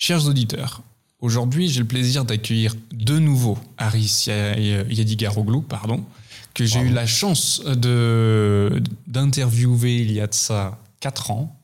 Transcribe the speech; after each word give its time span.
Chers 0.00 0.28
auditeurs, 0.28 0.82
aujourd'hui 1.18 1.68
j'ai 1.68 1.80
le 1.80 1.86
plaisir 1.86 2.24
d'accueillir 2.24 2.76
de 2.92 3.18
nouveau 3.18 3.58
Aris 3.78 4.26
Yadigaroglou, 4.28 5.60
pardon, 5.60 6.04
que 6.54 6.64
j'ai 6.64 6.78
eu 6.78 6.90
la 6.90 7.04
chance 7.04 7.60
de 7.64 8.80
d'interviewer 9.08 9.96
il 9.96 10.12
y 10.12 10.20
a 10.20 10.28
de 10.28 10.34
ça 10.34 10.78
4 11.00 11.32
ans. 11.32 11.60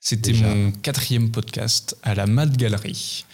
C'était 0.00 0.32
mon 0.32 0.72
quatrième 0.72 1.30
podcast 1.30 1.96
à 2.02 2.16
la 2.16 2.26
Mad 2.26 2.56
Gallery. 2.56 3.24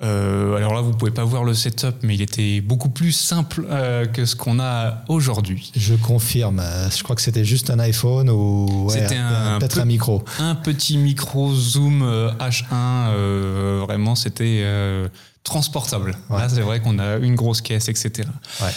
Euh, 0.00 0.54
alors 0.54 0.74
là, 0.74 0.80
vous 0.80 0.92
pouvez 0.92 1.10
pas 1.10 1.24
voir 1.24 1.42
le 1.42 1.54
setup, 1.54 1.96
mais 2.02 2.14
il 2.14 2.22
était 2.22 2.60
beaucoup 2.60 2.88
plus 2.88 3.10
simple 3.12 3.66
euh, 3.68 4.06
que 4.06 4.24
ce 4.26 4.36
qu'on 4.36 4.60
a 4.60 5.02
aujourd'hui. 5.08 5.72
Je 5.74 5.94
confirme. 5.94 6.62
Je 6.96 7.02
crois 7.02 7.16
que 7.16 7.22
c'était 7.22 7.44
juste 7.44 7.70
un 7.70 7.80
iPhone 7.80 8.30
ou 8.30 8.86
ouais, 8.86 8.92
c'était 8.92 9.16
un, 9.16 9.58
peut-être 9.58 9.80
un 9.80 9.84
micro. 9.84 10.24
Un 10.38 10.54
petit 10.54 10.98
micro 10.98 11.52
Zoom 11.52 12.02
H1. 12.38 12.64
Euh, 12.72 13.82
vraiment, 13.84 14.14
c'était 14.14 14.64
transportable. 15.42 16.16
Là, 16.30 16.48
c'est 16.48 16.60
vrai 16.60 16.80
qu'on 16.80 16.98
a 16.98 17.16
une 17.16 17.34
grosse 17.34 17.60
caisse, 17.60 17.88
etc. 17.88 18.28
Ouais. 18.60 18.70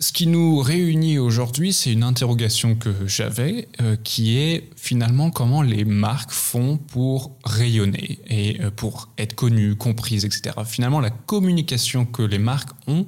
Ce 0.00 0.12
qui 0.12 0.26
nous 0.26 0.58
réunit 0.58 1.18
aujourd'hui, 1.18 1.72
c'est 1.72 1.92
une 1.92 2.02
interrogation 2.02 2.74
que 2.74 3.06
j'avais, 3.06 3.68
euh, 3.80 3.94
qui 4.02 4.36
est 4.36 4.68
finalement 4.74 5.30
comment 5.30 5.62
les 5.62 5.84
marques 5.84 6.32
font 6.32 6.78
pour 6.78 7.36
rayonner 7.44 8.18
et 8.26 8.60
euh, 8.60 8.72
pour 8.72 9.10
être 9.18 9.36
connues, 9.36 9.76
comprises, 9.76 10.24
etc. 10.24 10.56
Finalement, 10.66 10.98
la 10.98 11.10
communication 11.10 12.06
que 12.06 12.22
les 12.22 12.40
marques 12.40 12.70
ont 12.88 13.06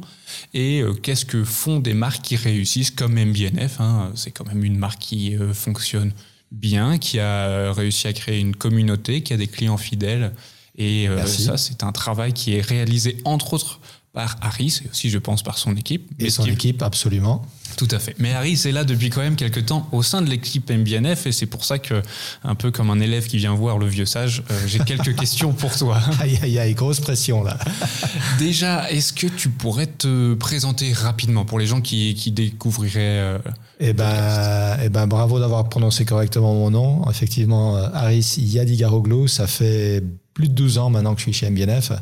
et 0.55 0.81
euh, 0.81 0.93
qu'est-ce 0.93 1.25
que 1.25 1.43
font 1.43 1.81
des 1.81 1.93
marques 1.93 2.23
qui 2.23 2.37
réussissent 2.37 2.93
comme 2.93 3.15
MBNF. 3.15 3.81
Hein, 3.81 4.13
c'est 4.15 4.31
quand 4.31 4.47
même 4.47 4.63
une 4.63 4.79
marque 4.79 5.01
qui 5.01 5.37
fonctionne 5.55 6.13
bien, 6.53 6.99
qui 6.99 7.19
a 7.19 7.73
réussi 7.73 8.07
à 8.07 8.13
créer 8.13 8.39
une 8.39 8.55
communauté, 8.55 9.25
qui 9.25 9.33
a 9.33 9.37
des 9.37 9.49
clients 9.49 9.77
fidèles. 9.77 10.33
Et 10.79 11.09
ça, 11.27 11.57
c'est 11.57 11.83
un 11.83 11.91
travail 11.91 12.33
qui 12.33 12.55
est 12.55 12.61
réalisé 12.61 13.17
entre 13.25 13.55
autres 13.55 13.81
par 14.17 14.39
Harris 14.41 14.81
et 14.83 14.89
aussi, 14.89 15.11
je 15.11 15.19
pense, 15.19 15.43
par 15.43 15.59
son 15.59 15.77
équipe. 15.77 16.11
Et 16.19 16.31
son 16.31 16.47
équipe, 16.47 16.83
absolument. 16.83 17.45
Tout 17.77 17.89
à 17.91 17.99
fait. 17.99 18.17
Mais 18.19 18.33
Harris 18.33 18.63
est 18.65 18.73
là 18.73 18.85
depuis 18.85 19.11
quand 19.11 19.21
même 19.21 19.37
quelques 19.37 19.67
temps 19.67 19.87
au 19.93 20.03
sein 20.03 20.23
de 20.23 20.31
l'équipe 20.31 20.71
MBNF 20.71 21.27
et 21.27 21.33
c'est 21.33 21.45
pour 21.45 21.67
ça 21.67 21.79
que, 21.79 22.01
un 22.43 22.55
peu 22.55 22.71
comme 22.71 22.89
un 22.89 22.99
élève 22.99 23.27
qui 23.27 23.37
vient 23.37 23.53
voir 23.53 23.77
le 23.77 23.87
vieux 23.87 24.07
sage, 24.07 24.43
euh, 24.51 24.67
j'ai 24.67 24.79
quelques 24.79 25.15
questions 25.21 25.53
pour 25.53 25.77
toi. 25.77 26.01
Aïe, 26.19 26.39
aïe, 26.43 26.59
aïe, 26.59 26.73
grosse 26.73 27.01
pression 27.01 27.43
là. 27.43 27.59
Déjà, 28.39 28.91
est-ce 28.91 29.13
que 29.13 29.27
tu 29.27 29.51
pourrais 29.51 29.87
te 29.87 30.33
présenter 30.33 30.95
rapidement 30.95 31.45
pour 31.45 31.59
les 31.59 31.67
gens 31.67 31.83
qui, 31.83 32.15
qui 32.15 32.31
découvriraient 32.31 33.19
euh, 33.21 33.39
eh 33.81 33.93
ben, 33.93 34.79
eh 34.83 34.89
ben, 34.89 35.07
bravo 35.07 35.39
d'avoir 35.39 35.69
prononcé 35.69 36.07
correctement 36.07 36.55
mon 36.55 36.71
nom. 36.71 37.11
Effectivement, 37.11 37.77
euh, 37.77 37.89
Harris 37.93 38.37
Yadigaroglou, 38.39 39.29
ça 39.29 39.47
fait 39.47 40.03
plus 40.33 40.49
de 40.49 40.55
12 40.55 40.79
ans 40.79 40.89
maintenant 40.89 41.13
que 41.13 41.19
je 41.21 41.25
suis 41.25 41.35
chez 41.35 41.51
MBNF. 41.51 41.93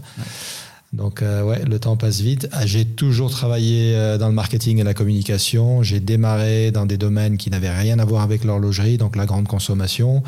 Donc 0.95 1.23
euh, 1.23 1.43
ouais, 1.43 1.65
le 1.65 1.79
temps 1.81 1.97
passe 1.97 2.21
vite. 2.21 2.49
Ah, 2.53 2.67
j'ai 2.67 2.85
toujours 2.85 3.31
travaillé 3.31 3.97
euh, 3.97 4.17
dans 4.17 4.29
le 4.29 4.35
marketing 4.35 4.79
et 4.79 4.85
la 4.85 4.95
communication. 4.95 5.83
J'ai 5.83 5.99
démarré 5.99 6.71
dans 6.71 6.87
des 6.87 6.97
domaines 6.97 7.37
qui 7.37 7.51
n'avaient 7.51 7.75
rien 7.75 7.99
à 7.99 8.05
voir 8.05 8.23
avec 8.23 8.45
l'horlogerie, 8.45 8.97
donc 8.97 9.17
la 9.17 9.27
grande 9.27 9.49
consommation, 9.49 10.23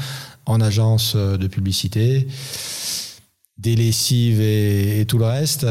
en 0.45 0.61
agence 0.61 1.13
euh, 1.15 1.37
de 1.37 1.47
publicité 1.47 2.27
des 3.59 3.75
lessives 3.75 4.41
et, 4.41 5.05
tout 5.09 5.19
le 5.19 5.25
reste. 5.25 5.67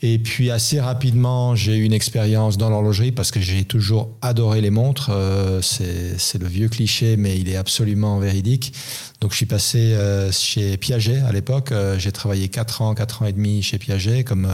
Et 0.00 0.18
puis 0.18 0.50
assez 0.50 0.80
rapidement, 0.80 1.56
j'ai 1.56 1.76
eu 1.76 1.82
une 1.82 1.92
expérience 1.92 2.56
dans 2.56 2.70
l'horlogerie 2.70 3.10
parce 3.10 3.32
que 3.32 3.40
j'ai 3.40 3.64
toujours 3.64 4.10
adoré 4.22 4.60
les 4.60 4.70
montres. 4.70 5.10
Euh, 5.10 5.60
c'est 5.60 6.38
le 6.38 6.46
vieux 6.46 6.68
cliché, 6.68 7.16
mais 7.16 7.38
il 7.38 7.48
est 7.48 7.56
absolument 7.56 8.18
véridique. 8.18 8.72
Donc 9.20 9.32
je 9.32 9.36
suis 9.38 9.46
passé 9.46 9.94
euh, 9.94 10.30
chez 10.30 10.76
Piaget 10.76 11.20
à 11.20 11.32
l'époque. 11.32 11.72
Euh, 11.72 11.98
j'ai 11.98 12.12
travaillé 12.12 12.48
4 12.48 12.82
ans, 12.82 12.94
4 12.94 13.22
ans 13.22 13.26
et 13.26 13.32
demi 13.32 13.62
chez 13.62 13.78
Piaget 13.78 14.22
comme 14.22 14.48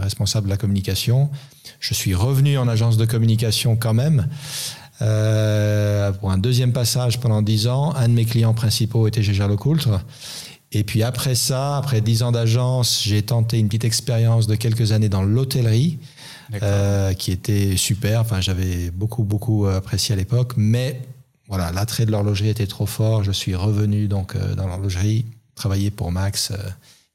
responsable 0.00 0.46
de 0.46 0.50
la 0.50 0.58
communication. 0.58 1.30
Je 1.80 1.94
suis 1.94 2.14
revenu 2.14 2.58
en 2.58 2.68
agence 2.68 2.98
de 2.98 3.06
communication 3.06 3.76
quand 3.76 3.94
même. 3.94 4.28
pour 4.98 6.30
un 6.30 6.38
deuxième 6.38 6.72
passage 6.72 7.20
pendant 7.20 7.40
10 7.40 7.68
ans, 7.68 7.94
un 7.94 8.08
de 8.08 8.14
mes 8.14 8.24
clients 8.26 8.54
principaux 8.54 9.06
était 9.06 9.22
Gégère 9.22 9.48
Lecoultre. 9.48 10.00
Et 10.72 10.84
puis 10.84 11.02
après 11.02 11.34
ça, 11.34 11.78
après 11.78 12.00
dix 12.00 12.22
ans 12.22 12.32
d'agence, 12.32 13.02
j'ai 13.02 13.22
tenté 13.22 13.58
une 13.58 13.68
petite 13.68 13.84
expérience 13.84 14.46
de 14.46 14.54
quelques 14.54 14.92
années 14.92 15.08
dans 15.08 15.22
l'hôtellerie, 15.22 15.98
euh, 16.62 17.14
qui 17.14 17.32
était 17.32 17.76
super. 17.76 18.20
Enfin, 18.20 18.40
j'avais 18.40 18.90
beaucoup, 18.90 19.24
beaucoup 19.24 19.66
apprécié 19.66 20.12
à 20.12 20.16
l'époque. 20.16 20.52
Mais 20.56 21.00
voilà, 21.48 21.72
l'attrait 21.72 22.04
de 22.04 22.10
l'horlogerie 22.10 22.50
était 22.50 22.66
trop 22.66 22.86
fort. 22.86 23.24
Je 23.24 23.32
suis 23.32 23.54
revenu 23.54 24.08
donc 24.08 24.36
euh, 24.36 24.54
dans 24.54 24.66
l'horlogerie, 24.66 25.24
travailler 25.54 25.90
pour 25.90 26.12
Max 26.12 26.50
euh, 26.50 26.56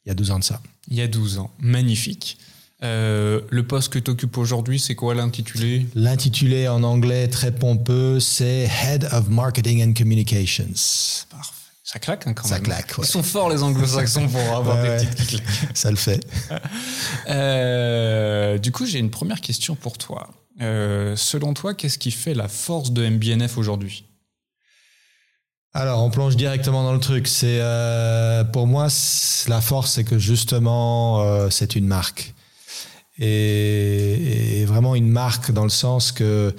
il 0.05 0.09
y 0.09 0.11
a 0.11 0.15
12 0.15 0.31
ans 0.31 0.39
de 0.39 0.43
ça. 0.43 0.61
Il 0.89 0.97
y 0.97 1.01
a 1.01 1.07
12 1.07 1.37
ans. 1.37 1.51
Magnifique. 1.59 2.37
le 2.81 3.61
poste 3.61 3.93
que 3.93 3.99
tu 3.99 4.11
occupes 4.11 4.37
aujourd'hui, 4.37 4.79
c'est 4.79 4.95
quoi 4.95 5.15
l'intitulé? 5.15 5.85
L'intitulé 5.95 6.67
en 6.67 6.83
anglais 6.83 7.29
très 7.29 7.53
pompeux, 7.53 8.19
c'est 8.19 8.67
Head 8.83 9.07
of 9.13 9.29
Marketing 9.29 9.87
and 9.87 9.93
Communications. 9.93 11.25
Parfait. 11.29 11.62
Ça 11.83 11.99
claque 11.99 12.27
hein, 12.27 12.33
quand 12.33 12.49
même. 12.49 12.63
Ils 12.97 13.05
sont 13.05 13.23
forts 13.23 13.49
les 13.49 13.61
anglo-saxons 13.61 14.29
pour 14.29 14.39
avoir 14.55 14.81
des 14.81 15.05
petites 15.05 15.27
qui 15.27 15.41
Ça 15.73 15.91
le 15.91 15.97
fait. 15.97 16.25
Euh, 17.29 18.57
du 18.57 18.71
coup, 18.71 18.85
j'ai 18.85 18.99
une 18.99 19.09
première 19.09 19.39
question 19.39 19.75
pour 19.75 19.97
toi. 19.97 20.29
Euh, 20.61 21.15
selon 21.15 21.53
toi, 21.53 21.73
qu'est-ce 21.73 21.97
qui 21.97 22.11
fait 22.11 22.33
la 22.33 22.47
force 22.47 22.91
de 22.91 23.07
MBNF 23.07 23.57
aujourd'hui? 23.57 24.05
Alors, 25.73 26.03
on 26.03 26.09
plonge 26.09 26.35
directement 26.35 26.83
dans 26.83 26.93
le 26.93 26.99
truc. 26.99 27.27
C'est 27.27 27.59
euh, 27.61 28.43
pour 28.43 28.67
moi 28.67 28.87
la 29.47 29.61
force, 29.61 29.93
c'est 29.93 30.03
que 30.03 30.19
justement, 30.19 31.49
c'est 31.49 31.75
une 31.75 31.87
marque 31.87 32.33
et, 33.19 34.61
et, 34.61 34.65
vraiment 34.65 34.95
une 34.95 35.09
marque 35.09 35.51
dans 35.51 35.63
le 35.63 35.69
sens 35.69 36.11
que 36.11 36.53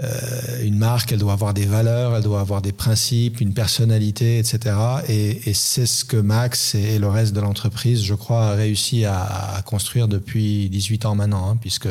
euh, 0.00 0.62
une 0.62 0.78
marque, 0.78 1.12
elle 1.12 1.18
doit 1.18 1.34
avoir 1.34 1.52
des 1.52 1.66
valeurs, 1.66 2.16
elle 2.16 2.22
doit 2.22 2.40
avoir 2.40 2.62
des 2.62 2.72
principes, 2.72 3.40
une 3.40 3.52
personnalité, 3.52 4.38
etc. 4.38 4.74
Et, 5.08 5.52
c'est 5.52 5.86
ce 5.86 6.04
que 6.04 6.16
Max 6.16 6.74
et, 6.74 6.98
le 6.98 7.08
reste 7.08 7.34
de 7.34 7.40
l'entreprise, 7.40 8.02
je 8.02 8.14
crois, 8.14 8.46
a 8.46 8.54
réussi 8.54 9.04
à, 9.04 9.62
construire 9.66 10.08
depuis 10.08 10.70
18 10.70 11.04
ans 11.04 11.14
maintenant, 11.14 11.50
hein, 11.50 11.58
puisque 11.60 11.88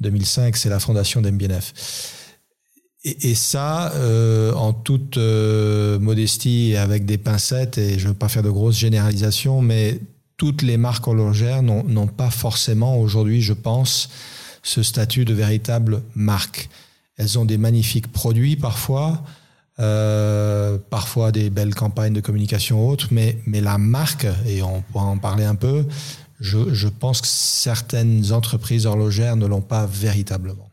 2005, 0.00 0.56
c'est 0.56 0.70
la 0.70 0.80
fondation 0.80 1.20
d'MBNF. 1.20 2.14
Et, 3.04 3.34
ça, 3.34 3.92
euh, 3.94 4.52
en 4.54 4.72
toute 4.72 5.18
euh, 5.18 5.98
modestie 5.98 6.70
et 6.72 6.78
avec 6.78 7.04
des 7.04 7.18
pincettes, 7.18 7.78
et 7.78 7.98
je 7.98 8.04
ne 8.04 8.08
veux 8.08 8.18
pas 8.18 8.28
faire 8.28 8.42
de 8.42 8.50
grosses 8.50 8.76
généralisations, 8.76 9.60
mais 9.60 10.00
toutes 10.36 10.62
les 10.62 10.76
marques 10.76 11.06
horlogères 11.06 11.62
n'ont 11.62 12.06
pas 12.06 12.30
forcément 12.30 12.98
aujourd'hui, 12.98 13.42
je 13.42 13.52
pense, 13.52 14.08
ce 14.68 14.82
statut 14.82 15.24
de 15.24 15.32
véritable 15.32 16.02
marque. 16.14 16.68
Elles 17.16 17.38
ont 17.38 17.44
des 17.46 17.56
magnifiques 17.56 18.12
produits 18.12 18.56
parfois, 18.56 19.24
euh, 19.80 20.78
parfois 20.90 21.32
des 21.32 21.48
belles 21.48 21.74
campagnes 21.74 22.12
de 22.12 22.20
communication 22.20 22.86
autres, 22.86 23.08
mais, 23.10 23.38
mais 23.46 23.60
la 23.60 23.78
marque, 23.78 24.26
et 24.46 24.62
on 24.62 24.82
pourra 24.82 25.06
en 25.06 25.18
parler 25.18 25.44
un 25.44 25.54
peu, 25.54 25.86
je, 26.38 26.74
je 26.74 26.88
pense 26.88 27.22
que 27.22 27.26
certaines 27.26 28.32
entreprises 28.32 28.84
horlogères 28.84 29.36
ne 29.36 29.46
l'ont 29.46 29.62
pas 29.62 29.86
véritablement. 29.86 30.68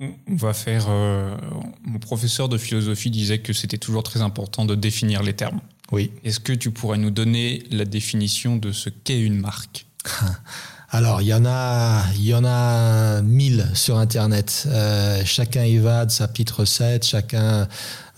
On 0.00 0.36
va 0.36 0.54
faire. 0.54 0.86
Euh, 0.88 1.36
mon 1.82 1.98
professeur 1.98 2.48
de 2.48 2.56
philosophie 2.56 3.10
disait 3.10 3.38
que 3.38 3.52
c'était 3.52 3.76
toujours 3.76 4.02
très 4.02 4.22
important 4.22 4.64
de 4.64 4.74
définir 4.74 5.22
les 5.22 5.34
termes. 5.34 5.60
Oui. 5.92 6.10
Est-ce 6.24 6.40
que 6.40 6.52
tu 6.52 6.70
pourrais 6.70 6.96
nous 6.96 7.10
donner 7.10 7.64
la 7.70 7.84
définition 7.84 8.56
de 8.56 8.72
ce 8.72 8.88
qu'est 8.88 9.20
une 9.20 9.38
marque? 9.38 9.86
Alors, 10.92 11.22
il 11.22 11.28
y 11.28 11.34
en 11.34 11.46
a, 11.46 12.02
il 12.16 12.24
y 12.24 12.34
en 12.34 12.44
a 12.44 13.22
mille 13.22 13.64
sur 13.74 13.96
Internet. 13.96 14.64
Euh, 14.66 15.22
chacun 15.24 15.64
y 15.64 15.78
va 15.78 16.04
de 16.04 16.10
sa 16.10 16.26
petite 16.26 16.50
recette, 16.50 17.06
chacun, 17.06 17.68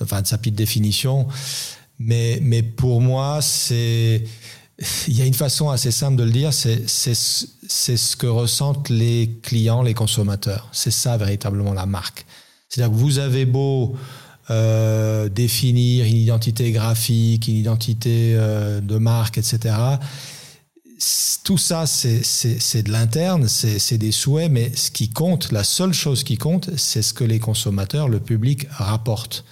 enfin, 0.00 0.22
de 0.22 0.26
sa 0.26 0.38
petite 0.38 0.54
définition. 0.54 1.28
Mais, 1.98 2.38
mais 2.40 2.62
pour 2.62 3.02
moi, 3.02 3.40
c'est, 3.42 4.24
il 5.06 5.14
y 5.14 5.20
a 5.20 5.26
une 5.26 5.34
façon 5.34 5.68
assez 5.68 5.90
simple 5.90 6.16
de 6.16 6.24
le 6.24 6.30
dire, 6.30 6.54
c'est 6.54 6.86
ce 6.86 8.16
que 8.16 8.26
ressentent 8.26 8.88
les 8.88 9.38
clients, 9.42 9.82
les 9.82 9.94
consommateurs. 9.94 10.70
C'est 10.72 10.90
ça 10.90 11.18
véritablement 11.18 11.74
la 11.74 11.84
marque. 11.84 12.24
C'est-à-dire 12.70 12.90
que 12.90 12.98
vous 12.98 13.18
avez 13.18 13.44
beau 13.44 13.96
euh, 14.48 15.28
définir 15.28 16.06
une 16.06 16.16
identité 16.16 16.72
graphique, 16.72 17.48
une 17.48 17.56
identité 17.56 18.32
euh, 18.34 18.80
de 18.80 18.96
marque, 18.96 19.36
etc 19.36 19.74
tout 21.44 21.58
ça, 21.58 21.86
c'est 21.86 22.82
de 22.82 22.92
l'interne, 22.92 23.48
c'est 23.48 23.98
des 23.98 24.12
souhaits, 24.12 24.50
mais 24.50 24.72
ce 24.74 24.90
qui 24.90 25.10
compte, 25.10 25.50
la 25.50 25.64
seule 25.64 25.92
chose 25.92 26.22
qui 26.22 26.36
compte, 26.36 26.70
c'est 26.76 27.02
ce 27.02 27.12
que 27.12 27.24
les 27.24 27.38
consommateurs, 27.38 28.08
le 28.08 28.20
public 28.20 28.66
rapportent. 28.70 29.44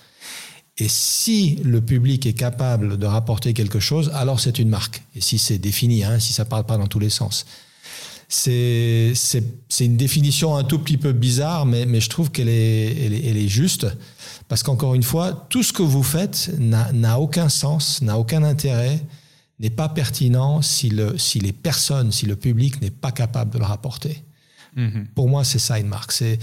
Et 0.78 0.88
si 0.88 1.56
le 1.64 1.80
public 1.80 2.24
est 2.26 2.32
capable 2.32 2.96
de 2.96 3.06
rapporter 3.06 3.52
quelque 3.52 3.80
chose, 3.80 4.10
alors 4.14 4.40
c'est 4.40 4.58
une 4.58 4.68
marque. 4.68 5.02
Et 5.14 5.20
si 5.20 5.38
c'est 5.38 5.58
défini, 5.58 6.04
hein, 6.04 6.18
si 6.18 6.32
ça 6.32 6.44
parle 6.44 6.64
pas 6.64 6.78
dans 6.78 6.86
tous 6.86 7.00
les 7.00 7.10
sens. 7.10 7.44
C'est 8.28 9.12
une 9.80 9.96
définition 9.96 10.56
un 10.56 10.62
tout 10.62 10.78
petit 10.78 10.96
peu 10.96 11.12
bizarre, 11.12 11.66
mais, 11.66 12.00
je 12.00 12.08
trouve 12.08 12.30
qu'elle 12.30 12.48
est, 12.48 12.96
elle 13.04 13.12
est, 13.12 13.26
elle 13.26 13.36
est 13.36 13.48
juste. 13.48 13.88
Parce 14.48 14.62
qu'encore 14.62 14.94
une 14.94 15.02
fois, 15.02 15.46
tout 15.50 15.64
ce 15.64 15.72
que 15.72 15.82
vous 15.82 16.04
faites 16.04 16.50
n'a 16.58 17.18
aucun 17.18 17.48
sens, 17.48 18.00
n'a 18.02 18.18
aucun 18.18 18.44
intérêt 18.44 19.00
n'est 19.60 19.70
pas 19.70 19.88
pertinent 19.88 20.62
si, 20.62 20.88
le, 20.88 21.18
si 21.18 21.38
les 21.38 21.52
personnes, 21.52 22.10
si 22.10 22.26
le 22.26 22.34
public 22.34 22.80
n'est 22.80 22.90
pas 22.90 23.12
capable 23.12 23.52
de 23.52 23.58
le 23.58 23.64
rapporter. 23.64 24.24
Mhm. 24.74 25.06
Pour 25.14 25.28
moi, 25.28 25.44
c'est 25.44 25.58
ça 25.58 25.78
une 25.78 25.86
marque. 25.86 26.20
Et 26.22 26.38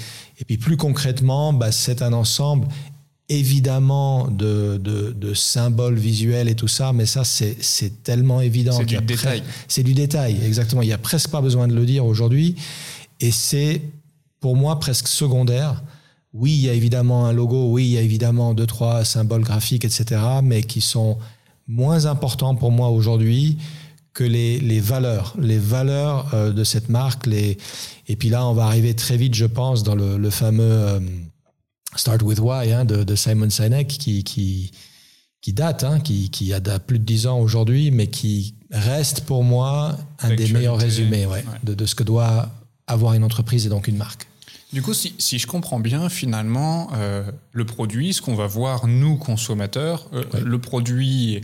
puis 0.46 0.58
plus 0.58 0.78
concrètement, 0.78 1.52
bah, 1.52 1.72
c'est 1.72 2.02
un 2.02 2.14
ensemble 2.14 2.68
évidemment 3.30 4.30
de, 4.30 4.78
de, 4.78 5.34
symboles 5.34 5.98
visuels 5.98 6.48
et 6.48 6.56
tout 6.56 6.70
ça, 6.70 6.94
mais 6.94 7.06
ça, 7.06 7.26
c'est 7.26 8.04
tellement 8.04 8.40
évident. 8.40 8.78
C'est 8.78 8.86
du 8.86 8.98
détail. 8.98 9.44
C'est 9.68 9.84
du 9.84 9.94
détail, 9.94 10.40
exactement. 10.46 10.82
Il 10.82 10.88
n'y 10.88 10.94
a 10.94 10.98
presque 10.98 11.30
pas 11.30 11.42
besoin 11.42 11.68
de 11.68 11.74
le 11.74 11.86
dire 11.86 12.06
aujourd'hui. 12.06 12.56
Et 13.20 13.32
c'est, 13.32 13.82
pour 14.40 14.56
moi, 14.56 14.80
presque 14.80 15.08
secondaire. 15.08 15.84
Oui, 16.34 16.54
il 16.54 16.62
y 16.62 16.70
a 16.70 16.74
évidemment 16.74 17.26
un 17.26 17.34
logo, 17.34 17.72
oui, 17.72 17.86
il 17.86 17.92
y 17.92 17.98
a 17.98 18.02
évidemment 18.02 18.54
deux, 18.54 18.68
trois 18.68 19.04
symboles 19.04 19.42
graphiques, 19.42 19.86
etc., 19.86 20.22
mais 20.44 20.64
qui 20.64 20.82
sont 20.82 21.18
moins 21.68 22.06
importants 22.06 22.56
pour 22.56 22.72
moi 22.72 22.90
aujourd'hui 22.90 23.58
que 24.14 24.24
les, 24.24 24.60
les, 24.60 24.80
valeurs, 24.80 25.36
les 25.40 25.60
valeurs 25.60 26.34
euh, 26.34 26.52
de 26.52 26.64
cette 26.64 26.90
marque. 26.90 27.28
Les... 27.28 27.58
Et 28.08 28.16
puis 28.16 28.30
là, 28.30 28.48
on 28.48 28.54
va 28.54 28.66
arriver 28.66 28.96
très 28.96 29.16
vite, 29.16 29.36
je 29.36 29.46
pense, 29.46 29.84
dans 29.84 29.96
le, 29.96 30.18
le 30.18 30.30
fameux... 30.30 30.64
Euh, 30.64 31.00
Start 31.96 32.22
with 32.22 32.40
Why 32.40 32.74
hein, 32.74 32.86
de, 32.86 33.16
Simon 33.16 33.50
Sinek 33.50 33.88
qui, 33.88 34.24
qui, 34.24 34.72
qui 35.42 35.54
date, 35.54 35.84
hein, 35.84 36.00
qui, 36.00 36.30
qui, 36.30 36.54
a 36.54 36.60
plus 36.80 37.00
de 37.00 37.04
10 37.06 37.28
ans 37.28 37.40
aujourd'hui, 37.40 37.92
mais 37.92 38.08
qui 38.08 38.56
reste 38.72 39.22
pour 39.22 39.44
moi 39.44 39.98
un 40.20 40.36
des 40.36 40.52
meilleurs 40.52 40.78
résumés 40.78 41.26
ouais, 41.26 41.44
De, 41.64 41.74
de, 41.74 41.86
ce 41.86 41.96
que 41.96 42.04
doit 42.04 42.50
avoir 42.88 43.14
une 43.14 43.24
entreprise 43.24 43.66
et 43.66 43.70
donc 43.70 43.88
une 43.88 43.98
marque. 43.98 44.28
Du 44.74 44.82
coup, 44.82 44.94
si, 44.94 45.14
si 45.18 45.40
je 45.40 45.48
comprends 45.48 45.80
bien, 45.80 46.10
finalement, 46.10 46.90
euh, 46.94 47.24
le 47.54 47.66
produit, 47.66 48.14
ce 48.14 48.22
qu'on 48.22 48.36
va 48.36 48.48
voir, 48.48 48.88
nous, 48.88 49.16
consommateurs, 49.16 50.10
euh, 50.14 50.24
le 50.44 50.60
produit 50.60 51.42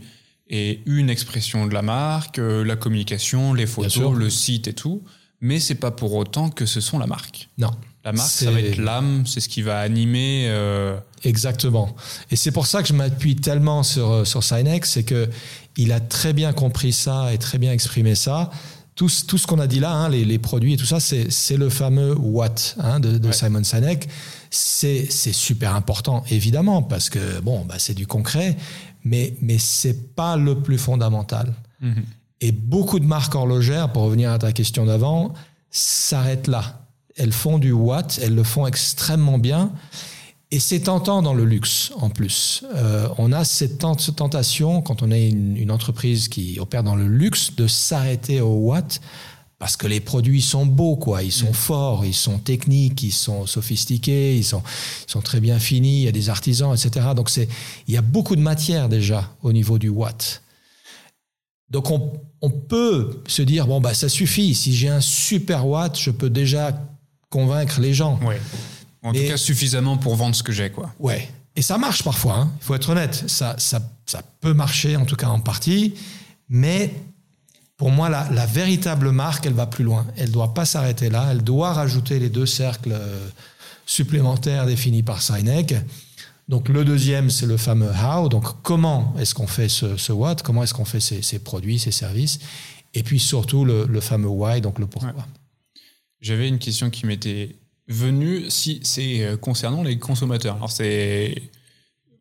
est 0.49 0.81
une 0.85 1.09
expression 1.09 1.65
de 1.65 1.73
la 1.73 1.81
marque, 1.81 2.39
euh, 2.39 2.65
la 2.65 2.75
communication, 2.75 3.53
les 3.53 3.65
photos, 3.65 4.13
le 4.13 4.29
site 4.29 4.67
et 4.67 4.73
tout, 4.73 5.03
mais 5.39 5.61
c'est 5.61 5.75
pas 5.75 5.91
pour 5.91 6.13
autant 6.15 6.49
que 6.49 6.65
ce 6.65 6.81
sont 6.81 6.99
la 6.99 7.07
marque. 7.07 7.49
Non. 7.57 7.71
La 8.03 8.11
marque, 8.11 8.29
ça 8.29 8.51
va 8.51 8.59
être 8.59 8.77
l'âme, 8.77 9.23
c'est 9.25 9.39
ce 9.39 9.47
qui 9.47 9.61
va 9.61 9.79
animer. 9.79 10.53
Exactement. 11.23 11.95
Et 12.29 12.35
c'est 12.35 12.51
pour 12.51 12.67
ça 12.67 12.81
que 12.81 12.89
je 12.89 12.93
m'appuie 12.93 13.37
tellement 13.37 13.81
sur, 13.83 14.27
sur 14.27 14.43
Sinex, 14.43 14.91
c'est 14.91 15.05
que 15.05 15.29
il 15.77 15.93
a 15.93 16.01
très 16.01 16.33
bien 16.33 16.51
compris 16.51 16.91
ça 16.91 17.33
et 17.33 17.37
très 17.37 17.57
bien 17.57 17.71
exprimé 17.71 18.15
ça. 18.15 18.51
Tout, 18.95 19.09
tout 19.27 19.37
ce 19.37 19.47
qu'on 19.47 19.59
a 19.59 19.67
dit 19.67 19.79
là, 19.79 19.91
hein, 19.91 20.09
les, 20.09 20.23
les, 20.23 20.37
produits 20.37 20.73
et 20.73 20.77
tout 20.77 20.85
ça, 20.85 20.99
c'est 20.99 21.57
le 21.57 21.69
fameux 21.69 22.15
what 22.15 22.75
hein, 22.79 22.99
de, 22.99 23.17
de 23.17 23.31
Simon 23.31 23.63
Sinek. 23.63 24.07
C'est 24.51 25.09
super 25.09 25.75
important, 25.75 26.23
évidemment, 26.29 26.83
parce 26.83 27.09
que 27.09 27.39
bon, 27.41 27.65
bah, 27.65 27.75
c'est 27.79 27.95
du 27.95 28.05
concret, 28.05 28.55
mais, 29.03 29.35
mais 29.41 29.57
c'est 29.57 30.15
pas 30.15 30.37
le 30.37 30.61
plus 30.61 30.77
fondamental. 30.77 31.53
Mm-hmm. 31.83 32.03
Et 32.41 32.51
beaucoup 32.51 32.99
de 32.99 33.05
marques 33.05 33.33
horlogères, 33.33 33.91
pour 33.91 34.03
revenir 34.03 34.31
à 34.31 34.37
ta 34.37 34.51
question 34.51 34.85
d'avant, 34.85 35.33
s'arrêtent 35.71 36.47
là 36.47 36.83
elles 37.17 37.31
font 37.31 37.59
du 37.59 37.71
watt, 37.71 38.19
elles 38.21 38.35
le 38.35 38.43
font 38.43 38.67
extrêmement 38.67 39.37
bien. 39.37 39.71
Et 40.53 40.59
c'est 40.59 40.81
tentant 40.81 41.23
dans 41.23 41.33
le 41.33 41.45
luxe 41.45 41.91
en 41.99 42.11
plus. 42.11 42.63
Euh, 42.75 43.07
on 43.17 43.31
a 43.31 43.43
cette 43.43 43.79
tentation, 43.79 44.83
quand 44.83 45.01
on 45.01 45.09
est 45.09 45.27
une, 45.27 45.71
entreprise 45.71 46.27
qui 46.27 46.59
opère 46.59 46.83
dans 46.83 46.95
le 46.95 47.07
luxe, 47.07 47.55
de 47.55 47.65
s'arrêter 47.65 48.39
au 48.39 48.53
watt 48.57 49.01
parce 49.57 49.77
que 49.77 49.87
les 49.87 49.99
produits 49.99 50.43
sont 50.43 50.67
beaux, 50.67 50.95
quoi. 50.95 51.23
Ils 51.23 51.31
sont 51.31 51.49
mm. 51.49 51.55
forts, 51.55 52.05
ils 52.05 52.13
sont 52.13 52.37
techniques, 52.37 53.01
ils 53.01 53.11
sont 53.11 53.47
sophistiqués, 53.47 54.37
ils 54.37 54.43
sont, 54.43 54.61
sont 55.07 55.21
très 55.21 55.39
bien 55.39 55.57
finis, 55.57 56.01
il 56.01 56.03
y 56.03 56.07
a 56.07 56.11
des 56.11 56.29
artisans, 56.29 56.71
etc. 56.71 57.07
Donc 57.15 57.35
il 57.35 57.47
y 57.91 57.97
a 57.97 58.03
beaucoup 58.03 58.35
de 58.35 58.41
matière 58.41 58.89
déjà 58.89 59.35
au 59.41 59.53
niveau 59.53 59.79
du 59.79 59.89
watt. 59.89 60.43
Donc 61.71 61.89
on, 61.89 62.13
on 62.41 62.51
peut 62.51 63.23
se 63.25 63.41
dire, 63.41 63.65
bon, 63.65 63.81
bah, 63.81 63.95
ça 63.95 64.07
suffit. 64.07 64.53
Si 64.53 64.75
j'ai 64.75 64.89
un 64.89 65.01
super 65.01 65.65
watt, 65.65 65.97
je 65.97 66.11
peux 66.11 66.29
déjà 66.29 66.79
convaincre 67.31 67.81
les 67.81 67.95
gens. 67.95 68.19
En 69.03 69.11
tout 69.11 69.19
cas, 69.19 69.37
suffisamment 69.37 69.97
pour 69.97 70.15
vendre 70.15 70.35
ce 70.35 70.43
que 70.43 70.51
j'ai, 70.51 70.69
quoi. 70.69 70.93
Ouais. 70.99 71.29
Et 71.55 71.61
ça 71.61 71.77
marche 71.77 72.03
parfois, 72.03 72.35
hein. 72.35 72.51
il 72.61 72.65
faut 72.65 72.73
être 72.73 72.89
honnête. 72.89 73.25
Ça, 73.27 73.55
ça, 73.59 73.79
ça, 74.05 74.23
peut 74.41 74.53
marcher, 74.53 74.95
en 74.95 75.05
tout 75.05 75.15
cas 75.15 75.27
en 75.27 75.39
partie. 75.39 75.93
Mais 76.49 76.91
pour 77.77 77.91
moi, 77.91 78.09
la, 78.09 78.27
la 78.31 78.45
véritable 78.45 79.11
marque, 79.11 79.45
elle 79.45 79.53
va 79.53 79.67
plus 79.67 79.83
loin. 79.83 80.07
Elle 80.17 80.29
ne 80.29 80.33
doit 80.33 80.53
pas 80.53 80.65
s'arrêter 80.65 81.09
là. 81.09 81.27
Elle 81.31 81.43
doit 81.43 81.73
rajouter 81.73 82.17
les 82.17 82.29
deux 82.29 82.45
cercles 82.45 82.93
euh, 82.93 83.27
supplémentaires 83.85 84.65
définis 84.65 85.03
par 85.03 85.21
Sinek. 85.21 85.75
Donc 86.49 86.69
le 86.69 86.83
deuxième, 86.83 87.29
c'est 87.29 87.45
le 87.45 87.57
fameux 87.57 87.91
how. 87.91 88.29
Donc 88.29 88.45
comment 88.63 89.13
est-ce 89.19 89.33
qu'on 89.35 89.47
fait 89.47 89.69
ce, 89.69 89.97
ce, 89.97 90.11
what? 90.11 90.37
Comment 90.43 90.63
est-ce 90.63 90.73
qu'on 90.73 90.85
fait 90.85 90.99
ces, 90.99 91.21
ces, 91.21 91.39
produits, 91.39 91.79
ces 91.79 91.91
services? 91.91 92.39
Et 92.93 93.03
puis 93.03 93.19
surtout 93.19 93.63
le, 93.63 93.85
le 93.85 93.99
fameux 94.01 94.27
why, 94.27 94.59
donc 94.59 94.79
le 94.79 94.87
pourquoi. 94.87 95.27
J'avais 96.19 96.47
une 96.47 96.59
question 96.59 96.89
qui 96.89 97.05
m'était 97.05 97.55
venue, 97.87 98.49
si 98.49 98.79
c'est 98.83 99.25
euh, 99.25 99.37
concernant 99.37 99.83
les 99.83 99.99
consommateurs. 99.99 100.55
Alors 100.55 100.71
c'est, 100.71 101.35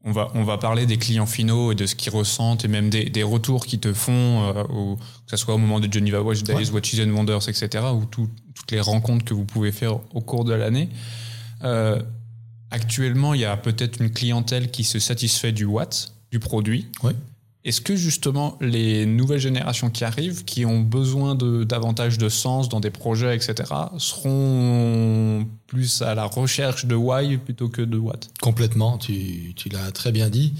on 0.04 0.12
va 0.12 0.30
on 0.34 0.42
va 0.42 0.58
parler 0.58 0.86
des 0.86 0.96
clients 0.96 1.26
finaux 1.26 1.72
et 1.72 1.74
de 1.74 1.86
ce 1.86 1.94
qu'ils 1.94 2.12
ressentent 2.12 2.64
et 2.64 2.68
même 2.68 2.90
des, 2.90 3.04
des 3.04 3.22
retours 3.22 3.66
qu'ils 3.66 3.80
te 3.80 3.92
font, 3.92 4.42
euh, 4.42 4.64
que 4.64 5.30
ce 5.30 5.36
soit 5.36 5.54
au 5.54 5.58
moment 5.58 5.80
de 5.80 5.92
Geneva 5.92 6.22
Watch 6.22 6.42
Days, 6.42 6.70
Watches 6.70 6.98
and 7.00 7.10
Wonders, 7.10 7.48
etc., 7.48 7.84
ou 7.94 8.04
toutes 8.04 8.30
les 8.70 8.80
rencontres 8.80 9.24
que 9.24 9.34
vous 9.34 9.44
pouvez 9.44 9.72
faire 9.72 10.00
au 10.14 10.20
cours 10.20 10.44
de 10.44 10.54
l'année. 10.54 10.88
Euh, 11.62 12.02
actuellement, 12.70 13.34
il 13.34 13.40
y 13.40 13.44
a 13.44 13.56
peut-être 13.56 14.00
une 14.00 14.10
clientèle 14.10 14.70
qui 14.70 14.84
se 14.84 14.98
satisfait 14.98 15.52
du 15.52 15.64
watt, 15.64 16.14
du 16.30 16.40
produit. 16.40 16.88
Est-ce 17.64 17.80
que 17.80 17.94
justement 17.94 18.58
les 18.60 19.06
nouvelles 19.06 19.38
générations 19.38 19.88
qui 19.88 20.04
arrivent, 20.04 20.44
qui 20.44 20.66
ont 20.66 20.80
besoin 20.80 21.36
de 21.36 21.62
davantage 21.62 22.18
de 22.18 22.28
sens 22.28 22.68
dans 22.68 22.80
des 22.80 22.90
projets, 22.90 23.36
etc., 23.36 23.72
seront 23.98 25.46
plus 25.68 26.02
à 26.02 26.16
la 26.16 26.24
recherche 26.24 26.86
de 26.86 26.96
why 26.96 27.38
plutôt 27.38 27.68
que 27.68 27.82
de 27.82 27.98
what? 27.98 28.18
Complètement, 28.40 28.98
tu, 28.98 29.54
l'as 29.70 29.92
très 29.92 30.10
bien 30.10 30.28
dit. 30.28 30.54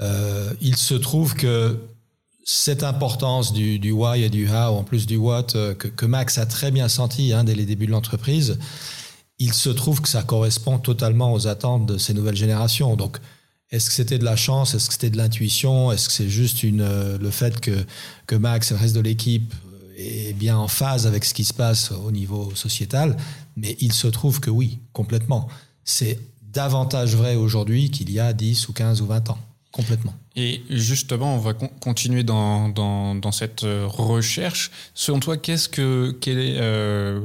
Euh, 0.00 0.52
il 0.60 0.74
se 0.74 0.94
trouve 0.94 1.34
que 1.34 1.78
cette 2.42 2.82
importance 2.82 3.52
du, 3.52 3.92
why 3.92 4.24
et 4.24 4.28
du 4.28 4.48
how, 4.48 4.74
en 4.76 4.82
plus 4.82 5.06
du 5.06 5.16
what, 5.16 5.46
euh, 5.54 5.74
que, 5.74 5.86
que 5.86 6.06
Max 6.06 6.36
a 6.38 6.46
très 6.46 6.72
bien 6.72 6.88
senti 6.88 7.32
hein, 7.32 7.44
dès 7.44 7.54
les 7.54 7.64
débuts 7.64 7.86
de 7.86 7.92
l'entreprise, 7.92 8.58
il 9.38 9.52
se 9.52 9.70
trouve 9.70 10.00
que 10.00 10.08
ça 10.08 10.24
correspond 10.24 10.78
totalement 10.78 11.32
aux 11.32 11.46
attentes 11.46 11.86
de 11.86 11.96
ces 11.96 12.12
nouvelles 12.12 12.36
générations. 12.36 12.96
Donc, 12.96 13.18
est-ce 13.70 13.88
que 13.88 13.94
c'était 13.94 14.18
de 14.18 14.24
la 14.24 14.36
chance? 14.36 14.74
Est-ce 14.74 14.88
que 14.88 14.94
c'était 14.94 15.10
de 15.10 15.16
l'intuition? 15.16 15.92
Est-ce 15.92 16.08
que 16.08 16.14
c'est 16.14 16.28
juste 16.28 16.64
euh, 16.64 17.18
le 17.18 17.30
fait 17.30 17.60
que, 17.60 17.84
que 18.26 18.34
Max 18.34 18.70
et 18.70 18.74
le 18.74 18.80
reste 18.80 18.96
de 18.96 19.00
l'équipe 19.00 19.54
euh, 19.72 19.94
est 19.96 20.32
bien 20.32 20.56
en 20.56 20.66
phase 20.66 21.06
avec 21.06 21.24
ce 21.24 21.32
qui 21.34 21.44
se 21.44 21.54
passe 21.54 21.92
au 21.92 22.10
niveau 22.10 22.52
sociétal? 22.56 23.16
Mais 23.56 23.76
il 23.80 23.92
se 23.92 24.08
trouve 24.08 24.40
que 24.40 24.50
oui, 24.50 24.80
complètement. 24.92 25.48
C'est 25.84 26.18
davantage 26.42 27.14
vrai 27.14 27.36
aujourd'hui 27.36 27.90
qu'il 27.90 28.10
y 28.10 28.18
a 28.18 28.32
10 28.32 28.68
ou 28.68 28.72
15 28.72 29.02
ou 29.02 29.06
20 29.06 29.30
ans. 29.30 29.38
Complètement. 29.70 30.14
Et 30.34 30.62
justement, 30.68 31.36
on 31.36 31.38
va 31.38 31.54
continuer 31.54 32.24
dans, 32.24 32.70
dans, 32.70 33.32
cette 33.32 33.62
euh, 33.62 33.86
recherche. 33.86 34.72
Selon 34.94 35.20
toi, 35.20 35.36
qu'est-ce 35.36 35.68
que 35.68 36.10
quelle 36.20 36.40
est, 36.40 36.60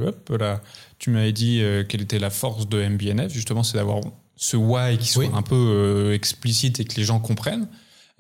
hop 0.05 0.29
là, 0.39 0.61
tu 0.99 1.09
m'avais 1.09 1.33
dit 1.33 1.63
quelle 1.89 2.03
était 2.03 2.19
la 2.19 2.29
force 2.29 2.69
de 2.69 2.87
MBNF 2.87 3.33
Justement, 3.33 3.63
c'est 3.63 3.77
d'avoir 3.77 4.01
ce 4.37 4.57
why 4.57 4.97
qui 4.97 5.07
soit 5.07 5.33
un 5.33 5.41
peu 5.41 5.55
euh, 5.55 6.13
explicite 6.13 6.79
et 6.79 6.85
que 6.85 6.95
les 6.95 7.03
gens 7.03 7.19
comprennent. 7.19 7.67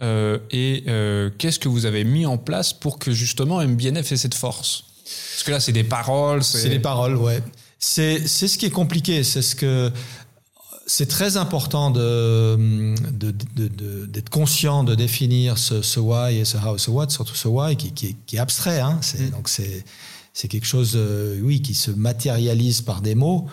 Euh, 0.01 0.39
et 0.51 0.83
euh, 0.87 1.29
qu'est-ce 1.37 1.59
que 1.59 1.69
vous 1.69 1.85
avez 1.85 2.03
mis 2.03 2.25
en 2.25 2.37
place 2.37 2.73
pour 2.73 2.99
que 2.99 3.11
justement 3.11 3.65
MBNF 3.65 4.11
ait 4.11 4.17
cette 4.17 4.33
force? 4.33 4.85
Parce 5.03 5.43
que 5.43 5.51
là, 5.51 5.59
c'est 5.59 5.71
des 5.71 5.83
paroles. 5.83 6.43
C'est 6.43 6.69
des 6.69 6.79
paroles, 6.79 7.15
ouais. 7.15 7.41
C'est 7.79 8.27
ce 8.27 8.57
qui 8.57 8.65
est 8.65 8.71
compliqué. 8.71 9.23
C'est 9.23 9.41
ce 9.41 9.55
que 9.55 9.91
c'est 10.87 11.07
très 11.07 11.37
important 11.37 11.91
de 11.91 12.93
d'être 14.07 14.29
conscient 14.29 14.83
de 14.83 14.95
définir 14.95 15.57
ce, 15.57 15.81
ce, 15.81 15.99
why 15.99 16.37
et 16.37 16.45
ce 16.45 16.57
how, 16.57 16.77
ce 16.77 16.91
what, 16.91 17.09
surtout 17.09 17.35
ce 17.35 17.47
why 17.47 17.75
qui, 17.75 17.91
qui, 17.91 18.15
qui 18.25 18.35
est 18.35 18.39
abstrait. 18.39 18.79
Hein. 18.79 18.99
C'est 19.01 19.21
mm. 19.21 19.29
donc 19.31 19.49
c'est 19.49 19.83
c'est 20.33 20.49
quelque 20.49 20.67
chose, 20.67 20.99
oui, 21.41 21.61
qui 21.61 21.73
se 21.73 21.91
matérialise 21.91 22.81
par 22.81 23.01
des 23.01 23.15
mots 23.15 23.47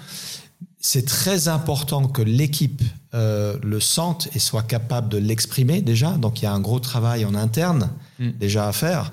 c'est 0.85 1.07
très 1.07 1.47
important 1.47 2.09
que 2.09 2.23
l'équipe 2.23 2.83
euh, 3.15 3.57
le 3.63 3.79
sente 3.79 4.29
et 4.35 4.41
soit 4.41 4.65
capable 4.65 5.09
de 5.09 5.17
l'exprimer 5.17 5.81
déjà. 5.81 6.11
Donc 6.11 6.43
il 6.43 6.45
y 6.45 6.49
a 6.49 6.53
un 6.53 6.61
gros 6.61 6.81
travail 6.81 7.25
en 7.25 7.35
interne 7.35 7.89
mm. 8.19 8.31
déjà 8.33 8.67
à 8.67 8.73
faire. 8.73 9.13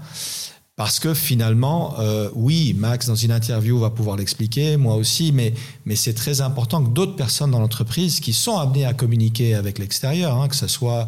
Parce 0.75 0.99
que 0.99 1.13
finalement, 1.13 1.99
euh, 1.99 2.29
oui, 2.33 2.73
Max, 2.73 3.05
dans 3.05 3.15
une 3.15 3.31
interview, 3.31 3.77
va 3.77 3.91
pouvoir 3.91 4.15
l'expliquer, 4.15 4.77
moi 4.77 4.95
aussi, 4.95 5.31
mais, 5.31 5.53
mais 5.85 5.95
c'est 5.95 6.13
très 6.13 6.41
important 6.41 6.83
que 6.83 6.89
d'autres 6.89 7.17
personnes 7.17 7.51
dans 7.51 7.59
l'entreprise 7.59 8.19
qui 8.19 8.33
sont 8.33 8.57
amenées 8.57 8.85
à 8.85 8.93
communiquer 8.93 9.55
avec 9.55 9.77
l'extérieur, 9.77 10.41
hein, 10.41 10.47
que 10.47 10.55
ce 10.55 10.67
soit 10.67 11.07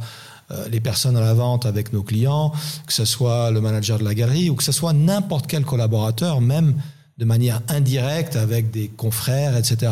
euh, 0.51 0.67
les 0.69 0.81
personnes 0.81 1.17
à 1.17 1.21
la 1.21 1.33
vente 1.33 1.65
avec 1.65 1.93
nos 1.93 2.03
clients, 2.03 2.51
que 2.85 2.93
ce 2.93 3.05
soit 3.05 3.49
le 3.49 3.61
manager 3.61 3.97
de 3.97 4.03
la 4.03 4.13
galerie 4.13 4.49
ou 4.49 4.55
que 4.55 4.63
ce 4.63 4.73
soit 4.73 4.93
n'importe 4.93 5.47
quel 5.47 5.63
collaborateur, 5.63 6.41
même 6.41 6.75
de 7.17 7.25
manière 7.25 7.61
indirecte 7.67 8.35
avec 8.35 8.71
des 8.71 8.87
confrères, 8.87 9.57
etc. 9.57 9.91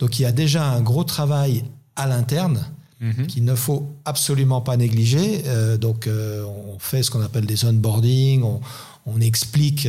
Donc 0.00 0.18
il 0.18 0.22
y 0.22 0.24
a 0.24 0.32
déjà 0.32 0.64
un 0.64 0.80
gros 0.80 1.04
travail 1.04 1.64
à 1.94 2.06
l'interne 2.06 2.66
mhm. 3.00 3.26
qu'il 3.26 3.44
ne 3.44 3.54
faut 3.54 3.88
absolument 4.04 4.60
pas 4.60 4.76
négliger. 4.76 5.42
donc, 5.80 6.08
on 6.08 6.78
fait 6.78 7.02
ce 7.02 7.10
qu'on 7.10 7.22
appelle 7.22 7.46
des 7.46 7.64
onboarding, 7.64 8.42
on, 8.42 8.60
on 9.06 9.20
explique 9.20 9.88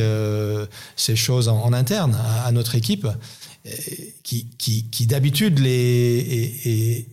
ces 0.96 1.16
choses 1.16 1.48
en, 1.48 1.72
interne 1.72 2.16
à, 2.44 2.50
notre 2.52 2.76
équipe, 2.76 3.08
qui, 4.22 4.46
qui, 4.56 5.06
d'habitude 5.06 5.58
les 5.58 6.60
et, 6.64 7.08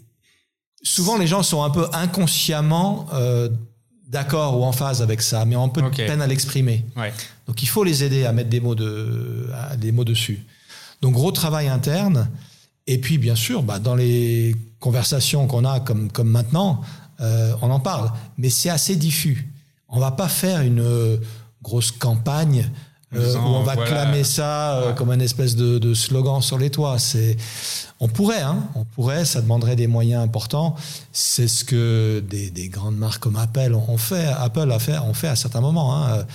souvent 0.84 1.18
les 1.18 1.28
gens 1.28 1.44
sont 1.44 1.64
un 1.64 1.72
peu 1.72 1.88
inconsciemment 1.92 3.08
d'accord 4.08 4.60
ou 4.60 4.64
en 4.64 4.72
phase 4.72 5.02
avec 5.02 5.22
ça, 5.22 5.46
mais 5.46 5.56
on 5.56 5.70
peut 5.70 5.84
peine 5.92 6.22
à 6.22 6.28
l'exprimer. 6.28 6.86
Donc 7.48 7.62
il 7.64 7.68
faut 7.68 7.84
les 7.84 8.04
aider 8.04 8.26
à 8.26 8.32
mettre 8.32 8.50
des 8.50 8.60
mots, 8.60 8.76
de, 8.76 9.50
des 9.78 9.92
mots 9.92 10.06
dessus. 10.06 10.44
Donc 11.02 11.14
gros 11.14 11.32
travail 11.32 11.68
interne. 11.68 12.30
Et 12.88 13.00
puis 13.00 13.18
bien 13.18 13.36
sûr, 13.36 13.64
bah, 13.64 13.80
dans 13.80 13.96
les 13.96 14.56
conversations 14.80 15.48
qu'on 15.48 15.66
a 15.66 15.80
comme, 15.80 16.12
comme 16.12 16.30
maintenant, 16.30 16.82
euh, 17.20 17.54
on 17.62 17.72
en 17.72 17.80
parle. 17.80 18.12
Mais 18.38 18.50
c'est 18.50 18.70
assez 18.70 18.96
diffus. 18.96 19.50
On 19.90 20.00
va 20.00 20.12
pas 20.12 20.28
faire 20.28 20.62
une 20.62 20.82
euh, 20.82 21.18
grosse 21.64 21.92
campagne 21.92 22.70
euh, 23.16 23.36
où 23.36 23.48
on 23.48 23.64
va 23.64 23.76
clamer 23.76 24.24
ça 24.24 24.94
comme 24.98 25.10
un 25.10 25.20
espèce 25.20 25.56
de, 25.56 25.78
de, 25.78 25.94
slogan 25.94 26.42
sur 26.42 26.58
les 26.58 26.70
toits. 26.70 27.00
C'est 27.00 27.38
on 28.00 28.08
pourrait, 28.08 28.42
hein, 28.42 28.68
on 28.76 28.84
pourrait, 28.84 29.26
ça 29.26 29.42
demanderait 29.42 29.76
des 29.76 29.88
moyens 29.88 30.24
importants. 30.24 30.76
C'est 31.12 31.48
ce 31.48 31.64
que 31.64 32.24
des, 32.28 32.50
des, 32.50 32.70
grandes 32.70 32.98
marques 32.98 33.24
comme 33.24 33.38
Apple 33.38 33.74
ont 33.74 33.98
fait. 33.98 34.28
Apple 34.38 34.72
a 34.72 34.80
fait, 34.80 34.98
ont 35.00 35.14
fait 35.14 35.28
à 35.30 35.36
certains 35.36 35.62
moments. 35.62 35.96
Hein. 35.96 36.26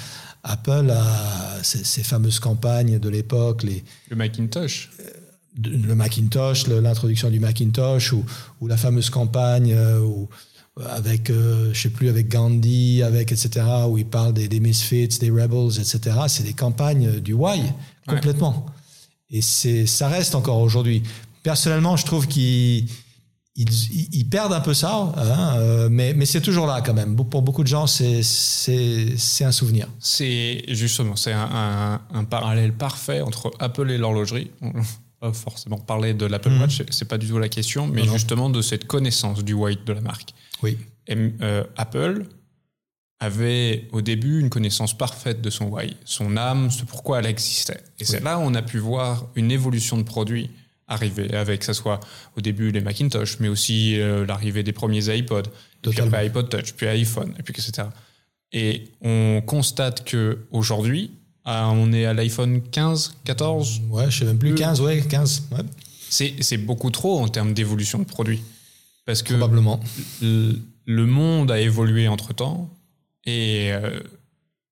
Apple 0.43 0.91
a 0.91 1.63
ces, 1.63 2.03
fameuses 2.03 2.41
campagnes 2.41 2.99
de 2.99 3.09
l'époque, 3.09 3.63
les 3.63 3.85
le 4.09 4.17
Macintosh. 4.17 4.91
Euh, 5.01 5.11
le 5.63 5.95
Macintosh, 5.95 6.67
l'introduction 6.69 7.29
du 7.29 7.41
Macintosh, 7.41 8.13
ou, 8.13 8.25
ou, 8.61 8.67
la 8.67 8.77
fameuse 8.77 9.11
campagne 9.11 9.75
euh, 9.75 9.99
avec, 10.89 11.31
euh, 11.31 11.71
je 11.73 11.81
sais 11.81 11.91
plus, 11.91 12.09
avec 12.09 12.29
Gandhi, 12.29 13.03
avec 13.03 13.33
etc., 13.33 13.67
où 13.89 13.99
il 13.99 14.07
parle 14.07 14.33
des, 14.33 14.49
des 14.49 14.61
misfits, 14.61 15.09
des 15.09 15.31
rebels, 15.31 15.79
etc. 15.79 16.01
C'est 16.29 16.45
des 16.45 16.55
campagnes 16.55 17.21
du 17.21 17.33
why 17.33 17.61
complètement. 18.07 18.67
Et 19.31 19.43
c'est, 19.43 19.87
ça 19.87 20.09
reste 20.09 20.35
encore 20.35 20.59
aujourd'hui 20.59 21.03
personnellement, 21.43 21.97
je 21.97 22.05
trouve 22.05 22.27
qu'ils 22.27 22.87
ils, 23.57 24.29
perdent 24.29 24.53
un 24.53 24.61
peu 24.61 24.75
ça, 24.75 25.13
hein, 25.17 25.57
euh, 25.59 25.89
mais, 25.91 26.15
mais 26.15 26.27
c'est 26.27 26.41
toujours 26.41 26.67
là 26.67 26.81
quand 26.81 26.95
même. 26.95 27.17
Pour 27.17 27.43
beaucoup 27.43 27.63
de 27.63 27.69
gens, 27.69 27.87
c'est 27.87 28.23
un 29.45 29.53
souvenir. 29.53 29.89
C'est 29.99 30.65
justement, 30.69 31.17
c'est 31.17 31.33
un, 31.33 32.01
un, 32.13 32.25
parallèle 32.25 32.73
parfait 32.73 33.21
entre 33.21 33.51
Apple 33.59 33.91
et 33.91 33.99
l'horlogerie. 33.99 34.51
Pas 35.21 35.33
forcément 35.35 35.77
parler 35.77 36.15
de 36.15 36.25
l'Apple 36.25 36.51
mhm. 36.51 36.63
Watch, 36.63 36.83
c'est 36.91 37.07
pas 37.07 37.19
du 37.19 37.29
tout 37.29 37.39
la 37.39 37.51
question, 37.51 37.87
mais 37.87 38.05
justement 38.05 38.49
de 38.49 38.63
cette 38.63 38.87
connaissance 38.87 39.45
du 39.45 39.53
white 39.53 39.87
de 39.87 39.93
la 39.93 40.01
marque. 40.01 40.33
Oui. 40.63 40.79
Euh, 41.11 41.65
Apple 41.77 42.27
avait 43.19 43.89
au 43.93 44.01
début 44.01 44.41
une 44.41 44.49
connaissance 44.49 44.97
parfaite 44.97 45.43
de 45.43 45.51
son 45.51 45.67
why, 45.67 45.97
son 46.05 46.37
âme, 46.37 46.71
ce 46.71 46.85
pourquoi 46.85 47.19
elle 47.19 47.27
existait. 47.27 47.81
Et 47.99 48.05
c'est 48.05 48.23
là 48.23 48.39
où 48.39 48.43
on 48.43 48.55
a 48.55 48.63
pu 48.63 48.79
voir 48.79 49.27
une 49.35 49.51
évolution 49.51 49.99
de 49.99 50.03
produit 50.05 50.51
arriver 50.89 51.35
avec, 51.35 51.61
que 51.61 51.67
ce 51.67 51.73
soit 51.73 52.01
au 52.37 52.41
début 52.41 52.73
les 52.73 52.81
Macintosh, 52.81 53.39
mais 53.41 53.49
aussi 53.49 54.01
euh, 54.01 54.27
l'arrivée 54.27 54.63
des 54.63 54.73
premiers 54.73 55.17
iPods, 55.17 55.45
puis 55.83 56.01
après 56.01 56.27
iPod 56.27 56.49
Touch, 56.49 56.73
puis 56.75 56.87
iPhone, 56.89 57.33
et 57.39 57.43
puis 57.43 57.55
etc. 57.57 57.89
Et 58.53 58.89
on 59.01 59.43
constate 59.47 60.05
que 60.05 60.39
aujourd'hui, 60.51 61.13
on 61.45 61.93
est 61.93 62.05
à 62.05 62.15
l'iPhone 62.15 62.61
15, 62.71 63.19
14 63.25 63.83
Ouais, 63.91 64.11
je 64.11 64.19
sais 64.21 64.25
même 64.25 64.39
plus, 64.39 64.55
15, 64.55 64.81
ouais, 64.81 65.03
15. 65.09 65.49
Ouais. 65.53 65.59
C'est 66.11 66.59
beaucoup 66.59 66.91
trop 66.91 67.21
en 67.21 67.29
termes 67.29 67.55
d'évolution 67.55 67.99
de 67.99 68.05
produit. 68.05 68.43
Parce 69.11 69.25
que 69.25 69.35
Probablement. 69.35 69.81
Le, 70.23 71.07
monde 71.07 71.51
a 71.51 71.59
évolué 71.59 72.07
entre 72.07 72.33
temps 72.33 72.71
et 73.25 73.73
euh, 73.73 73.99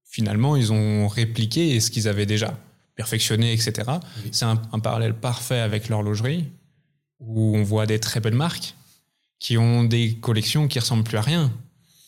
finalement, 0.04 0.54
ils 0.54 0.72
ont 0.72 1.08
répliqué 1.08 1.80
ce 1.80 1.90
qu'ils 1.90 2.06
avaient 2.06 2.24
déjà 2.24 2.56
perfectionné, 2.94 3.52
etc. 3.52 3.90
C'est 4.30 4.44
un, 4.44 4.56
parallèle 4.56 5.14
parfait 5.14 5.58
avec 5.58 5.88
l'horlogerie, 5.88 6.44
où 7.18 7.56
on 7.56 7.64
voit 7.64 7.86
des 7.86 7.98
très 7.98 8.20
belles 8.20 8.34
marques 8.34 8.76
qui 9.40 9.58
ont 9.58 9.82
des 9.82 10.14
collections 10.14 10.68
qui 10.68 10.78
ressemblent 10.78 11.02
plus 11.02 11.18
à 11.18 11.22
rien. 11.22 11.52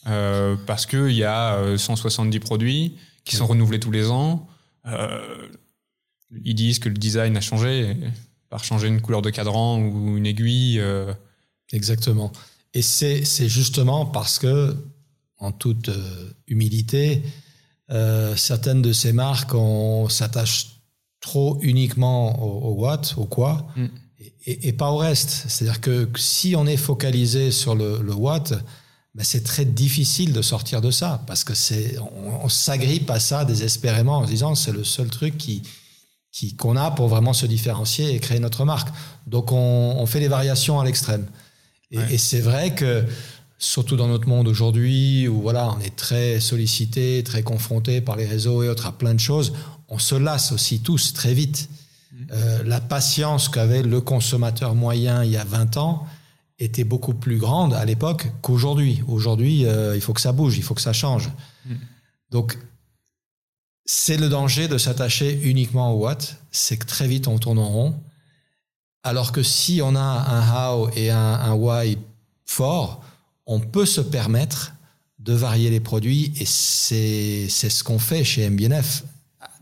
Euh, 0.06 0.54
parce 0.66 0.86
qu'il 0.86 1.12
y 1.12 1.24
a 1.24 1.76
170 1.76 2.36
euh, 2.36 2.40
produits 2.40 2.96
qui 3.24 3.34
sont 3.34 3.46
renouvelés 3.46 3.80
tous 3.80 3.90
les 3.90 4.08
ans. 4.08 4.46
Euh, 4.86 5.48
ils 6.44 6.54
disent 6.54 6.78
que 6.78 6.88
le 6.88 6.94
design 6.94 7.36
a 7.36 7.40
changé, 7.40 7.96
par 8.50 8.62
changer 8.62 8.86
une 8.86 9.00
couleur 9.00 9.20
de 9.20 9.30
cadran 9.30 9.80
ou 9.80 10.16
une 10.16 10.26
aiguille. 10.26 10.80
Exactement. 11.72 12.32
Et 12.74 12.82
c'est 12.82 13.48
justement 13.48 14.06
parce 14.06 14.38
que, 14.38 14.76
en 15.38 15.52
toute 15.52 15.90
humilité, 16.46 17.22
certaines 18.36 18.82
de 18.82 18.92
ces 18.92 19.12
marques, 19.12 19.54
on 19.54 20.08
s'attache 20.08 20.80
trop 21.20 21.58
uniquement 21.62 22.42
au, 22.42 22.72
what, 22.80 23.02
au 23.16 23.24
quoi, 23.24 23.66
mm. 23.76 23.86
et, 24.46 24.72
pas 24.72 24.90
au 24.90 24.96
reste. 24.96 25.44
C'est-à-dire 25.48 25.80
que 25.80 26.08
si 26.16 26.56
on 26.56 26.66
est 26.66 26.76
focalisé 26.76 27.50
sur 27.50 27.74
le, 27.74 28.00
le 28.02 28.14
what, 28.14 28.44
ben 29.14 29.24
c'est 29.24 29.42
très 29.42 29.64
difficile 29.64 30.32
de 30.32 30.40
sortir 30.40 30.80
de 30.80 30.92
ça 30.92 31.22
parce 31.26 31.42
que 31.42 31.52
c'est 31.52 31.96
on, 31.98 32.48
s'agrippe 32.48 33.10
à 33.10 33.18
ça 33.18 33.44
désespérément 33.44 34.18
en 34.18 34.24
se 34.24 34.30
disant 34.30 34.54
c'est 34.54 34.70
le 34.70 34.84
seul 34.84 35.10
truc 35.10 35.36
qui 35.36 35.62
qu'on 36.56 36.76
a 36.76 36.92
pour 36.92 37.08
vraiment 37.08 37.32
se 37.32 37.44
différencier 37.44 38.14
et 38.14 38.20
créer 38.20 38.38
notre 38.38 38.64
marque. 38.64 38.88
Donc 39.26 39.50
on, 39.50 39.96
on 39.98 40.06
fait 40.06 40.20
des 40.20 40.28
variations 40.28 40.78
à 40.78 40.84
l'extrême. 40.84 41.26
Et, 41.90 41.98
et 42.14 42.18
c'est 42.18 42.40
vrai 42.40 42.74
que 42.74 43.04
surtout 43.60 43.96
dans 43.96 44.08
notre 44.08 44.26
monde 44.26 44.48
aujourd'hui 44.48 45.28
où 45.28 45.42
voilà 45.42 45.70
on 45.70 45.80
est 45.80 45.94
très 45.94 46.40
sollicité, 46.40 47.22
très 47.22 47.42
confronté 47.42 48.00
par 48.00 48.16
les 48.16 48.26
réseaux 48.26 48.62
et 48.62 48.68
autres 48.68 48.86
à 48.86 48.92
plein 48.92 49.14
de 49.14 49.20
choses, 49.20 49.52
on 49.88 49.98
se 49.98 50.14
lasse 50.14 50.50
aussi 50.52 50.80
tous 50.80 51.12
très 51.12 51.34
vite. 51.34 51.68
Mm. 52.12 52.16
Euh, 52.32 52.62
la 52.64 52.80
patience 52.80 53.48
qu'avait 53.48 53.82
le 53.82 54.00
consommateur 54.00 54.74
moyen 54.74 55.22
il 55.24 55.30
y 55.30 55.36
a 55.36 55.44
20 55.44 55.76
ans 55.76 56.06
était 56.58 56.84
beaucoup 56.84 57.14
plus 57.14 57.38
grande 57.38 57.74
à 57.74 57.84
l'époque 57.84 58.28
qu'aujourd'hui. 58.42 59.02
Aujourd'hui, 59.06 59.66
euh, 59.66 59.94
il 59.94 60.00
faut 60.00 60.12
que 60.12 60.20
ça 60.20 60.32
bouge, 60.32 60.56
il 60.56 60.62
faut 60.62 60.74
que 60.74 60.80
ça 60.80 60.92
change. 60.92 61.30
Mm. 61.66 61.74
Donc, 62.30 62.58
c'est 63.84 64.16
le 64.16 64.28
danger 64.28 64.68
de 64.68 64.78
s'attacher 64.78 65.38
uniquement 65.42 65.92
au 65.92 65.98
what, 65.98 66.18
c'est 66.50 66.76
que 66.76 66.86
très 66.86 67.08
vite 67.08 67.28
on 67.28 67.38
tourne 67.38 67.58
en 67.58 67.68
rond. 67.68 68.00
Alors 69.02 69.32
que 69.32 69.42
si 69.42 69.80
on 69.82 69.96
a 69.96 70.00
un 70.00 70.74
how 70.74 70.90
et 70.94 71.10
un, 71.10 71.54
why 71.54 71.98
fort, 72.44 73.02
on 73.46 73.60
peut 73.60 73.86
se 73.86 74.00
permettre 74.00 74.74
de 75.18 75.32
varier 75.32 75.70
les 75.70 75.80
produits 75.80 76.32
et 76.38 76.46
c'est 76.46 77.48
ce 77.48 77.84
qu'on 77.84 77.98
fait 77.98 78.24
chez 78.24 78.48
MBNF 78.48 79.04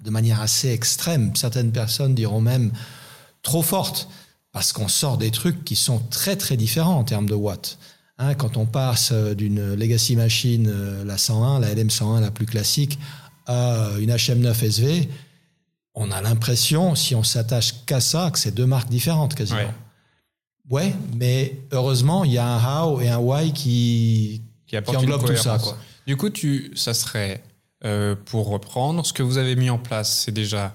de 0.04 0.10
manière 0.10 0.40
assez 0.40 0.70
extrême. 0.70 1.34
Certaines 1.34 1.72
personnes 1.72 2.14
diront 2.14 2.40
même 2.40 2.72
trop 3.42 3.62
forte, 3.62 4.08
parce 4.52 4.72
qu'on 4.72 4.88
sort 4.88 5.18
des 5.18 5.30
trucs 5.30 5.64
qui 5.64 5.76
sont 5.76 6.00
très 6.10 6.36
très 6.36 6.56
différents 6.56 6.96
en 6.96 7.04
termes 7.04 7.28
de 7.28 7.34
watts. 7.34 7.78
Hein, 8.18 8.34
quand 8.34 8.56
on 8.56 8.66
passe 8.66 9.10
euh, 9.12 9.34
d'une 9.34 9.74
legacy 9.74 10.16
machine, 10.16 10.66
euh, 10.68 11.04
la 11.04 11.18
101, 11.18 11.60
la 11.60 11.72
LM101 11.74 12.20
la 12.20 12.30
plus 12.30 12.46
classique, 12.46 12.98
à 13.46 13.90
une 14.00 14.10
HM9 14.10 14.64
SV, 14.64 15.08
on 15.94 16.10
a 16.10 16.20
l'impression, 16.20 16.94
si 16.94 17.14
on 17.14 17.22
s'attache 17.22 17.84
qu'à 17.86 18.00
ça, 18.00 18.30
que 18.30 18.38
c'est 18.38 18.52
deux 18.54 18.66
marques 18.66 18.88
différentes 18.88 19.34
quasiment. 19.34 19.72
Ouais. 20.70 20.94
mais 21.16 21.58
heureusement, 21.72 22.24
il 22.24 22.32
y 22.32 22.38
a 22.38 22.46
un 22.46 22.84
how 22.84 23.00
et 23.00 23.08
un 23.08 23.18
why 23.18 23.52
qui, 23.52 24.42
qui, 24.66 24.80
qui 24.80 24.96
englobe 24.96 25.24
tout 25.24 25.36
ça. 25.36 25.58
Quoi. 25.58 25.76
Du 26.06 26.16
coup, 26.16 26.30
tu, 26.30 26.72
ça 26.74 26.94
serait 26.94 27.42
euh, 27.84 28.14
pour 28.26 28.48
reprendre, 28.48 29.04
ce 29.04 29.12
que 29.12 29.22
vous 29.22 29.38
avez 29.38 29.56
mis 29.56 29.70
en 29.70 29.78
place, 29.78 30.24
c'est 30.24 30.32
déjà 30.32 30.72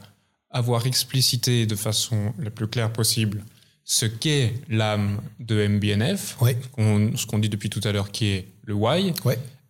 avoir 0.50 0.86
explicité 0.86 1.66
de 1.66 1.76
façon 1.76 2.34
la 2.40 2.50
plus 2.50 2.68
claire 2.68 2.94
possible 2.94 3.44
ce 3.86 4.06
qu'est 4.06 4.54
l'âme 4.70 5.20
de 5.40 5.68
MBNF, 5.68 6.38
ce 6.40 7.26
qu'on 7.26 7.40
dit 7.40 7.50
depuis 7.50 7.70
tout 7.70 7.82
à 7.84 7.92
l'heure 7.92 8.12
qui 8.12 8.28
est 8.28 8.48
le 8.64 8.74
why, 8.74 9.14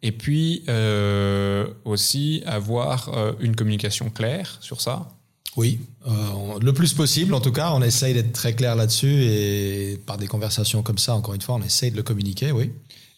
et 0.03 0.11
puis 0.11 0.63
euh, 0.67 1.67
aussi 1.85 2.43
avoir 2.45 3.09
euh, 3.09 3.33
une 3.39 3.55
communication 3.55 4.09
claire 4.09 4.57
sur 4.61 4.81
ça. 4.81 5.07
Oui, 5.55 5.79
le 6.05 6.71
plus 6.71 6.93
possible 6.93 7.33
en 7.33 7.39
tout 7.39 7.51
cas, 7.51 7.71
on 7.73 7.81
essaye 7.81 8.13
d'être 8.13 8.33
très 8.33 8.53
clair 8.53 8.75
là-dessus 8.75 9.23
et 9.23 9.99
par 10.05 10.17
des 10.17 10.27
conversations 10.27 10.81
comme 10.81 10.97
ça, 10.97 11.15
encore 11.15 11.35
une 11.35 11.41
fois, 11.41 11.55
on 11.55 11.61
essaye 11.61 11.91
de 11.91 11.95
le 11.95 12.03
communiquer, 12.03 12.51
oui. 12.51 12.71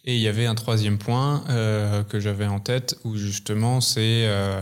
Et 0.05 0.15
il 0.15 0.21
y 0.21 0.27
avait 0.27 0.45
un 0.45 0.55
troisième 0.55 0.97
point 0.97 1.43
euh, 1.49 2.03
que 2.03 2.19
j'avais 2.19 2.45
en 2.45 2.59
tête 2.59 2.95
où 3.03 3.17
justement 3.17 3.81
c'est 3.81 4.27
euh, 4.27 4.61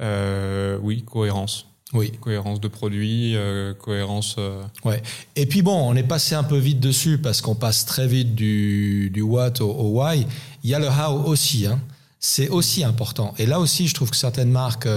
euh, 0.00 0.78
oui 0.80 1.02
cohérence. 1.02 1.66
Oui. 1.92 2.12
Cohérence 2.20 2.60
de 2.60 2.68
produit, 2.68 3.36
cohérence. 3.80 4.36
Ouais. 4.84 5.02
Et 5.36 5.46
puis 5.46 5.62
bon, 5.62 5.88
on 5.88 5.94
est 5.94 6.02
passé 6.02 6.34
un 6.34 6.42
peu 6.42 6.58
vite 6.58 6.80
dessus 6.80 7.18
parce 7.18 7.40
qu'on 7.40 7.54
passe 7.54 7.86
très 7.86 8.08
vite 8.08 8.34
du, 8.34 9.08
du 9.10 9.22
what 9.22 9.60
au, 9.60 9.70
au, 9.70 10.02
why. 10.02 10.26
Il 10.64 10.70
y 10.70 10.74
a 10.74 10.80
le 10.80 10.88
how 10.88 11.24
aussi. 11.26 11.64
Hein. 11.64 11.80
C'est 12.18 12.48
aussi 12.48 12.82
important. 12.82 13.34
Et 13.38 13.46
là 13.46 13.60
aussi, 13.60 13.86
je 13.86 13.94
trouve 13.94 14.10
que 14.10 14.16
certaines 14.16 14.50
marques 14.50 14.88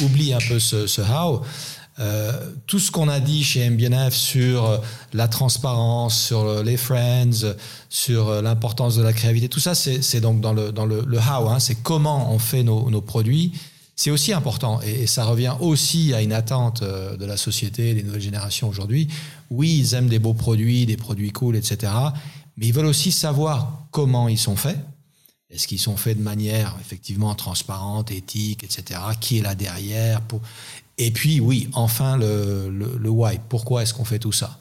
oublient 0.00 0.34
un 0.34 0.38
peu 0.48 0.58
ce, 0.58 0.86
ce 0.86 1.00
how. 1.00 1.42
Euh, 2.00 2.32
tout 2.66 2.78
ce 2.78 2.92
qu'on 2.92 3.08
a 3.08 3.18
dit 3.18 3.42
chez 3.42 3.68
MBNF 3.68 4.14
sur 4.14 4.80
la 5.12 5.26
transparence, 5.26 6.20
sur 6.20 6.62
les 6.62 6.76
friends, 6.76 7.54
sur 7.88 8.40
l'importance 8.40 8.96
de 8.96 9.02
la 9.02 9.12
créativité, 9.12 9.48
tout 9.48 9.60
ça, 9.60 9.74
c'est 9.74 10.20
donc 10.20 10.40
dans 10.40 10.52
le, 10.52 10.70
dans 10.70 10.86
le, 10.86 11.02
le 11.04 11.18
how, 11.18 11.48
hein, 11.48 11.58
c'est 11.58 11.82
comment 11.82 12.32
on 12.32 12.38
fait 12.38 12.62
nos, 12.62 12.88
nos 12.88 13.00
produits. 13.00 13.52
C'est 13.98 14.12
aussi 14.12 14.32
important 14.32 14.80
et, 14.82 15.08
ça 15.08 15.24
revient 15.24 15.56
aussi 15.58 16.14
à 16.14 16.22
une 16.22 16.32
attente 16.32 16.82
euh, 16.82 17.16
de 17.16 17.26
la 17.26 17.36
société, 17.36 17.94
des 17.94 18.04
nouvelles 18.04 18.20
générations 18.20 18.68
aujourd'hui. 18.68 19.08
Oui, 19.50 19.76
ils 19.76 19.94
aiment 19.94 20.08
des 20.08 20.20
beaux 20.20 20.34
produits, 20.34 20.86
des 20.86 20.96
produits 20.96 21.32
cool, 21.32 21.56
etc. 21.56 21.92
Mais 22.56 22.68
ils 22.68 22.72
veulent 22.72 22.86
aussi 22.86 23.10
savoir 23.10 23.88
comment 23.90 24.28
ils 24.28 24.38
sont 24.38 24.54
faits. 24.54 24.78
Est-ce 25.50 25.66
qu'ils 25.66 25.78
sont 25.78 25.96
faits 25.96 26.18
de 26.18 26.22
manière 26.22 26.76
effectivement 26.80 27.34
transparente, 27.34 28.10
éthique, 28.10 28.64
etc. 28.64 29.00
Qui 29.20 29.38
est 29.38 29.42
là 29.42 29.54
derrière 29.54 30.20
pour... 30.20 30.42
Et 30.98 31.10
puis, 31.10 31.40
oui, 31.40 31.70
enfin, 31.74 32.16
le, 32.16 32.68
le, 32.70 33.08
why. 33.08 33.38
Pourquoi 33.48 33.82
est-ce 33.82 33.94
qu'on 33.94 34.04
fait 34.04 34.18
tout 34.18 34.32
ça? 34.32 34.58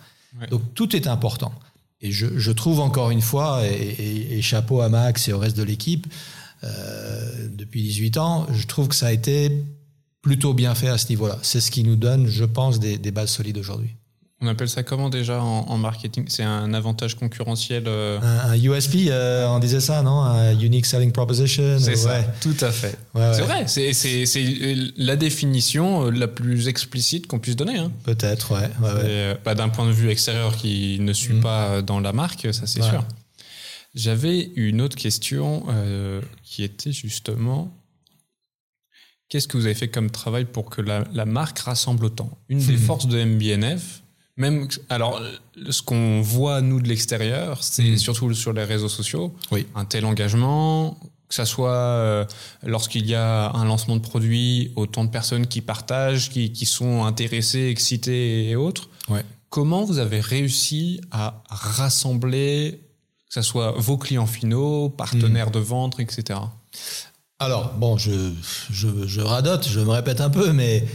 Donc, 0.51 0.62
tout 0.75 0.96
est 0.96 1.08
important. 1.08 1.51
Et 2.00 2.12
je, 2.12 2.38
je 2.38 2.51
trouve 2.51 2.79
encore 2.79 3.10
une 3.10 3.22
fois, 3.22 3.65
et, 3.65 4.38
et, 4.38 4.41
chapeau 4.44 4.82
à 4.82 4.89
Max 4.89 5.27
et 5.27 5.34
au 5.34 5.39
reste 5.39 5.58
de 5.58 5.63
l'équipe, 5.63 6.06
euh, 6.63 7.48
depuis 7.50 7.82
18 7.82 8.17
ans, 8.17 8.48
je 8.53 8.67
trouve 8.67 8.88
que 8.88 8.96
ça 8.96 9.08
a 9.08 9.12
été 9.12 9.63
plutôt 10.22 10.53
bien 10.53 10.75
fait 10.75 10.89
à 10.89 11.00
ce 11.00 11.10
niveau-là. 11.10 11.39
C'est 11.41 11.60
ce 11.60 11.72
qui 11.72 11.84
nous 11.84 11.96
donne, 11.96 12.27
je 12.27 12.46
pense, 12.46 12.79
des, 12.79 13.00
des 13.00 13.12
bases 13.12 13.32
solides 13.32 13.58
aujourd'hui. 13.58 13.96
On 14.39 14.46
appelle 14.46 14.70
ça 14.70 14.84
comment 14.84 15.10
déjà 15.10 15.41
en, 15.41 15.77
marketing? 15.79 16.25
C'est 16.27 16.44
un 16.44 16.72
avantage 16.75 17.15
concurrentiel 17.15 17.86
euh 17.88 18.20
un, 18.22 18.56
USP, 18.56 19.08
euh, 19.08 19.48
on 19.48 19.58
disait 19.58 19.79
ça, 19.79 20.03
non? 20.03 20.22
Un 20.22 20.60
Unique 20.60 20.86
Selling 20.86 21.12
Proposition 21.12 21.79
C'est 21.79 21.96
ça, 21.96 22.22
tout 22.39 22.56
à 22.62 22.72
fait. 22.72 22.96
c'est 23.15 23.41
vrai, 23.41 23.65
c'est 23.67 24.94
la 24.98 25.15
définition 25.15 26.06
euh, 26.06 26.12
la 26.12 26.27
plus 26.27 26.67
explicite 26.67 27.25
qu'on 27.25 27.39
puisse 27.39 27.56
donner. 27.56 27.77
Hein. 27.77 27.91
Peut-être, 28.03 28.53
ouais. 28.53 29.38
Bah, 29.44 29.56
d'un 29.56 29.70
point 29.70 29.88
de 29.88 29.91
vue 29.91 30.10
extérieur 30.10 30.56
qui 30.56 31.00
ne 31.00 31.13
suit 31.13 31.36
mm. 31.36 31.41
pas 31.41 31.82
dans 31.82 32.00
la 32.00 32.13
marque, 32.13 32.48
ça 32.53 32.67
c'est 32.67 32.84
sûr. 32.84 33.03
J'avais 33.96 34.51
une 34.56 34.82
autre 34.82 34.98
question 34.98 35.65
qui 36.44 36.63
était 36.63 36.91
justement 36.91 37.74
qu'est-ce 39.29 39.48
que 39.48 39.58
vous 39.58 39.65
avez 39.65 39.74
fait 39.74 39.88
comme 39.88 40.12
travail 40.12 40.46
pour 40.46 40.70
que 40.70 40.82
la, 40.82 41.06
la 41.12 41.25
marque 41.25 41.58
rassemble 41.58 42.06
autant? 42.06 42.38
Une 42.50 42.63
des 42.63 42.77
forces 42.77 43.08
de 43.08 43.24
MBNF, 43.24 44.03
même, 44.38 44.67
alors, 44.89 45.22
ce 45.70 45.82
qu'on 45.82 46.22
voit, 46.22 46.62
nous, 46.62 46.79
de 46.79 46.88
l'extérieur, 46.88 47.63
c'est 47.63 47.84
mm. 47.84 47.98
surtout 47.98 48.34
sur 48.34 48.53
les 48.53 48.63
réseaux 48.63 48.89
sociaux. 48.89 49.36
Oui. 49.51 49.65
Un 49.75 49.86
tel 49.86 50.06
engagement, 50.06 51.00
que 51.27 51.36
ça 51.36 51.46
soit 51.46 51.72
euh, 51.72 52.25
lorsqu'il 52.63 53.06
y 53.08 53.15
a 53.15 53.51
un 53.51 53.65
lancement 53.65 53.96
de 53.96 54.01
produit, 54.01 54.72
autant 54.75 55.03
de 55.03 55.10
personnes 55.10 55.48
qui 55.48 55.62
partagent, 55.62 56.29
qui, 56.29 56.51
qui 56.51 56.65
sont 56.67 57.03
intéressées, 57.03 57.67
excitées 57.70 58.50
et 58.50 58.56
autres. 58.56 58.89
Ouais. 59.10 59.25
Comment 59.50 59.84
vous 59.84 59.98
avez 59.98 60.20
réussi 60.20 61.01
à 61.12 61.44
rassembler, 61.50 62.79
que 63.27 63.34
ce 63.34 63.41
soit 63.41 63.72
vos 63.72 63.98
clients 63.98 64.27
finaux, 64.27 64.89
partenaires 64.89 65.50
mm. 65.50 65.53
de 65.53 65.60
vente, 65.60 66.00
etc. 66.00 66.39
Alors, 67.39 67.74
bon, 67.74 67.98
je, 67.98 68.34
je, 68.70 68.88
je 69.06 69.22
radote, 69.22 69.67
je 69.67 69.79
me 69.79 69.89
répète 69.89 70.22
un 70.22 70.29
peu, 70.29 70.53
mais 70.53 70.86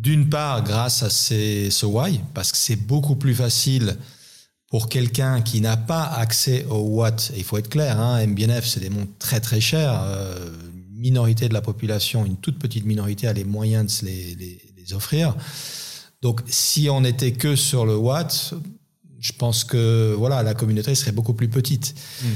d'une 0.00 0.30
part, 0.30 0.64
grâce 0.64 1.02
à 1.02 1.10
ces, 1.10 1.70
ce 1.70 1.84
why, 1.84 2.20
parce 2.32 2.52
que 2.52 2.58
c'est 2.58 2.76
beaucoup 2.76 3.16
plus 3.16 3.34
facile 3.34 3.98
pour 4.70 4.88
quelqu'un 4.88 5.42
qui 5.42 5.60
n'a 5.60 5.76
pas 5.76 6.04
accès 6.04 6.64
au 6.70 6.78
what, 6.78 7.16
il 7.36 7.44
faut 7.44 7.58
être 7.58 7.68
clair, 7.68 8.00
hein, 8.00 8.24
MBNF, 8.26 8.66
c'est 8.66 8.80
des 8.80 8.88
montres 8.88 9.12
très 9.18 9.40
très 9.40 9.60
chers. 9.60 10.00
Euh, 10.02 10.50
minorité 10.94 11.48
de 11.48 11.54
la 11.54 11.60
population, 11.60 12.24
une 12.24 12.36
toute 12.36 12.58
petite 12.58 12.86
minorité 12.86 13.26
a 13.26 13.32
les 13.32 13.44
moyens 13.44 13.84
de 13.86 13.90
se 13.90 14.04
les, 14.06 14.66
offrir. 14.92 15.36
Donc, 16.20 16.40
si 16.48 16.90
on 16.90 17.02
n'était 17.02 17.30
que 17.30 17.54
sur 17.54 17.86
le 17.86 17.96
what, 17.96 18.26
je 19.20 19.32
pense 19.32 19.62
que 19.62 20.12
voilà, 20.18 20.42
la 20.42 20.52
communauté 20.52 20.96
serait 20.96 21.12
beaucoup 21.12 21.34
plus 21.34 21.48
petite. 21.48 21.94
Mm 22.22 22.26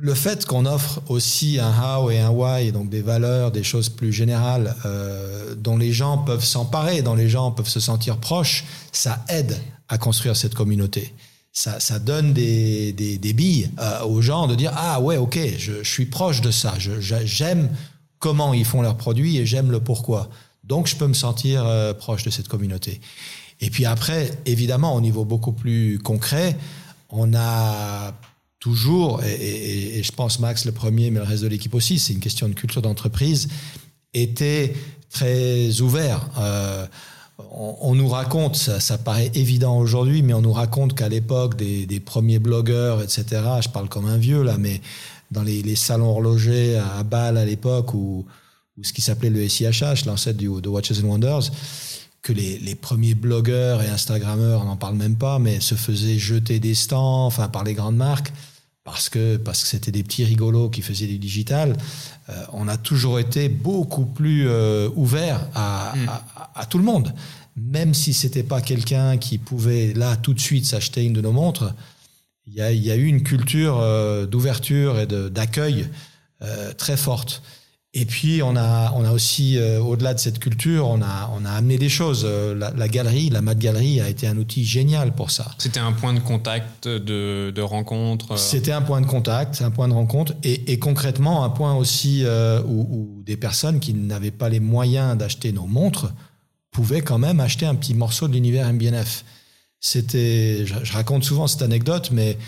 le 0.00 0.14
fait 0.14 0.46
qu'on 0.46 0.64
offre 0.64 1.02
aussi 1.08 1.58
un 1.58 1.70
how 1.70 2.10
et 2.10 2.18
un 2.18 2.30
why, 2.30 2.72
donc 2.72 2.88
des 2.88 3.02
valeurs, 3.02 3.50
des 3.50 3.62
choses 3.62 3.88
plus 3.88 4.12
générales 4.12 4.74
euh, 4.86 5.54
dont 5.54 5.76
les 5.76 5.92
gens 5.92 6.18
peuvent 6.18 6.44
s'emparer, 6.44 7.02
dont 7.02 7.14
les 7.14 7.28
gens 7.28 7.52
peuvent 7.52 7.68
se 7.68 7.80
sentir 7.80 8.16
proches, 8.16 8.64
ça 8.92 9.22
aide 9.28 9.58
à 9.88 9.98
construire 9.98 10.36
cette 10.36 10.54
communauté. 10.54 11.14
Ça, 11.52 11.98
donne 11.98 12.32
des, 12.32 12.92
des, 12.92 13.32
billes 13.32 13.70
euh, 13.80 14.04
aux 14.04 14.22
gens 14.22 14.46
de 14.46 14.54
dire 14.54 14.72
ah 14.76 15.00
ouais 15.00 15.16
ok 15.16 15.36
je, 15.58 15.82
je 15.82 15.90
suis 15.90 16.06
proche 16.06 16.40
de 16.40 16.52
ça, 16.52 16.74
j'aime 16.78 17.68
comment 18.20 18.54
ils 18.54 18.64
font 18.64 18.82
leurs 18.82 18.96
produits 18.96 19.36
et 19.36 19.44
j'aime 19.44 19.70
le 19.70 19.80
pourquoi. 19.80 20.30
Donc 20.62 20.86
je 20.86 20.94
peux 20.94 21.08
me 21.08 21.14
sentir 21.14 21.66
euh, 21.66 21.92
proche 21.92 22.22
de 22.22 22.30
cette 22.30 22.46
communauté. 22.46 23.00
Et 23.60 23.68
puis 23.68 23.84
après 23.84 24.30
évidemment 24.46 24.94
au 24.94 25.00
niveau 25.00 25.24
beaucoup 25.24 25.52
plus 25.52 25.98
concret, 25.98 26.56
on 27.10 27.34
a 27.34 28.14
toujours, 28.60 29.22
et, 29.24 30.02
je 30.02 30.12
pense 30.12 30.38
Max 30.38 30.66
le 30.66 30.72
premier, 30.72 31.10
mais 31.10 31.18
le 31.18 31.24
reste 31.24 31.42
de 31.42 31.48
l'équipe 31.48 31.74
aussi, 31.74 31.98
c'est 31.98 32.12
une 32.12 32.20
question 32.20 32.48
de 32.48 32.54
culture 32.54 32.82
d'entreprise, 32.82 33.48
était 34.14 34.74
très 35.10 35.80
ouvert. 35.80 36.28
Euh, 36.38 36.86
on, 37.52 37.94
nous 37.94 38.08
raconte, 38.08 38.56
ça, 38.56 38.98
paraît 38.98 39.30
évident 39.34 39.78
aujourd'hui, 39.78 40.22
mais 40.22 40.34
on 40.34 40.42
nous 40.42 40.52
raconte 40.52 40.94
qu'à 40.94 41.08
l'époque 41.08 41.56
des, 41.56 42.00
premiers 42.00 42.38
blogueurs, 42.38 43.02
etc., 43.02 43.24
je 43.62 43.68
parle 43.70 43.88
comme 43.88 44.06
un 44.06 44.18
vieux 44.18 44.42
là, 44.42 44.58
mais 44.58 44.82
dans 45.30 45.42
les, 45.42 45.74
salons 45.74 46.10
horlogers 46.10 46.76
à 46.76 47.02
Bâle 47.02 47.38
à 47.38 47.46
l'époque, 47.46 47.94
ou, 47.94 48.26
ce 48.82 48.92
qui 48.92 49.00
s'appelait 49.00 49.30
le 49.30 49.48
SIHH, 49.48 50.04
l'ancêtre 50.06 50.38
de 50.38 50.68
Watches 50.68 51.00
and 51.02 51.06
Wonders, 51.06 51.50
que 52.22 52.34
les, 52.34 52.58
les, 52.58 52.74
premiers 52.74 53.14
blogueurs 53.14 53.82
et 53.82 53.88
Instagrammeurs, 53.88 54.60
on 54.62 54.66
n'en 54.66 54.76
parle 54.76 54.96
même 54.96 55.16
pas, 55.16 55.38
mais 55.38 55.60
se 55.60 55.74
faisaient 55.74 56.18
jeter 56.18 56.60
des 56.60 56.74
stands, 56.74 57.26
enfin 57.26 57.48
par 57.48 57.64
les 57.64 57.72
grandes 57.72 57.96
marques 57.96 58.32
parce 58.84 59.08
que 59.08 59.36
parce 59.36 59.62
que 59.62 59.68
c'était 59.68 59.92
des 59.92 60.02
petits 60.02 60.24
rigolos 60.24 60.70
qui 60.70 60.82
faisaient 60.82 61.06
du 61.06 61.18
digital, 61.18 61.76
euh, 62.28 62.44
on 62.52 62.68
a 62.68 62.76
toujours 62.76 63.18
été 63.18 63.48
beaucoup 63.48 64.06
plus 64.06 64.48
euh, 64.48 64.88
ouvert 64.94 65.40
mm. 65.40 65.50
à, 65.54 65.94
à, 66.54 66.66
tout 66.66 66.78
le 66.78 66.84
monde. 66.84 67.14
Même 67.56 67.94
si 67.94 68.14
c'était 68.14 68.42
pas 68.42 68.60
quelqu'un 68.62 69.18
qui 69.18 69.38
pouvait 69.38 69.92
là 69.92 70.16
tout 70.16 70.34
de 70.34 70.40
suite 70.40 70.64
s'acheter 70.64 71.04
une 71.04 71.12
de 71.12 71.20
nos 71.20 71.32
montres, 71.32 71.74
il 72.46 72.54
y 72.54 72.62
a, 72.62 72.72
y 72.72 72.90
a, 72.90 72.96
eu 72.96 73.04
une 73.04 73.22
culture 73.22 73.78
euh, 73.78 74.26
d'ouverture 74.26 74.98
et 74.98 75.06
d'accueil 75.06 75.88
très 76.78 76.96
forte. 76.96 77.42
Et 77.92 78.04
puis 78.04 78.40
on 78.40 78.54
a, 78.54 78.92
on 78.94 79.04
a 79.04 79.10
aussi, 79.10 79.58
euh, 79.58 79.80
au-delà 79.80 80.14
de 80.14 80.20
cette 80.20 80.38
culture, 80.38 80.86
on 80.86 81.02
a, 81.02 81.28
on 81.34 81.44
a 81.44 81.50
amené 81.50 81.76
des 81.76 81.88
choses. 81.88 82.22
Euh, 82.24 82.54
la, 82.54 82.88
galerie, 82.88 83.30
la 83.30 83.42
Mat 83.42 83.58
Galerie 83.58 84.00
a 84.00 84.08
été 84.08 84.28
un 84.28 84.36
outil 84.36 84.64
génial 84.64 85.12
pour 85.12 85.32
ça. 85.32 85.50
C'était 85.58 85.80
un 85.80 85.90
point 85.90 86.14
de 86.14 86.20
contact, 86.20 86.86
de, 86.86 87.50
de 87.50 87.62
rencontre. 87.62 88.32
Euh 88.32 88.36
C'était 88.36 88.70
un 88.70 88.82
point 88.82 89.00
de 89.00 89.06
contact, 89.06 89.60
un 89.60 89.72
point 89.72 89.88
de 89.88 89.92
rencontre, 89.92 90.34
et, 90.44 90.72
et 90.72 90.78
concrètement 90.78 91.42
un 91.42 91.50
point 91.50 91.74
aussi 91.74 92.24
où, 92.64 92.86
où, 92.90 93.22
des 93.24 93.36
personnes 93.36 93.80
qui 93.80 93.92
n'avaient 93.92 94.30
pas 94.30 94.48
les 94.48 94.60
moyens 94.60 95.18
d'acheter 95.18 95.50
nos 95.50 95.66
montres 95.66 96.12
pouvaient 96.70 97.02
quand 97.02 97.18
même 97.18 97.40
acheter 97.40 97.66
un 97.66 97.74
petit 97.74 97.94
morceau 97.94 98.28
de 98.28 98.34
l'univers 98.34 98.72
MBNF. 98.72 99.24
C'était, 99.80 100.64
je, 100.64 100.74
je 100.84 100.92
raconte 100.92 101.24
souvent 101.24 101.48
cette 101.48 101.62
anecdote, 101.62 102.10
mais 102.12 102.38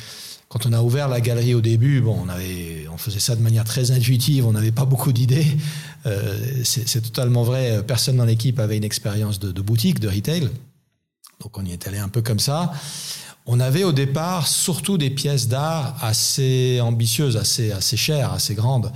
quand 0.53 0.67
on 0.67 0.73
a 0.75 0.83
ouvert 0.83 1.09
la 1.09 1.23
galerie 1.23 1.55
au 1.55 1.63
début, 1.63 2.03
bon, 2.03 2.15
on, 2.27 2.29
avait, 2.29 2.87
on 2.93 2.99
faisait 2.99 3.21
ça 3.21 3.35
de 3.35 3.41
manière 3.41 3.65
très 3.65 3.91
intuitive, 3.91 4.47
on 4.47 4.53
n'avait 4.53 4.71
pas 4.71 4.85
beaucoup 4.85 5.11
d'idées. 5.11 5.47
Euh, 6.05 6.39
c'est 6.63 7.01
totalement 7.01 7.43
vrai, 7.43 7.83
personne 7.87 8.19
dans 8.19 8.27
l'équipe 8.27 8.61
avait 8.61 8.77
une 8.77 8.85
expérience 8.85 9.39
de, 9.39 9.63
boutique, 9.63 9.99
de 9.99 10.09
retail. 10.09 10.51
Donc 11.41 11.57
on 11.57 11.65
y 11.65 11.73
est 11.73 11.89
allé 11.89 11.97
un 11.97 12.11
peu 12.11 12.21
comme 12.21 12.39
ça. 12.39 12.71
On 13.47 13.61
avait 13.61 13.83
au 13.83 13.93
départ 13.93 14.47
surtout 14.47 14.99
des 14.99 15.09
pièces 15.09 15.49
d'art 15.49 15.97
assez 16.03 16.81
ambitieuses, 16.83 17.39
assez, 17.39 17.73
assez 17.73 17.97
chères, 17.97 18.35
assez 18.35 18.55
grandes. 18.55 18.93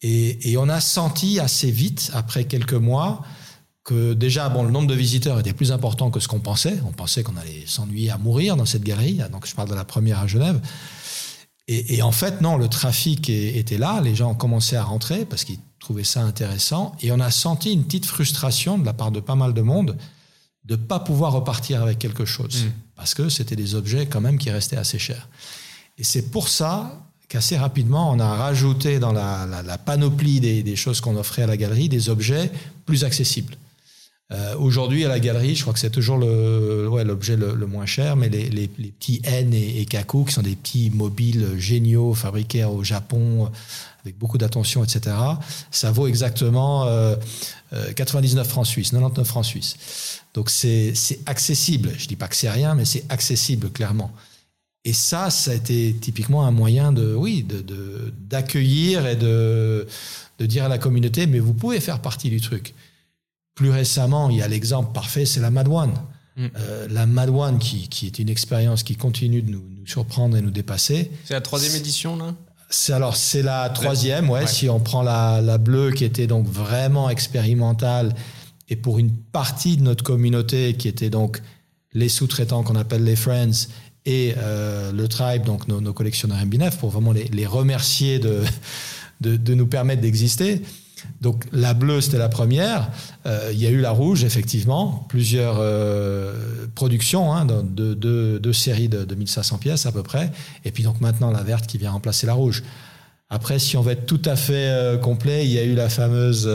Et, 0.00 0.56
on 0.56 0.70
a 0.70 0.80
senti 0.80 1.38
assez 1.38 1.70
vite, 1.70 2.10
après 2.14 2.44
quelques 2.44 2.72
mois, 2.72 3.20
que 3.88 4.12
déjà, 4.12 4.50
bon, 4.50 4.64
le 4.64 4.70
nombre 4.70 4.86
de 4.86 4.94
visiteurs 4.94 5.40
était 5.40 5.54
plus 5.54 5.72
important 5.72 6.10
que 6.10 6.20
ce 6.20 6.28
qu'on 6.28 6.40
pensait. 6.40 6.78
On 6.86 6.92
pensait 6.92 7.22
qu'on 7.22 7.38
allait 7.38 7.64
s'ennuyer 7.64 8.10
à 8.10 8.18
mourir 8.18 8.54
dans 8.54 8.66
cette 8.66 8.84
galerie. 8.84 9.18
Donc, 9.32 9.46
je 9.46 9.54
parle 9.54 9.70
de 9.70 9.74
la 9.74 9.86
première 9.86 10.18
à 10.18 10.26
Genève. 10.26 10.60
Et, 11.68 12.02
en 12.02 12.12
fait, 12.12 12.42
non, 12.42 12.58
le 12.58 12.68
trafic 12.68 13.30
était 13.30 13.78
là. 13.78 14.02
Les 14.02 14.14
gens 14.14 14.32
ont 14.32 14.34
commencé 14.34 14.76
à 14.76 14.82
rentrer 14.84 15.24
parce 15.24 15.44
qu'ils 15.44 15.58
trouvaient 15.80 16.04
ça 16.04 16.20
intéressant. 16.20 16.94
Et 17.00 17.12
on 17.12 17.20
a 17.20 17.30
senti 17.30 17.72
une 17.72 17.84
petite 17.84 18.04
frustration 18.04 18.76
de 18.76 18.84
la 18.84 18.92
part 18.92 19.10
de 19.10 19.20
pas 19.20 19.34
mal 19.36 19.54
de 19.54 19.62
monde 19.62 19.96
de 20.66 20.76
pas 20.76 21.00
pouvoir 21.00 21.32
repartir 21.32 21.82
avec 21.82 21.98
quelque 21.98 22.26
chose. 22.26 22.64
Mm. 22.64 22.72
Parce 22.94 23.14
que 23.14 23.30
c'était 23.30 23.56
des 23.56 23.74
objets 23.74 24.04
quand 24.04 24.20
même 24.20 24.36
qui 24.36 24.50
restaient 24.50 24.76
assez 24.76 24.98
chers. 24.98 25.28
Et 25.96 26.04
c'est 26.04 26.30
pour 26.30 26.48
ça 26.48 27.06
qu'assez 27.28 27.56
rapidement, 27.56 28.10
on 28.10 28.18
a 28.18 28.34
rajouté 28.34 28.98
dans 28.98 29.12
la, 29.12 29.78
panoplie 29.78 30.40
des, 30.40 30.62
des 30.62 30.76
choses 30.76 31.00
qu'on 31.00 31.16
offrait 31.16 31.42
à 31.42 31.46
la 31.46 31.56
galerie 31.56 31.88
des 31.88 32.10
objets 32.10 32.50
plus 32.84 33.04
accessibles. 33.04 33.56
Euh, 34.30 34.54
Aujourd'hui, 34.58 35.04
à 35.06 35.08
la 35.08 35.20
galerie, 35.20 35.54
je 35.54 35.62
crois 35.62 35.72
que 35.72 35.78
c'est 35.78 35.90
toujours 35.90 36.18
le, 36.18 36.86
ouais, 36.88 37.02
l'objet 37.02 37.36
le, 37.36 37.54
le, 37.54 37.66
moins 37.66 37.86
cher, 37.86 38.14
mais 38.14 38.28
les, 38.28 38.50
les, 38.50 38.70
les 38.78 38.88
petits 38.88 39.22
N 39.24 39.54
et, 39.54 39.86
Kaku, 39.86 40.24
qui 40.26 40.34
sont 40.34 40.42
des 40.42 40.54
petits 40.54 40.90
mobiles 40.90 41.54
géniaux 41.56 42.12
fabriqués 42.12 42.64
au 42.64 42.84
Japon, 42.84 43.50
avec 44.02 44.18
beaucoup 44.18 44.36
d'attention, 44.36 44.84
etc., 44.84 45.16
ça 45.70 45.90
vaut 45.92 46.06
exactement 46.08 46.86
99 47.96 48.46
francs 48.46 48.66
suisses, 48.66 48.90
99 48.90 49.26
francs 49.26 49.44
suisses. 49.46 50.20
Donc 50.34 50.50
c'est 50.50 50.92
accessible. 51.24 51.92
Je 51.96 52.06
dis 52.06 52.16
pas 52.16 52.28
que 52.28 52.36
c'est 52.36 52.50
rien, 52.50 52.74
mais 52.74 52.84
c'est 52.84 53.04
accessible 53.08 53.70
clairement. 53.70 54.12
Et 54.84 54.92
ça, 54.92 55.30
ça 55.30 55.50
a 55.50 55.54
été 55.54 55.94
typiquement 56.00 56.46
un 56.46 56.50
moyen 56.50 56.92
de, 56.92 57.14
oui, 57.14 57.46
d'accueillir 58.28 59.02
de, 59.02 59.08
et 59.08 59.16
de, 59.16 59.86
de 60.38 60.46
dire 60.46 60.64
à 60.64 60.68
la 60.68 60.78
communauté, 60.78 61.26
mais 61.26 61.40
vous 61.40 61.54
pouvez 61.54 61.80
faire 61.80 62.00
partie 62.00 62.30
du 62.30 62.40
truc. 62.40 62.74
Plus 63.58 63.70
récemment, 63.70 64.30
il 64.30 64.36
y 64.36 64.42
a 64.42 64.46
l'exemple 64.46 64.92
parfait, 64.92 65.26
c'est 65.26 65.40
la 65.40 65.50
Madouane. 65.50 65.92
Mm. 66.36 66.46
Euh, 66.56 66.86
la 66.88 67.06
Madouane, 67.06 67.58
qui, 67.58 67.88
qui, 67.88 68.06
est 68.06 68.20
une 68.20 68.28
expérience 68.28 68.84
qui 68.84 68.94
continue 68.94 69.42
de 69.42 69.50
nous, 69.50 69.64
nous 69.76 69.84
surprendre 69.84 70.36
et 70.36 70.40
nous 70.40 70.52
dépasser. 70.52 71.10
C'est 71.24 71.34
la 71.34 71.40
troisième 71.40 71.74
édition, 71.74 72.16
là? 72.16 72.36
C'est 72.70 72.92
alors 72.92 73.16
c'est 73.16 73.42
la 73.42 73.68
troisième, 73.70 74.30
ouais, 74.30 74.46
Si 74.46 74.68
on 74.68 74.78
prend 74.78 75.02
la, 75.02 75.40
la, 75.42 75.58
bleue 75.58 75.90
qui 75.90 76.04
était 76.04 76.28
donc 76.28 76.46
vraiment 76.46 77.10
expérimentale 77.10 78.14
et 78.68 78.76
pour 78.76 79.00
une 79.00 79.10
partie 79.10 79.76
de 79.76 79.82
notre 79.82 80.04
communauté 80.04 80.74
qui 80.74 80.86
était 80.86 81.10
donc 81.10 81.42
les 81.94 82.08
sous-traitants 82.08 82.62
qu'on 82.62 82.76
appelle 82.76 83.02
les 83.02 83.16
friends 83.16 83.66
et 84.06 84.34
euh, 84.38 84.92
le 84.92 85.08
tribe, 85.08 85.42
donc 85.42 85.66
nos, 85.66 85.80
nos 85.80 85.92
collectionneurs 85.92 86.38
MB9, 86.38 86.76
pour 86.76 86.90
vraiment 86.90 87.10
les, 87.10 87.24
les 87.24 87.46
remercier 87.46 88.20
de, 88.20 88.44
de, 89.20 89.36
de, 89.36 89.54
nous 89.54 89.66
permettre 89.66 90.02
d'exister. 90.02 90.62
Donc 91.20 91.44
la 91.52 91.74
bleue, 91.74 92.00
c'était 92.00 92.18
la 92.18 92.28
première. 92.28 92.90
Euh, 93.26 93.50
il 93.52 93.58
y 93.58 93.66
a 93.66 93.70
eu 93.70 93.80
la 93.80 93.90
rouge, 93.90 94.24
effectivement, 94.24 95.06
plusieurs 95.08 95.56
euh, 95.58 96.66
productions, 96.74 97.32
hein, 97.32 97.46
de 97.46 97.94
deux 97.94 98.52
séries 98.52 98.88
de, 98.88 99.14
1500 99.14 99.58
pièces 99.58 99.86
à 99.86 99.92
peu 99.92 100.02
près. 100.02 100.30
Et 100.64 100.70
puis 100.70 100.82
donc 100.82 101.00
maintenant 101.00 101.30
la 101.30 101.42
verte 101.42 101.66
qui 101.66 101.78
vient 101.78 101.90
remplacer 101.90 102.26
la 102.26 102.34
rouge. 102.34 102.62
Après, 103.30 103.58
si 103.58 103.76
on 103.76 103.82
veut 103.82 103.92
être 103.92 104.06
tout 104.06 104.22
à 104.24 104.36
fait 104.36 104.70
euh, 104.70 104.96
complet, 104.96 105.44
il 105.44 105.52
y 105.52 105.58
a 105.58 105.64
eu 105.64 105.74
la 105.74 105.88
fameuse 105.88 106.48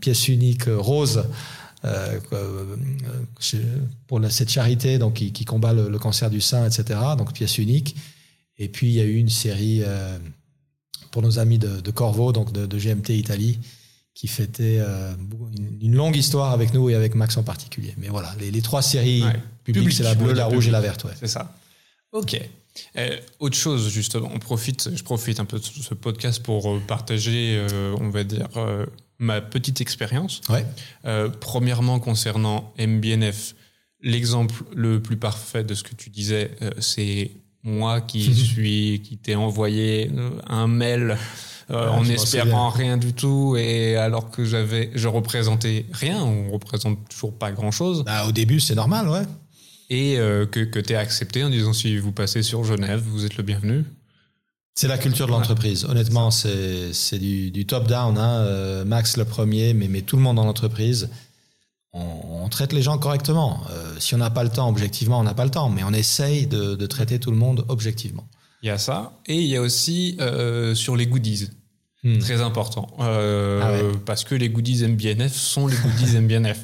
pièce 0.00 0.28
unique 0.28 0.64
rose 0.66 1.24
pour 4.06 4.20
cette 4.28 4.50
charité 4.50 4.98
donc, 4.98 5.14
qui, 5.14 5.44
combat 5.44 5.72
le, 5.72 5.98
cancer 5.98 6.30
du 6.30 6.40
sein, 6.40 6.66
etc. 6.66 7.00
Donc 7.16 7.32
pièce 7.32 7.58
unique. 7.58 7.96
Et 8.58 8.68
puis 8.68 8.88
il 8.88 8.92
y 8.92 9.00
a 9.00 9.04
eu 9.04 9.16
une 9.16 9.30
série 9.30 9.82
pour 11.12 11.22
nos 11.22 11.38
amis 11.38 11.58
de, 11.58 11.90
Corvo, 11.92 12.32
donc 12.32 12.52
de, 12.52 12.78
GMT 12.78 13.10
Italie, 13.10 13.60
qui 14.14 14.26
fêtait 14.26 14.78
euh, 14.80 15.14
une, 15.80 15.94
longue 15.94 16.16
histoire 16.16 16.50
avec 16.50 16.74
nous 16.74 16.90
et 16.90 16.94
avec 16.94 17.14
Max 17.14 17.36
en 17.36 17.44
particulier. 17.44 17.94
Mais 17.98 18.08
voilà, 18.08 18.34
les, 18.40 18.62
trois 18.62 18.82
séries 18.82 19.22
publiques, 19.62 19.92
c'est 19.92 20.02
la 20.02 20.16
bleue, 20.16 20.32
la 20.32 20.46
rouge 20.46 20.66
et 20.66 20.70
la 20.70 20.80
verte. 20.80 21.04
Ouais. 21.04 21.12
C'est 21.20 21.28
ça. 21.28 21.54
Ok. 22.10 22.40
Euh, 22.96 23.16
autre 23.38 23.56
chose, 23.56 23.90
justement, 23.90 24.30
on 24.34 24.38
profite, 24.38 24.90
je 24.94 25.02
profite 25.02 25.38
un 25.38 25.44
peu 25.44 25.58
de 25.58 25.64
ce 25.64 25.94
podcast 25.94 26.42
pour 26.42 26.74
euh, 26.74 26.80
partager, 26.80 27.64
on 28.00 28.08
va 28.08 28.24
dire, 28.24 28.48
ma 29.18 29.40
petite 29.40 29.80
expérience. 29.80 30.40
Ouais. 30.48 30.66
premièrement, 31.40 32.00
concernant 32.00 32.72
MBNF, 32.78 33.54
l'exemple 34.00 34.64
le 34.74 35.00
plus 35.00 35.18
parfait 35.18 35.62
de 35.62 35.74
ce 35.74 35.82
que 35.82 35.94
tu 35.94 36.10
disais, 36.10 36.50
c'est 36.80 37.30
moi 37.62 38.00
qui 38.00 38.34
suis, 38.34 39.02
qui 39.04 39.16
t'ai 39.16 39.34
envoyé 39.34 40.10
euh, 40.16 40.30
un 40.46 40.66
mail 40.66 41.16
euh, 41.70 41.88
en 41.88 42.04
espérant 42.04 42.70
rien 42.70 42.96
du 42.96 43.12
tout 43.12 43.56
et 43.56 43.96
alors 43.96 44.30
que 44.30 44.44
j'avais, 44.44 44.90
je 44.94 45.08
représentais 45.08 45.86
rien, 45.92 46.22
on 46.22 46.50
représente 46.50 46.98
toujours 47.08 47.32
pas 47.32 47.52
grand 47.52 47.70
chose. 47.70 48.04
Bah, 48.04 48.26
au 48.26 48.32
début, 48.32 48.60
c'est 48.60 48.74
normal, 48.74 49.08
ouais. 49.08 49.22
Et 49.88 50.18
euh, 50.18 50.46
que, 50.46 50.60
que 50.60 50.78
tu 50.78 50.94
accepté 50.94 51.44
en 51.44 51.50
disant 51.50 51.72
si 51.72 51.98
vous 51.98 52.12
passez 52.12 52.42
sur 52.42 52.64
Genève, 52.64 53.02
vous 53.04 53.24
êtes 53.24 53.36
le 53.36 53.42
bienvenu. 53.42 53.84
C'est 54.74 54.88
la 54.88 54.96
culture 54.96 55.26
de 55.26 55.32
l'entreprise. 55.32 55.84
Honnêtement, 55.84 56.30
c'est 56.30 57.18
du, 57.18 57.50
du 57.50 57.66
top-down. 57.66 58.16
Hein. 58.16 58.84
Max 58.86 59.18
le 59.18 59.26
premier, 59.26 59.74
mais, 59.74 59.86
mais 59.86 60.00
tout 60.00 60.16
le 60.16 60.22
monde 60.22 60.36
dans 60.36 60.46
l'entreprise 60.46 61.10
on, 61.92 62.48
traite 62.48 62.72
les 62.72 62.82
gens 62.82 62.98
correctement. 62.98 63.62
Euh, 63.70 63.94
si 63.98 64.14
on 64.14 64.18
n'a 64.18 64.30
pas 64.30 64.44
le 64.44 64.50
temps, 64.50 64.68
objectivement, 64.68 65.18
on 65.18 65.22
n'a 65.22 65.34
pas 65.34 65.44
le 65.44 65.50
temps, 65.50 65.68
mais 65.68 65.82
on 65.84 65.92
essaye 65.92 66.46
de, 66.46 66.86
traiter 66.86 67.18
tout 67.18 67.30
le 67.30 67.36
monde 67.36 67.64
objectivement. 67.68 68.26
Il 68.62 68.66
y 68.66 68.70
a 68.70 68.78
ça, 68.78 69.18
et 69.26 69.36
il 69.36 69.46
y 69.46 69.56
a 69.56 69.60
aussi 69.60 70.16
euh, 70.20 70.74
sur 70.74 70.96
les 70.96 71.06
goodies. 71.06 71.48
Hmm. 72.04 72.18
Très 72.18 72.40
important. 72.40 72.88
Euh, 73.00 73.92
ah 73.94 73.98
parce 74.04 74.24
que 74.24 74.34
les 74.34 74.48
goodies 74.48 74.84
MBNF 74.86 75.32
sont 75.34 75.68
les 75.68 75.76
goodies 75.76 76.16
MBNF. 76.20 76.58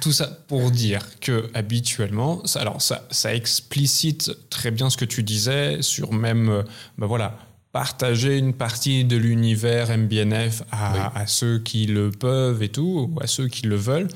Tout 0.00 0.12
ça 0.12 0.26
pour 0.26 0.70
dire 0.70 1.06
que 1.20 1.50
habituellement, 1.52 2.44
ça, 2.46 2.60
alors 2.60 2.80
ça, 2.80 3.06
ça 3.10 3.34
explicite 3.34 4.32
très 4.48 4.70
bien 4.70 4.88
ce 4.88 4.96
que 4.96 5.04
tu 5.04 5.22
disais 5.22 5.82
sur 5.82 6.12
même, 6.12 6.64
ben 6.96 7.06
voilà, 7.06 7.38
partager 7.72 8.38
une 8.38 8.54
partie 8.54 9.04
de 9.04 9.16
l'univers 9.16 9.96
MBNF 9.96 10.62
à, 10.70 11.18
à, 11.18 11.26
ceux 11.26 11.58
qui 11.58 11.86
le 11.86 12.10
peuvent 12.10 12.62
et 12.62 12.70
tout, 12.70 13.10
ou 13.14 13.20
à 13.20 13.26
ceux 13.26 13.48
qui 13.48 13.66
le 13.66 13.76
veulent. 13.76 14.08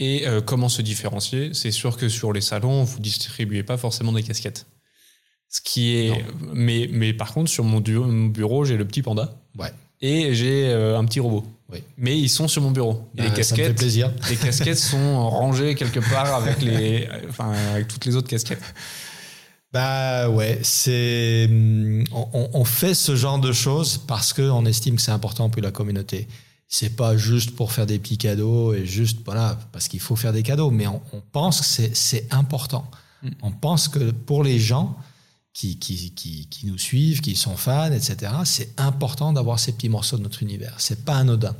Et 0.00 0.26
euh, 0.26 0.40
comment 0.40 0.70
se 0.70 0.80
différencier? 0.80 1.50
C'est 1.52 1.70
sûr 1.70 1.98
que 1.98 2.08
sur 2.08 2.32
les 2.32 2.40
salons, 2.40 2.84
vous 2.84 2.98
distribuez 3.00 3.62
pas 3.62 3.76
forcément 3.76 4.12
des 4.12 4.22
casquettes. 4.22 4.66
Ce 5.50 5.60
qui 5.60 5.94
est, 5.96 6.24
mais, 6.54 6.88
mais 6.90 7.12
par 7.12 7.34
contre, 7.34 7.50
sur 7.50 7.64
mon, 7.64 7.80
bureau, 7.80 8.64
j'ai 8.64 8.78
le 8.78 8.86
petit 8.86 9.02
panda. 9.02 9.34
Ouais. 9.58 9.72
Et 10.00 10.34
j'ai 10.34 10.68
euh, 10.68 10.98
un 10.98 11.04
petit 11.04 11.20
robot. 11.20 11.44
Oui. 11.70 11.82
Mais 11.98 12.18
ils 12.18 12.30
sont 12.30 12.48
sur 12.48 12.62
mon 12.62 12.70
bureau. 12.70 13.10
les 13.14 13.24
casquettes, 13.24 13.44
ça 13.44 13.56
me 13.56 13.64
fait 13.64 13.74
plaisir. 13.74 14.10
Les 14.30 14.36
casquettes 14.36 14.78
sont 14.78 15.28
rangées 15.28 15.74
quelque 15.74 16.00
part 16.00 16.34
avec 16.34 16.62
les, 16.62 17.06
enfin, 17.28 17.52
avec 17.74 17.86
toutes 17.86 18.06
les 18.06 18.16
autres 18.16 18.28
casquettes. 18.28 18.74
Bah 19.72 20.30
ouais, 20.30 20.60
c'est 20.62 21.48
on, 22.12 22.50
on, 22.54 22.64
fait 22.64 22.94
ce 22.94 23.14
genre 23.14 23.38
de 23.38 23.52
choses 23.52 23.98
parce 23.98 24.32
qu'on 24.32 24.66
estime 24.66 24.96
que 24.96 25.02
c'est 25.02 25.12
important 25.12 25.48
pour 25.48 25.62
la 25.62 25.70
communauté 25.70 26.26
c'est 26.72 26.96
pas 26.96 27.16
juste 27.16 27.56
pour 27.56 27.72
faire 27.72 27.84
des 27.84 27.98
petits 27.98 28.16
cadeaux 28.16 28.72
et 28.72 28.86
juste 28.86 29.18
voilà 29.24 29.58
parce 29.72 29.88
qu'il 29.88 29.98
faut 29.98 30.14
faire 30.14 30.32
des 30.32 30.44
cadeaux, 30.44 30.70
mais 30.70 30.86
on, 30.86 31.00
pense 31.32 31.60
que 31.60 31.90
c'est 31.92 32.32
important. 32.32 32.88
Mm. 33.22 33.28
On 33.42 33.50
pense 33.50 33.88
que 33.88 34.12
pour 34.12 34.44
les 34.44 34.60
gens 34.60 34.96
qui, 35.52 35.80
qui, 35.80 36.14
qui, 36.14 36.46
qui, 36.48 36.66
nous 36.66 36.78
suivent, 36.78 37.22
qui 37.22 37.34
sont 37.34 37.56
fans, 37.56 37.90
etc., 37.90 38.32
c'est 38.44 38.72
important 38.78 39.32
d'avoir 39.32 39.58
ces 39.58 39.72
petits 39.72 39.88
morceaux 39.88 40.16
de 40.16 40.22
notre 40.22 40.44
univers. 40.44 40.76
C'est 40.78 41.04
pas 41.04 41.16
anodin. 41.16 41.56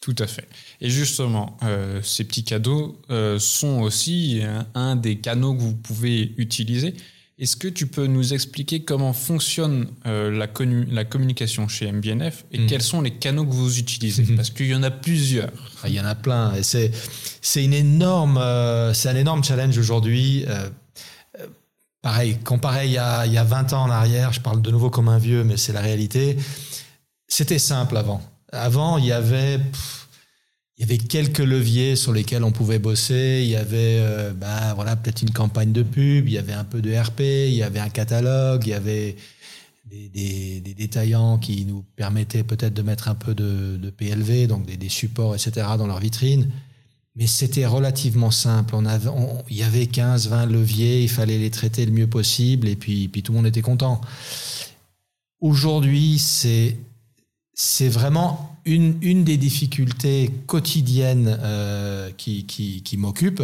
Tout 0.00 0.16
à 0.18 0.26
fait. 0.26 0.48
Et 0.80 0.90
justement, 0.90 1.56
euh, 1.62 2.02
ces 2.02 2.24
petits 2.24 2.42
cadeaux 2.42 3.00
euh, 3.10 3.38
sont 3.38 3.80
aussi 3.82 4.42
un 4.74 4.96
des 4.96 5.20
canaux 5.20 5.54
que 5.54 5.60
vous 5.60 5.76
pouvez 5.76 6.34
utiliser 6.38 6.96
est-ce 7.40 7.56
que 7.56 7.68
tu 7.68 7.86
peux 7.86 8.06
nous 8.06 8.34
expliquer 8.34 8.84
comment 8.84 9.14
fonctionne 9.14 9.88
euh, 10.06 10.30
la, 10.30 10.46
la, 10.90 11.04
communication 11.06 11.68
chez 11.68 11.90
MBNF 11.90 12.44
et 12.52 12.58
hmm. 12.58 12.66
quels 12.66 12.82
sont 12.82 13.00
les 13.00 13.12
canaux 13.12 13.46
que 13.46 13.52
vous 13.52 13.78
utilisez? 13.78 14.24
Hmm. 14.24 14.36
Parce 14.36 14.50
qu'il 14.50 14.66
y 14.66 14.74
en 14.74 14.82
a 14.82 14.90
plusieurs. 14.90 15.50
Ah, 15.82 15.88
il 15.88 15.94
y 15.94 16.00
en 16.00 16.04
a 16.04 16.14
plein. 16.14 16.54
Et 16.54 16.62
c'est, 16.62 16.90
c'est 17.40 17.64
une 17.64 17.72
énorme, 17.72 18.36
euh, 18.36 18.92
c'est 18.92 19.08
un 19.08 19.16
énorme 19.16 19.42
challenge 19.42 19.78
aujourd'hui. 19.78 20.44
Euh, 20.48 20.68
pareil, 22.02 22.36
comparé 22.44 22.86
il 22.86 22.92
y, 22.92 22.98
a, 22.98 23.24
il 23.24 23.32
y 23.32 23.38
a 23.38 23.44
20 23.44 23.72
ans 23.72 23.84
en 23.84 23.90
arrière, 23.90 24.34
je 24.34 24.40
parle 24.40 24.60
de 24.60 24.70
nouveau 24.70 24.90
comme 24.90 25.08
un 25.08 25.18
vieux, 25.18 25.42
mais 25.42 25.56
c'est 25.56 25.72
la 25.72 25.80
réalité. 25.80 26.36
C'était 27.26 27.58
simple 27.58 27.96
avant. 27.96 28.20
Avant, 28.52 28.98
il 28.98 29.06
y 29.06 29.12
avait 29.12 29.60
il 30.80 30.88
y 30.88 30.94
avait 30.94 30.98
quelques 30.98 31.40
leviers 31.40 31.94
sur 31.94 32.10
lesquels 32.10 32.42
on 32.42 32.52
pouvait 32.52 32.78
bosser. 32.78 33.42
Il 33.44 33.50
y 33.50 33.56
avait 33.56 33.98
euh, 34.00 34.32
bah, 34.32 34.72
voilà, 34.74 34.96
peut-être 34.96 35.20
une 35.20 35.30
campagne 35.30 35.72
de 35.72 35.82
pub, 35.82 36.26
il 36.26 36.32
y 36.32 36.38
avait 36.38 36.54
un 36.54 36.64
peu 36.64 36.80
de 36.80 36.90
RP, 36.90 37.20
il 37.20 37.52
y 37.52 37.62
avait 37.62 37.80
un 37.80 37.90
catalogue, 37.90 38.62
il 38.64 38.70
y 38.70 38.72
avait 38.72 39.16
des, 39.90 40.62
détaillants 40.74 41.36
qui 41.36 41.66
nous 41.66 41.84
permettaient 41.96 42.44
peut-être 42.44 42.72
de 42.72 42.80
mettre 42.80 43.08
un 43.08 43.14
peu 43.14 43.34
de, 43.34 43.90
PLV, 43.90 44.46
donc 44.46 44.64
des, 44.64 44.88
supports, 44.88 45.34
etc., 45.34 45.66
dans 45.76 45.86
leur 45.86 46.00
vitrine. 46.00 46.48
Mais 47.14 47.26
c'était 47.26 47.66
relativement 47.66 48.30
simple. 48.30 48.74
Il 49.50 49.56
y 49.58 49.62
avait 49.62 49.86
15, 49.86 50.28
20 50.28 50.46
leviers, 50.46 51.02
il 51.02 51.10
fallait 51.10 51.36
les 51.36 51.50
traiter 51.50 51.84
le 51.84 51.92
mieux 51.92 52.06
possible, 52.06 52.68
et 52.68 52.76
puis, 52.76 53.06
puis 53.08 53.22
tout 53.22 53.32
le 53.32 53.36
monde 53.36 53.46
était 53.46 53.60
content. 53.60 54.00
Aujourd'hui, 55.42 56.18
c'est 56.18 56.78
c'est 57.62 57.90
vraiment 57.90 58.56
une, 58.64 58.96
une 59.02 59.22
des 59.22 59.36
difficultés 59.36 60.30
quotidiennes 60.46 61.38
euh, 61.42 62.10
qui, 62.16 62.46
qui, 62.46 62.82
qui 62.82 62.96
m'occupe. 62.96 63.42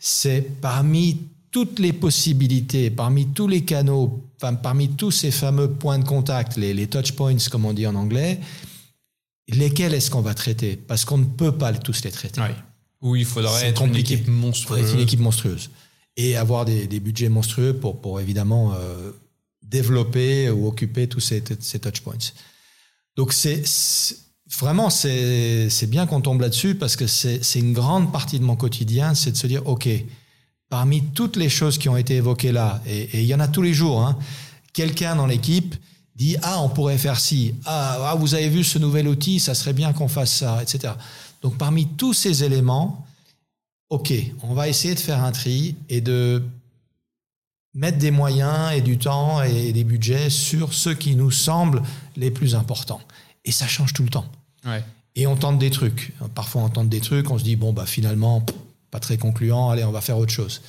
C'est 0.00 0.40
parmi 0.60 1.18
toutes 1.52 1.78
les 1.78 1.92
possibilités, 1.92 2.90
parmi 2.90 3.28
tous 3.28 3.46
les 3.46 3.64
canaux, 3.64 4.20
parmi 4.40 4.88
tous 4.88 5.12
ces 5.12 5.30
fameux 5.30 5.70
points 5.70 6.00
de 6.00 6.04
contact, 6.04 6.56
les, 6.56 6.74
les 6.74 6.88
touch 6.88 7.12
points 7.12 7.36
comme 7.48 7.66
on 7.66 7.72
dit 7.72 7.86
en 7.86 7.94
anglais, 7.94 8.40
lesquels 9.48 9.94
est-ce 9.94 10.10
qu'on 10.10 10.22
va 10.22 10.34
traiter? 10.34 10.74
Parce 10.74 11.04
qu'on 11.04 11.18
ne 11.18 11.24
peut 11.24 11.52
pas 11.52 11.72
tous 11.72 12.02
les 12.02 12.10
traiter. 12.10 12.40
Oui. 12.40 12.48
Ou 13.00 13.14
il 13.14 13.24
faudrait 13.24 13.66
être 13.66 13.86
une 13.86 13.94
équipe 13.94 14.26
monstrueuse. 14.26 14.92
une 14.92 15.00
équipe 15.00 15.20
monstrueuse. 15.20 15.70
Et 16.16 16.34
avoir 16.34 16.64
des, 16.64 16.88
des 16.88 16.98
budgets 16.98 17.28
monstrueux 17.28 17.74
pour, 17.74 18.00
pour 18.00 18.20
évidemment 18.20 18.74
euh, 18.74 19.12
développer 19.62 20.50
ou 20.50 20.66
occuper 20.66 21.06
tous 21.06 21.20
ces, 21.20 21.44
ces 21.60 21.78
touch 21.78 22.00
points. 22.00 22.32
Donc 23.16 23.32
c'est 23.32 23.62
vraiment 24.58 24.90
c'est 24.90 25.86
bien 25.88 26.06
qu'on 26.06 26.20
tombe 26.20 26.40
là-dessus 26.40 26.74
parce 26.74 26.96
que 26.96 27.06
c'est 27.06 27.58
une 27.58 27.72
grande 27.72 28.12
partie 28.12 28.38
de 28.38 28.44
mon 28.44 28.56
quotidien, 28.56 29.14
c'est 29.14 29.32
de 29.32 29.36
se 29.36 29.46
dire 29.46 29.66
ok, 29.66 29.88
parmi 30.68 31.02
toutes 31.02 31.36
les 31.36 31.48
choses 31.48 31.78
qui 31.78 31.88
ont 31.88 31.96
été 31.96 32.16
évoquées 32.16 32.52
là, 32.52 32.80
et, 32.86 33.22
il 33.22 33.26
y 33.26 33.34
en 33.34 33.40
a 33.40 33.48
tous 33.48 33.62
les 33.62 33.74
jours, 33.74 34.02
hein, 34.02 34.18
quelqu'un 34.72 35.16
dans 35.16 35.26
l'équipe 35.26 35.74
dit 36.14 36.36
ah 36.42 36.62
on 36.62 36.68
pourrait 36.68 36.98
faire 36.98 37.18
ci, 37.18 37.54
ah, 37.64 38.10
ah, 38.10 38.14
vous 38.14 38.34
avez 38.34 38.48
vu 38.48 38.64
ce 38.64 38.78
nouvel 38.78 39.08
outil, 39.08 39.40
ça 39.40 39.54
serait 39.54 39.72
bien 39.72 39.92
qu'on 39.92 40.08
fasse 40.08 40.32
ça, 40.32 40.62
etc. 40.62 40.94
Donc 41.42 41.56
parmi 41.58 41.86
tous 41.86 42.12
ces 42.12 42.44
éléments, 42.44 43.06
ok, 43.88 44.12
on 44.42 44.54
va 44.54 44.68
essayer 44.68 44.94
de 44.94 45.00
faire 45.00 45.22
un 45.22 45.32
tri 45.32 45.76
et 45.88 46.00
de 46.00 46.42
mettre 47.76 47.98
des 47.98 48.10
moyens 48.10 48.72
et 48.74 48.80
du 48.80 48.98
temps 48.98 49.42
et 49.42 49.72
des 49.72 49.84
budgets 49.84 50.30
sur 50.30 50.72
ceux 50.72 50.94
qui 50.94 51.14
nous 51.14 51.30
semblent 51.30 51.82
les 52.16 52.30
plus 52.30 52.54
importants. 52.54 53.00
Et 53.44 53.52
ça 53.52 53.68
change 53.68 53.92
tout 53.92 54.02
le 54.02 54.08
temps. 54.08 54.26
Et 55.14 55.26
on 55.26 55.36
tente 55.36 55.58
des 55.58 55.70
trucs. 55.70 56.12
Parfois 56.34 56.62
on 56.62 56.68
tente 56.68 56.88
des 56.88 57.00
trucs, 57.00 57.30
on 57.30 57.38
se 57.38 57.44
dit 57.44 57.54
bon 57.54 57.72
bah 57.72 57.86
finalement 57.86 58.44
pas 58.90 58.98
très 58.98 59.18
concluant, 59.18 59.70
allez 59.70 59.84
on 59.84 59.92
va 59.92 60.00
faire 60.00 60.18
autre 60.18 60.32
chose. 60.32 60.62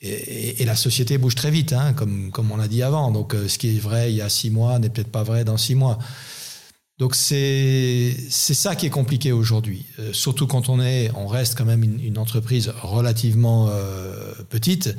Et, 0.00 0.64
la 0.66 0.76
société 0.76 1.16
bouge 1.16 1.34
très 1.34 1.50
vite, 1.50 1.72
hein, 1.72 1.94
comme, 1.94 2.30
comme 2.30 2.52
on 2.52 2.58
l'a 2.58 2.68
dit 2.68 2.82
avant. 2.82 3.10
Donc, 3.10 3.34
euh, 3.34 3.48
ce 3.48 3.56
qui 3.56 3.74
est 3.74 3.78
vrai 3.78 4.12
il 4.12 4.16
y 4.16 4.20
a 4.20 4.28
six 4.28 4.50
mois 4.50 4.78
n'est 4.78 4.90
peut-être 4.90 5.10
pas 5.10 5.22
vrai 5.22 5.44
dans 5.44 5.56
six 5.56 5.74
mois. 5.74 5.98
Donc, 6.98 7.14
c'est 7.14 8.14
ça 8.30 8.76
qui 8.76 8.86
est 8.86 8.90
compliqué 8.90 9.32
aujourd'hui. 9.32 9.86
Euh, 9.98 10.12
surtout 10.12 10.46
quand 10.46 10.68
on, 10.68 10.80
est, 10.80 11.10
on 11.16 11.26
reste 11.26 11.56
quand 11.56 11.64
même 11.64 11.82
une, 11.82 12.18
entreprise 12.18 12.70
relativement 12.82 13.68
euh, 13.70 14.34
petite. 14.50 14.94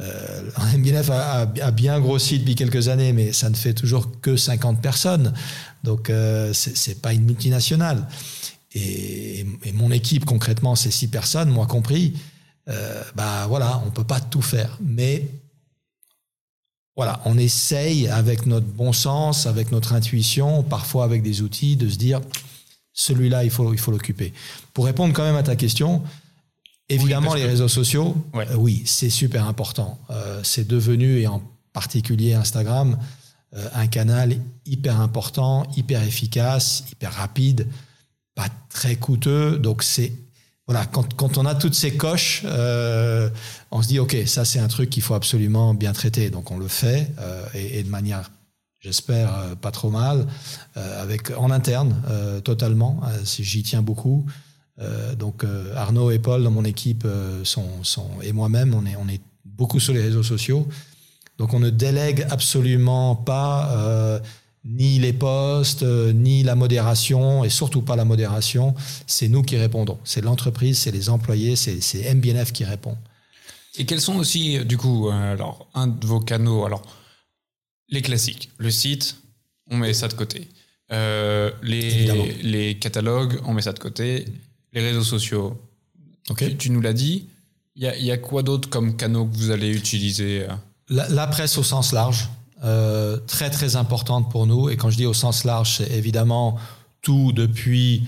Euh, 0.00 0.50
MBNF 0.76 1.10
a, 1.10 1.46
bien 1.70 2.00
grossi 2.00 2.38
depuis 2.38 2.54
quelques 2.54 2.88
années, 2.88 3.12
mais 3.12 3.32
ça 3.32 3.50
ne 3.50 3.54
fait 3.54 3.74
toujours 3.74 4.20
que 4.20 4.36
50 4.36 4.80
personnes. 4.80 5.32
Donc, 5.84 6.10
euh, 6.10 6.52
c'est 6.52 7.00
pas 7.00 7.12
une 7.12 7.24
multinationale. 7.24 8.06
Et, 8.74 9.46
mon 9.74 9.90
équipe, 9.90 10.24
concrètement, 10.24 10.74
c'est 10.74 10.90
six 10.90 11.08
personnes, 11.08 11.50
moi 11.50 11.66
compris 11.66 12.14
euh, 12.68 13.02
bah 13.16 13.46
voilà, 13.48 13.82
on 13.84 13.90
peut 13.90 14.04
pas 14.04 14.20
tout 14.20 14.40
faire. 14.40 14.78
Mais 14.80 15.26
voilà, 16.94 17.20
on 17.24 17.36
essaye 17.36 18.06
avec 18.06 18.46
notre 18.46 18.66
bon 18.66 18.92
sens, 18.92 19.46
avec 19.46 19.72
notre 19.72 19.94
intuition, 19.94 20.62
parfois 20.62 21.04
avec 21.04 21.22
des 21.22 21.42
outils, 21.42 21.76
de 21.76 21.88
se 21.88 21.96
dire 21.96 22.20
celui-là, 22.92 23.42
il 23.42 23.50
faut 23.50 23.72
il 23.72 23.80
faut 23.80 23.90
l'occuper. 23.90 24.32
Pour 24.74 24.84
répondre 24.84 25.12
quand 25.12 25.24
même 25.24 25.34
à 25.34 25.42
ta 25.42 25.56
question, 25.56 26.02
évidemment 26.88 27.34
les 27.34 27.46
réseaux 27.46 27.68
sociaux, 27.68 28.16
euh, 28.34 28.54
oui, 28.56 28.82
c'est 28.86 29.10
super 29.10 29.46
important. 29.46 29.98
Euh, 30.10 30.40
c'est 30.42 30.66
devenu 30.66 31.18
et 31.20 31.26
en 31.26 31.42
particulier 31.72 32.34
Instagram 32.34 32.98
un 33.74 33.86
canal 33.86 34.38
hyper 34.64 34.98
important, 35.02 35.66
hyper 35.76 36.02
efficace, 36.02 36.84
hyper 36.90 37.12
rapide, 37.12 37.68
pas 38.34 38.48
très 38.70 38.96
coûteux. 38.96 39.58
Donc 39.58 39.82
c'est 39.82 40.10
voilà, 40.68 40.86
quand, 40.86 41.38
on 41.38 41.44
a 41.44 41.54
toutes 41.54 41.74
ces 41.74 41.96
coches, 41.96 42.42
euh, 42.44 43.28
on 43.72 43.82
se 43.82 43.88
dit, 43.88 43.98
OK, 43.98 44.16
ça 44.26 44.44
c'est 44.44 44.60
un 44.60 44.68
truc 44.68 44.90
qu'il 44.90 45.02
faut 45.02 45.14
absolument 45.14 45.74
bien 45.74 45.92
traiter. 45.92 46.30
Donc 46.30 46.50
on 46.50 46.58
le 46.58 46.68
fait, 46.68 47.10
euh, 47.18 47.44
et, 47.52 47.82
de 47.82 47.88
manière, 47.88 48.30
j'espère, 48.78 49.36
euh, 49.36 49.54
pas 49.56 49.72
trop 49.72 49.90
mal, 49.90 50.26
avec, 50.74 51.30
en 51.36 51.50
interne, 51.50 51.94
totalement. 52.44 53.00
J'y 53.24 53.62
tiens 53.62 53.82
beaucoup. 53.82 54.24
Donc 55.18 55.44
Arnaud 55.76 56.10
et 56.10 56.18
Paul 56.18 56.42
dans 56.42 56.50
mon 56.50 56.64
équipe 56.64 57.06
sont, 57.44 57.84
sont, 57.84 58.08
et 58.22 58.32
moi-même, 58.32 58.74
on 58.74 58.84
est, 58.86 58.96
on 58.96 59.08
est 59.08 59.20
beaucoup 59.44 59.80
sur 59.80 59.94
les 59.94 60.02
réseaux 60.02 60.22
sociaux. 60.22 60.66
Donc 61.38 61.54
on 61.54 61.60
ne 61.60 61.70
délègue 61.70 62.26
absolument 62.30 63.16
pas 63.16 64.20
ni 64.64 64.98
les 64.98 65.12
postes, 65.12 65.82
euh, 65.82 66.12
ni 66.12 66.42
la 66.42 66.54
modération, 66.54 67.44
et 67.44 67.50
surtout 67.50 67.82
pas 67.82 67.96
la 67.96 68.04
modération. 68.04 68.74
C'est 69.06 69.28
nous 69.28 69.42
qui 69.42 69.56
répondons. 69.56 69.98
C'est 70.04 70.20
l'entreprise, 70.20 70.78
c'est 70.78 70.92
les 70.92 71.08
employés, 71.08 71.56
c'est 71.56 72.14
MBNF 72.14 72.52
qui 72.52 72.64
répond. 72.64 72.96
Et 73.78 73.86
quels 73.86 74.00
sont 74.00 74.16
aussi, 74.16 74.64
du 74.64 74.76
coup, 74.76 75.08
euh, 75.08 75.32
alors, 75.32 75.68
un 75.74 75.86
de 75.86 76.06
vos 76.06 76.20
canaux 76.20 76.64
Alors, 76.64 76.82
les 77.88 78.02
classiques. 78.02 78.50
Le 78.58 78.70
site, 78.70 79.16
on 79.70 79.78
met 79.78 79.94
ça 79.94 80.08
de 80.08 80.14
côté. 80.14 80.48
Euh, 80.92 81.50
les, 81.62 82.42
les, 82.42 82.78
catalogues, 82.78 83.40
on 83.46 83.54
met 83.54 83.62
ça 83.62 83.72
de 83.72 83.78
côté. 83.78 84.26
Les 84.72 84.80
réseaux 84.80 85.04
sociaux. 85.04 85.60
Tu, 86.58 86.70
nous 86.70 86.80
l'as 86.80 86.92
dit. 86.92 87.26
Il 87.76 87.84
y 87.84 88.10
a, 88.10 88.18
quoi 88.18 88.42
d'autre 88.42 88.68
comme 88.68 88.96
canaux 88.96 89.26
que 89.26 89.36
vous 89.36 89.50
allez 89.50 89.74
utiliser 89.74 90.46
la, 90.88 91.26
presse 91.26 91.58
au 91.58 91.62
sens 91.62 91.92
large. 91.92 92.28
Euh, 92.64 93.18
très 93.26 93.50
très 93.50 93.76
importante 93.76 94.30
pour 94.30 94.46
nous. 94.46 94.70
Et 94.70 94.76
quand 94.76 94.90
je 94.90 94.96
dis 94.96 95.06
au 95.06 95.14
sens 95.14 95.44
large, 95.44 95.78
c'est 95.78 95.90
évidemment 95.90 96.58
tout 97.00 97.32
depuis, 97.32 98.04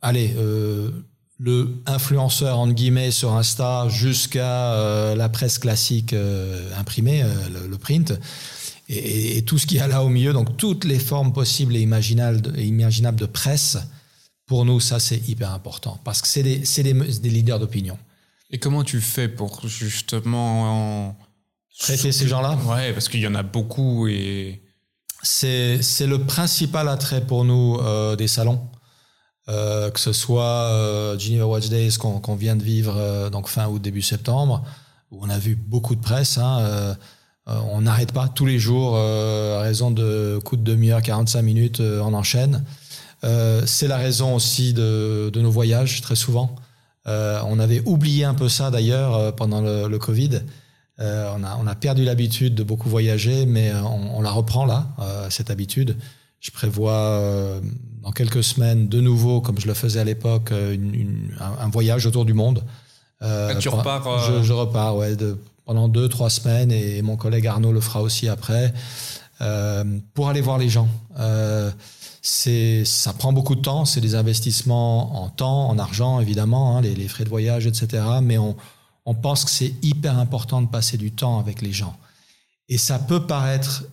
allez, 0.00 0.34
euh, 0.38 0.90
le 1.38 1.76
influenceur 1.86 2.58
entre 2.58 2.72
guillemets 2.72 3.10
sur 3.10 3.34
Insta 3.34 3.88
jusqu'à 3.88 4.72
euh, 4.72 5.14
la 5.14 5.28
presse 5.28 5.58
classique 5.58 6.14
imprimée, 6.76 7.24
le, 7.52 7.76
print. 7.76 8.18
Et, 8.88 9.42
tout 9.42 9.58
ce 9.58 9.66
qui 9.66 9.76
y 9.76 9.80
a 9.80 9.86
là 9.86 10.02
au 10.02 10.08
milieu, 10.08 10.32
donc 10.32 10.56
toutes 10.56 10.84
les 10.84 10.98
formes 10.98 11.32
possibles 11.32 11.76
et 11.76 11.80
imaginables, 11.80 12.52
et 12.56 12.64
imaginables 12.64 13.20
de 13.20 13.26
presse, 13.26 13.78
pour 14.50 14.64
nous, 14.64 14.80
ça 14.80 14.98
c'est 14.98 15.28
hyper 15.28 15.52
important 15.52 16.00
parce 16.02 16.20
que 16.20 16.26
c'est 16.26 16.42
des, 16.42 16.58
des, 16.58 16.92
des 16.92 17.30
leaders 17.30 17.60
d'opinion. 17.60 17.96
Et 18.50 18.58
comment 18.58 18.82
tu 18.82 19.00
fais 19.00 19.28
pour 19.28 19.68
justement 19.68 21.16
traiter 21.78 22.10
ces 22.10 22.26
gens-là? 22.26 22.58
Ouais, 22.66 22.92
parce 22.92 23.08
qu'il 23.08 23.20
y 23.20 23.28
en 23.28 23.36
a 23.36 23.44
beaucoup 23.44 24.08
et. 24.08 24.60
C'est, 25.22 25.78
le 26.00 26.24
principal 26.24 26.88
attrait 26.88 27.24
pour 27.24 27.44
nous 27.44 27.78
euh, 27.78 28.16
des 28.16 28.26
salons. 28.26 28.68
Euh, 29.48 29.90
que 29.90 30.00
ce 30.00 30.12
soit 30.12 30.64
euh, 30.72 31.18
Geneva 31.18 31.46
Watch 31.46 31.68
Days 31.68 31.96
qu'on, 31.98 32.34
vient 32.34 32.56
de 32.56 32.62
vivre 32.62 32.94
euh, 32.96 33.30
donc 33.30 33.48
fin 33.48 33.68
août, 33.68 33.80
début 33.80 34.02
septembre, 34.02 34.64
où 35.12 35.18
on 35.22 35.30
a 35.30 35.38
vu 35.38 35.54
beaucoup 35.54 35.94
de 35.94 36.00
presse. 36.00 36.38
Hein, 36.38 36.96
on 37.46 37.82
n'arrête 37.82 38.12
pas 38.12 38.28
tous 38.28 38.46
les 38.46 38.58
jours 38.58 38.96
à 38.96 39.60
raison 39.60 39.90
de 39.90 40.40
coups 40.44 40.62
de 40.62 40.70
demi-heure, 40.72 41.02
45 41.02 41.42
minutes, 41.42 41.80
on 41.80 42.14
enchaîne. 42.14 42.64
C'est 43.22 43.88
la 43.88 43.96
raison 43.96 44.34
aussi 44.34 44.72
de, 44.72 45.30
de 45.32 45.40
nos 45.40 45.50
voyages, 45.50 46.00
très 46.00 46.16
souvent. 46.16 46.56
on 47.06 47.58
avait 47.58 47.82
oublié 47.84 48.24
un 48.24 48.34
peu 48.34 48.48
ça 48.48 48.70
d'ailleurs 48.70 49.34
pendant 49.36 49.60
le, 49.60 49.88
le 49.88 49.98
Covid. 49.98 50.40
Euh, 51.00 51.32
on, 51.34 51.42
a, 51.44 51.56
on, 51.56 51.66
a, 51.66 51.74
perdu 51.74 52.04
l'habitude 52.04 52.54
de 52.54 52.62
beaucoup 52.62 52.90
voyager, 52.90 53.46
mais 53.46 53.70
euh, 53.70 53.82
on, 53.82 54.18
on 54.18 54.22
la 54.22 54.30
reprend 54.30 54.66
là, 54.66 54.88
euh, 54.98 55.30
cette 55.30 55.50
habitude. 55.50 55.96
Je 56.40 56.50
prévois 56.50 57.60
dans 58.02 58.12
quelques 58.12 58.42
semaines 58.42 58.88
de 58.88 59.00
nouveau, 59.00 59.42
comme 59.42 59.60
je 59.60 59.66
le 59.66 59.74
faisais 59.74 60.00
à 60.00 60.04
l'époque, 60.04 60.52
une, 60.52 61.36
un, 61.38 61.68
voyage 61.68 62.06
autour 62.06 62.24
du 62.24 62.32
monde. 62.32 62.64
Euh, 63.20 63.54
tu 63.58 63.68
repars 63.68 64.26
je, 64.26 64.42
je, 64.42 64.52
repars, 64.54 64.96
ouais, 64.96 65.16
de, 65.16 65.38
pendant 65.66 65.86
deux, 65.86 66.08
trois 66.08 66.30
semaines, 66.30 66.72
et 66.72 67.02
mon 67.02 67.18
collègue 67.18 67.46
Arnaud 67.46 67.72
le 67.72 67.80
fera 67.82 68.00
aussi 68.00 68.26
après, 68.26 68.72
euh, 69.42 69.84
pour 70.14 70.30
aller 70.30 70.40
voir 70.40 70.56
les 70.56 70.70
gens. 70.70 70.88
C'est, 72.22 72.84
ça 72.84 73.12
prend 73.14 73.32
beaucoup 73.32 73.54
de 73.54 73.62
temps, 73.62 73.84
c'est 73.84 74.00
des 74.00 74.14
investissements 74.14 75.22
en 75.22 75.28
temps, 75.30 75.68
en 75.68 75.78
argent 75.78 76.20
évidemment, 76.20 76.76
hein, 76.76 76.82
les, 76.82 76.94
les, 76.94 77.08
frais 77.08 77.24
de 77.24 77.30
voyage, 77.30 77.66
etc. 77.66 78.02
Mais 78.22 78.36
on, 78.36 78.56
on 79.06 79.14
pense 79.14 79.44
que 79.44 79.50
c'est 79.50 79.74
hyper 79.82 80.18
important 80.18 80.60
de 80.60 80.68
passer 80.68 80.98
du 80.98 81.12
temps 81.12 81.38
avec 81.38 81.62
les 81.62 81.72
gens. 81.72 81.96
Et 82.68 82.78
ça 82.78 82.98
peut 82.98 83.26
paraître 83.26 83.84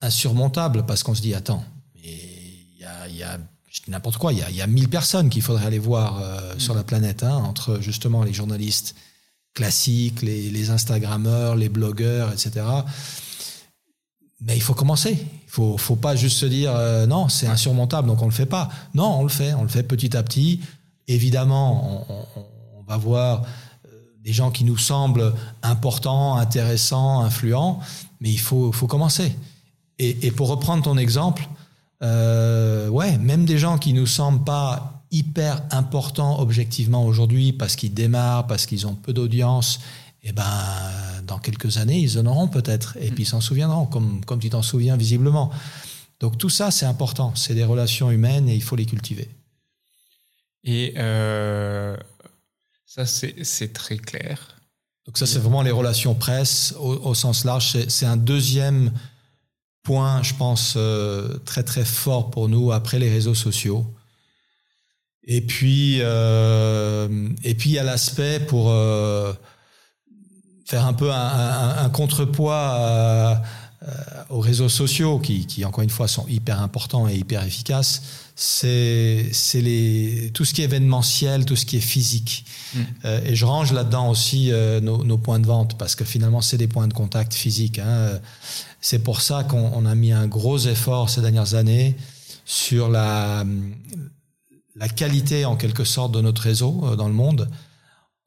insurmontable 0.00 0.86
parce 0.86 1.02
qu'on 1.02 1.14
se 1.14 1.22
dit, 1.22 1.34
attends, 1.34 1.64
il 2.02 2.78
y 2.78 2.84
a, 2.84 3.08
y 3.08 3.22
a 3.22 3.38
je 3.70 3.82
dis 3.82 3.90
n'importe 3.90 4.16
quoi, 4.16 4.32
il 4.32 4.40
y 4.40 4.42
a, 4.42 4.50
y 4.50 4.60
a 4.60 4.66
1000 4.66 4.88
personnes 4.88 5.30
qu'il 5.30 5.42
faudrait 5.42 5.66
aller 5.66 5.78
voir 5.78 6.20
euh, 6.20 6.54
sur 6.58 6.74
la 6.74 6.82
planète, 6.82 7.22
hein, 7.22 7.36
entre 7.36 7.80
justement 7.80 8.24
les 8.24 8.32
journalistes 8.32 8.96
classiques, 9.54 10.22
les, 10.22 10.50
les 10.50 10.70
Instagrammeurs, 10.70 11.54
les 11.54 11.68
blogueurs, 11.68 12.32
etc. 12.32 12.64
Mais 14.40 14.56
il 14.56 14.62
faut 14.62 14.74
commencer. 14.74 15.18
Il 15.20 15.50
faut, 15.50 15.76
faut 15.76 15.96
pas 15.96 16.16
juste 16.16 16.38
se 16.38 16.46
dire 16.46 16.72
euh, 16.74 17.06
non, 17.06 17.28
c'est 17.28 17.46
insurmontable, 17.46 18.08
donc 18.08 18.22
on 18.22 18.26
le 18.26 18.30
fait 18.30 18.46
pas. 18.46 18.68
Non, 18.94 19.18
on 19.18 19.22
le 19.22 19.28
fait, 19.28 19.52
on 19.54 19.62
le 19.62 19.68
fait 19.68 19.82
petit 19.82 20.16
à 20.16 20.22
petit. 20.22 20.60
Évidemment, 21.08 22.06
on, 22.08 22.82
va 22.88 22.96
voir 22.96 23.42
des 24.24 24.32
gens 24.32 24.50
qui 24.50 24.64
nous 24.64 24.78
semblent 24.78 25.32
importants, 25.62 26.36
intéressants, 26.36 27.20
influents, 27.20 27.80
mais 28.20 28.30
il 28.30 28.40
faut, 28.40 28.72
faut 28.72 28.86
commencer. 28.86 29.36
Et, 29.98 30.26
et, 30.26 30.30
pour 30.30 30.48
reprendre 30.48 30.82
ton 30.82 30.96
exemple, 30.96 31.48
euh, 32.02 32.88
ouais, 32.88 33.18
même 33.18 33.44
des 33.44 33.58
gens 33.58 33.78
qui 33.78 33.92
nous 33.92 34.06
semblent 34.06 34.44
pas 34.44 35.04
hyper 35.10 35.62
importants 35.70 36.40
objectivement 36.40 37.04
aujourd'hui 37.04 37.52
parce 37.52 37.76
qu'ils 37.76 37.94
démarrent, 37.94 38.46
parce 38.46 38.66
qu'ils 38.66 38.86
ont 38.86 38.94
peu 38.94 39.12
d'audience, 39.12 39.80
eh 40.22 40.32
ben, 40.32 40.44
dans 41.26 41.38
quelques 41.38 41.78
années, 41.78 41.98
ils 41.98 42.18
en 42.18 42.26
auront 42.26 42.48
peut-être, 42.48 42.96
et 43.00 43.10
puis 43.10 43.22
ils 43.22 43.26
s'en 43.26 43.40
souviendront, 43.40 43.86
comme, 43.86 44.24
comme 44.24 44.38
tu 44.38 44.50
t'en 44.50 44.62
souviens 44.62 44.96
visiblement. 44.96 45.50
Donc 46.20 46.36
tout 46.36 46.50
ça, 46.50 46.70
c'est 46.70 46.86
important, 46.86 47.34
c'est 47.34 47.54
des 47.54 47.64
relations 47.64 48.10
humaines 48.10 48.48
et 48.48 48.54
il 48.54 48.62
faut 48.62 48.76
les 48.76 48.86
cultiver. 48.86 49.28
Et 50.62 50.94
euh, 50.98 51.96
ça, 52.84 53.06
c'est 53.06 53.72
très 53.72 53.96
clair. 53.96 54.56
Donc 55.06 55.16
ça, 55.16 55.26
c'est 55.26 55.38
vraiment 55.38 55.62
les 55.62 55.70
relations 55.70 56.14
presse 56.14 56.74
au, 56.78 57.14
sens 57.14 57.44
large. 57.44 57.88
C'est 57.88 58.06
un 58.06 58.18
deuxième 58.18 58.92
point, 59.82 60.22
je 60.22 60.34
pense, 60.34 60.74
euh, 60.76 61.38
très 61.46 61.62
très 61.62 61.86
fort 61.86 62.30
pour 62.30 62.48
nous 62.50 62.70
après 62.70 62.98
les 62.98 63.08
réseaux 63.08 63.34
sociaux. 63.34 63.86
Et 65.24 65.40
puis, 65.40 65.98
euh, 66.00 67.28
et 67.42 67.54
puis 67.54 67.70
il 67.70 67.72
y 67.74 67.78
a 67.78 67.82
l'aspect 67.82 68.40
pour 68.40 68.70
faire 70.70 70.86
un 70.86 70.92
peu 70.92 71.10
un, 71.10 71.84
un, 71.84 71.88
contrepoids 71.88 73.42
aux 74.28 74.40
réseaux 74.40 74.68
sociaux, 74.68 75.18
qui, 75.18 75.46
qui, 75.46 75.64
encore 75.64 75.82
une 75.82 75.90
fois 75.90 76.06
sont 76.06 76.26
hyper 76.28 76.62
importants 76.62 77.08
et 77.08 77.16
hyper 77.16 77.42
efficaces, 77.44 78.02
c'est 78.36 79.30
les 79.54 80.30
tout 80.32 80.44
ce 80.44 80.54
qui 80.54 80.62
est 80.62 80.64
événementiel, 80.64 81.44
tout 81.44 81.56
ce 81.56 81.66
qui 81.66 81.76
est 81.76 81.86
physique. 81.94 82.44
Mm. 82.74 82.78
Euh, 83.04 83.20
et 83.24 83.34
je 83.34 83.44
range 83.44 83.72
là-dedans 83.72 84.08
aussi 84.08 84.52
euh, 84.52 84.80
nos, 84.80 85.04
nos, 85.04 85.18
points 85.18 85.40
de 85.40 85.46
vente, 85.46 85.76
parce 85.76 85.94
que 85.94 86.04
finalement, 86.04 86.40
c'est 86.40 86.56
des 86.56 86.68
points 86.68 86.88
de 86.88 86.94
contact 86.94 87.34
physiques. 87.34 87.80
Hein. 87.80 88.20
C'est 88.80 89.00
pour 89.00 89.20
ça 89.20 89.44
qu'on 89.44 89.84
a 89.84 89.94
mis 89.94 90.12
un 90.12 90.26
gros 90.26 90.58
effort 90.58 91.10
ces 91.10 91.20
dernières 91.20 91.54
années 91.54 91.96
sur 92.44 92.88
la, 92.88 93.44
la 94.76 94.88
qualité, 94.88 95.44
en 95.44 95.56
quelque 95.56 95.84
sorte, 95.84 96.12
de 96.12 96.20
notre 96.20 96.42
réseau 96.42 96.80
euh, 96.84 96.96
dans 96.96 97.08
le 97.08 97.14
monde. 97.14 97.50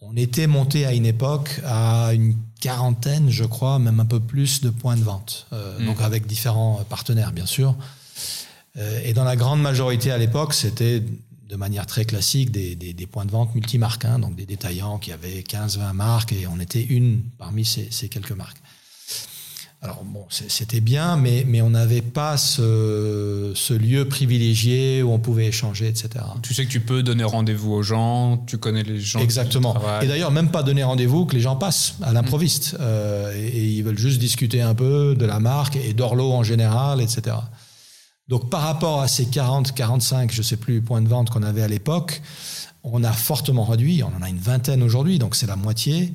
On 0.06 0.16
était 0.16 0.48
monté 0.48 0.86
à 0.86 0.94
une 0.94 1.06
époque 1.06 1.62
à 1.66 2.14
une 2.14 2.36
quarantaine, 2.60 3.30
je 3.30 3.44
crois, 3.44 3.80
même 3.80 4.00
un 4.00 4.06
peu 4.06 4.20
plus 4.20 4.62
de 4.62 4.70
points 4.70 4.96
de 4.96 5.04
vente. 5.04 5.48
Mm. 5.52 5.86
Donc 5.86 6.02
avec 6.02 6.28
différents 6.28 6.84
partenaires, 6.90 7.32
bien 7.32 7.46
sûr. 7.46 7.76
Euh, 8.78 9.02
et 9.04 9.14
dans 9.14 9.24
la 9.24 9.36
grande 9.36 9.62
majorité 9.62 10.12
à 10.12 10.18
l'époque, 10.18 10.54
c'était 10.54 11.04
de 11.50 11.56
manière 11.56 11.86
très 11.86 12.06
classique 12.06 12.52
des, 12.52 12.76
des, 12.76 12.94
des 12.94 13.08
points 13.08 13.26
de 13.26 13.32
vente 13.32 13.54
multimarques, 13.54 14.06
hein, 14.06 14.18
donc 14.18 14.36
des 14.36 14.46
détaillants 14.46 14.98
qui 14.98 15.12
avaient 15.12 15.42
15-20 15.42 15.94
marques 15.94 16.34
et 16.34 16.48
on 16.48 16.60
était 16.60 16.84
une 16.84 17.22
parmi 17.38 17.64
ces, 17.64 17.88
ces 17.92 18.10
quelques 18.10 18.32
marques. 18.32 18.58
Alors 19.84 20.02
bon, 20.06 20.26
c'était 20.30 20.80
bien, 20.80 21.18
mais, 21.18 21.44
mais 21.46 21.62
on 21.62 21.72
n'avait 21.72 22.02
pas 22.02 22.38
ce, 22.38 23.52
ce, 23.54 23.74
lieu 23.74 24.08
privilégié 24.08 25.04
où 25.04 25.12
on 25.12 25.20
pouvait 25.20 25.48
échanger, 25.48 25.90
etc. 25.90 26.24
Tu 26.42 26.54
sais 26.54 26.66
que 26.66 26.72
tu 26.72 26.80
peux 26.80 27.04
donner 27.04 27.26
rendez-vous 27.26 27.74
aux 27.74 27.84
gens, 27.84 28.38
tu 28.48 28.58
connais 28.58 28.84
les 28.84 29.02
gens. 29.02 29.20
Exactement. 29.20 29.76
Et 30.02 30.08
d'ailleurs, 30.08 30.32
même 30.32 30.50
pas 30.50 30.64
donner 30.64 30.84
rendez-vous, 30.84 31.26
que 31.26 31.36
les 31.36 31.42
gens 31.42 31.58
passent 31.58 31.96
à 32.02 32.14
l'improviste. 32.14 32.74
Mmh. 32.74 32.78
Euh, 32.80 33.36
et, 33.36 33.46
et, 33.46 33.66
ils 33.66 33.84
veulent 33.84 33.98
juste 33.98 34.20
discuter 34.20 34.62
un 34.62 34.74
peu 34.74 35.16
de 35.16 35.26
la 35.26 35.42
marque 35.42 35.76
et 35.76 35.94
d'Orlo 35.94 36.32
en 36.32 36.44
général, 36.44 37.02
etc. 37.02 37.36
Donc 38.30 38.50
par 38.50 38.62
rapport 38.62 39.02
à 39.02 39.10
ces 39.10 39.26
40, 39.26 39.74
45, 39.74 40.32
je 40.32 40.38
ne 40.38 40.44
sais 40.44 40.56
plus, 40.56 40.82
points 40.82 41.02
de 41.02 41.10
vente 41.10 41.30
qu'on 41.30 41.44
avait 41.44 41.62
à 41.62 41.68
l'époque, 41.68 42.22
on 42.84 43.04
a 43.04 43.12
fortement 43.12 43.66
réduit, 43.66 44.02
on 44.02 44.16
en 44.18 44.22
a 44.22 44.30
une 44.30 44.40
vingtaine 44.40 44.82
aujourd'hui, 44.82 45.20
donc 45.20 45.36
c'est 45.36 45.48
la 45.48 45.58
moitié. 45.58 46.14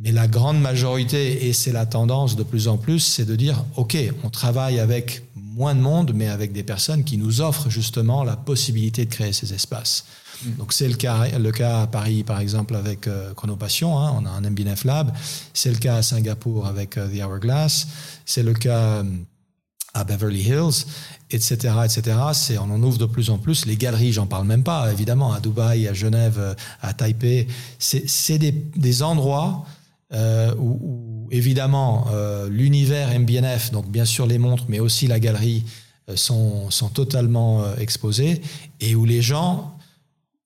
Mais 0.00 0.10
la 0.10 0.26
grande 0.26 0.60
majorité, 0.60 1.46
et 1.46 1.52
c'est 1.52 1.72
la 1.72 1.86
tendance 1.86 2.34
de 2.34 2.42
plus 2.42 2.66
en 2.66 2.76
plus, 2.76 3.00
c'est 3.00 3.24
de 3.24 3.36
dire, 3.36 3.64
OK, 3.76 3.96
on 4.24 4.30
travaille 4.30 4.80
avec 4.80 5.22
moins 5.36 5.74
de 5.74 5.80
monde, 5.80 6.12
mais 6.14 6.28
avec 6.28 6.52
des 6.52 6.64
personnes 6.64 7.04
qui 7.04 7.16
nous 7.16 7.40
offrent 7.40 7.70
justement 7.70 8.24
la 8.24 8.36
possibilité 8.36 9.04
de 9.04 9.10
créer 9.10 9.32
ces 9.32 9.54
espaces. 9.54 10.04
Mmh. 10.44 10.50
Donc 10.58 10.72
c'est 10.72 10.88
le 10.88 10.96
cas, 10.96 11.38
le 11.38 11.52
cas 11.52 11.82
à 11.82 11.86
Paris, 11.86 12.24
par 12.24 12.40
exemple, 12.40 12.74
avec 12.74 13.06
euh, 13.06 13.32
Chronopassion, 13.34 13.96
hein, 13.96 14.12
on 14.20 14.26
a 14.26 14.30
un 14.30 14.40
MBNF 14.40 14.84
Lab. 14.84 15.12
C'est 15.52 15.70
le 15.70 15.78
cas 15.78 15.96
à 15.96 16.02
Singapour 16.02 16.66
avec 16.66 16.98
euh, 16.98 17.08
The 17.08 17.24
Hourglass. 17.24 17.86
C'est 18.26 18.42
le 18.42 18.54
cas 18.54 19.04
à 19.94 20.02
Beverly 20.02 20.42
Hills 20.42 20.86
etc., 21.30 21.74
etc. 21.84 22.16
C'est, 22.32 22.58
on 22.58 22.64
en 22.64 22.82
ouvre 22.82 22.98
de 22.98 23.06
plus 23.06 23.30
en 23.30 23.38
plus. 23.38 23.66
Les 23.66 23.76
galeries, 23.76 24.12
j'en 24.12 24.26
parle 24.26 24.46
même 24.46 24.62
pas, 24.62 24.90
évidemment, 24.92 25.32
à 25.32 25.40
Dubaï, 25.40 25.88
à 25.88 25.92
Genève, 25.92 26.56
à 26.80 26.92
Taipei. 26.92 27.48
C'est, 27.78 28.38
des, 28.38 28.52
des, 28.52 29.02
endroits 29.02 29.64
euh, 30.14 30.54
où, 30.58 31.28
évidemment, 31.30 32.06
euh, 32.12 32.48
l'univers 32.48 33.18
MBNF, 33.18 33.72
donc 33.72 33.90
bien 33.90 34.04
sûr 34.04 34.26
les 34.26 34.38
montres, 34.38 34.64
mais 34.68 34.78
aussi 34.78 35.06
la 35.06 35.18
galerie, 35.18 35.64
euh, 36.08 36.16
sont, 36.16 36.70
sont 36.70 36.88
totalement 36.88 37.74
exposés 37.76 38.40
et 38.80 38.94
où 38.94 39.04
les 39.04 39.22
gens, 39.22 39.76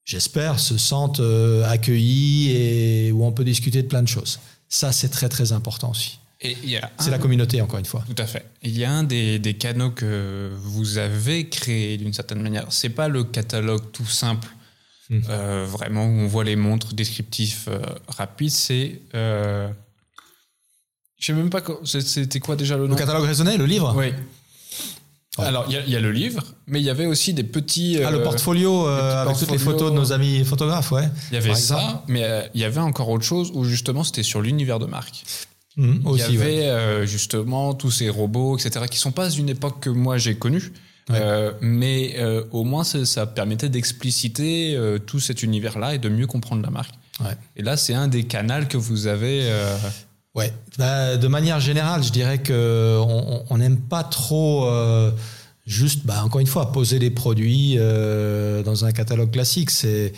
j'espère, 0.05 0.59
se 0.59 0.79
sentent 0.79 1.23
accueillis 1.67 2.51
et 2.51 3.13
où 3.13 3.25
on 3.25 3.33
peut 3.33 3.45
discuter 3.45 3.83
de 3.83 3.89
plein 3.89 4.03
de 4.03 4.09
choses. 4.09 4.41
Ça, 4.69 4.93
c'est 4.93 5.09
très, 5.09 5.29
très 5.29 5.53
important 5.53 5.91
aussi. 5.91 6.19
C'est 6.41 7.11
la 7.11 7.19
communauté, 7.19 7.61
encore 7.61 7.81
une 7.81 7.85
fois. 7.85 8.05
Tout 8.07 8.23
à 8.23 8.27
fait. 8.27 8.47
Il 8.63 8.79
y 8.79 8.85
a 8.85 8.93
un 8.93 9.03
des, 9.03 9.41
des 9.41 9.55
canaux 9.55 9.91
que 9.91 10.53
vous 10.63 10.97
avez 10.99 11.49
créé 11.49 11.97
d'une 11.97 12.13
certaine 12.13 12.41
manière. 12.41 12.67
C'est 12.71 12.91
pas 12.91 13.09
le 13.09 13.25
catalogue 13.25 13.91
tout 13.93 14.07
simple, 14.07 14.49
mmh. 15.11 15.21
euh, 15.29 15.66
vraiment, 15.68 16.07
où 16.07 16.11
on 16.11 16.27
voit 16.27 16.44
les 16.44 16.57
montres 16.57 16.94
descriptifs 16.94 17.66
euh, 17.68 17.81
rapides. 18.09 18.51
C'est. 18.51 19.01
Euh, 19.14 19.68
je 21.18 21.27
sais 21.27 21.33
même 21.33 21.51
pas. 21.51 21.62
C'était 21.85 22.40
quoi 22.40 22.57
déjà 22.57 22.77
le 22.77 22.85
nom? 22.87 22.94
Le 22.94 22.99
catalogue 22.99 23.27
raisonné, 23.27 23.57
le 23.57 23.66
livre? 23.66 23.94
Oui. 23.97 24.12
Alors, 25.40 25.66
il 25.68 25.88
y, 25.88 25.92
y, 25.92 25.97
a 25.97 26.01
le 26.01 26.11
livre, 26.11 26.42
mais 26.66 26.81
il 26.81 26.85
y 26.85 26.90
avait 26.90 27.07
aussi 27.07 27.33
des 27.33 27.44
petits. 27.44 28.01
ah, 28.05 28.11
le 28.11 28.25
portfolio 28.25 28.88
euh, 28.88 29.23
avec 29.23 29.37
toutes 29.37 29.53
les 29.53 29.59
photos 29.59 29.92
de 29.92 29.97
nos 29.97 30.12
amis 30.12 30.44
photographes, 30.44 30.90
ouais. 30.90 31.09
Il 31.31 31.35
y 31.35 31.37
avait 31.37 31.55
ça, 31.55 32.03
mais 32.09 32.51
il 32.55 32.61
y 32.61 32.64
avait 32.64 32.81
encore 32.81 33.09
autre 33.09 33.25
chose 33.25 33.53
où 33.55 33.62
justement 33.64 34.03
c'était 34.03 34.25
sur 34.25 34.42
l'univers 34.42 34.81
de 34.81 34.87
marque. 34.87 35.23
Mmh, 35.77 35.99
il 36.12 36.18
y 36.18 36.23
avait 36.23 37.07
justement 37.07 37.73
tous 37.75 37.92
ces 37.92 38.09
robots, 38.11 38.59
etc., 38.59 38.87
qui 38.90 38.99
sont 38.99 39.12
pas 39.12 39.31
une 39.31 39.49
époque 39.49 39.79
que 39.81 39.90
moi 39.90 40.18
j'ai 40.18 40.35
connue, 40.35 40.73
ouais. 41.11 41.18
euh, 41.21 41.53
mais 41.61 42.14
euh, 42.18 42.44
au 42.53 42.64
moins 42.64 42.85
ça, 42.85 43.27
permettait 43.27 43.68
d'expliciter 43.68 44.75
euh, 44.75 44.99
tout 44.99 45.21
cet 45.21 45.42
univers-là 45.42 45.94
et 45.94 45.99
de 45.99 46.09
mieux 46.09 46.27
comprendre 46.27 46.62
la 46.62 46.71
marque. 46.71 46.94
Ouais. 47.21 47.37
Et 47.57 47.62
là, 47.62 47.77
c'est 47.77 47.94
un 47.94 48.09
des 48.09 48.25
canaux 48.25 48.66
que 48.68 48.77
vous 48.77 49.07
avez. 49.07 49.51
Ouais. 50.35 50.53
Bah, 50.79 51.16
de 51.16 51.27
manière 51.27 51.59
générale, 51.59 52.05
je 52.05 52.12
dirais 52.12 52.38
que 52.38 52.99
on 53.51 53.59
n'aime 53.59 53.79
pas 53.79 54.05
trop 54.05 54.71
juste, 55.66 56.07
bah, 56.07 56.23
encore 56.25 56.40
une 56.40 56.47
fois, 56.47 56.71
poser 56.71 56.99
des 56.99 57.11
produits 57.11 57.77
dans 57.77 58.85
un 58.85 58.92
catalogue 58.92 59.33
classique. 59.33 59.71
C'est 59.71 60.12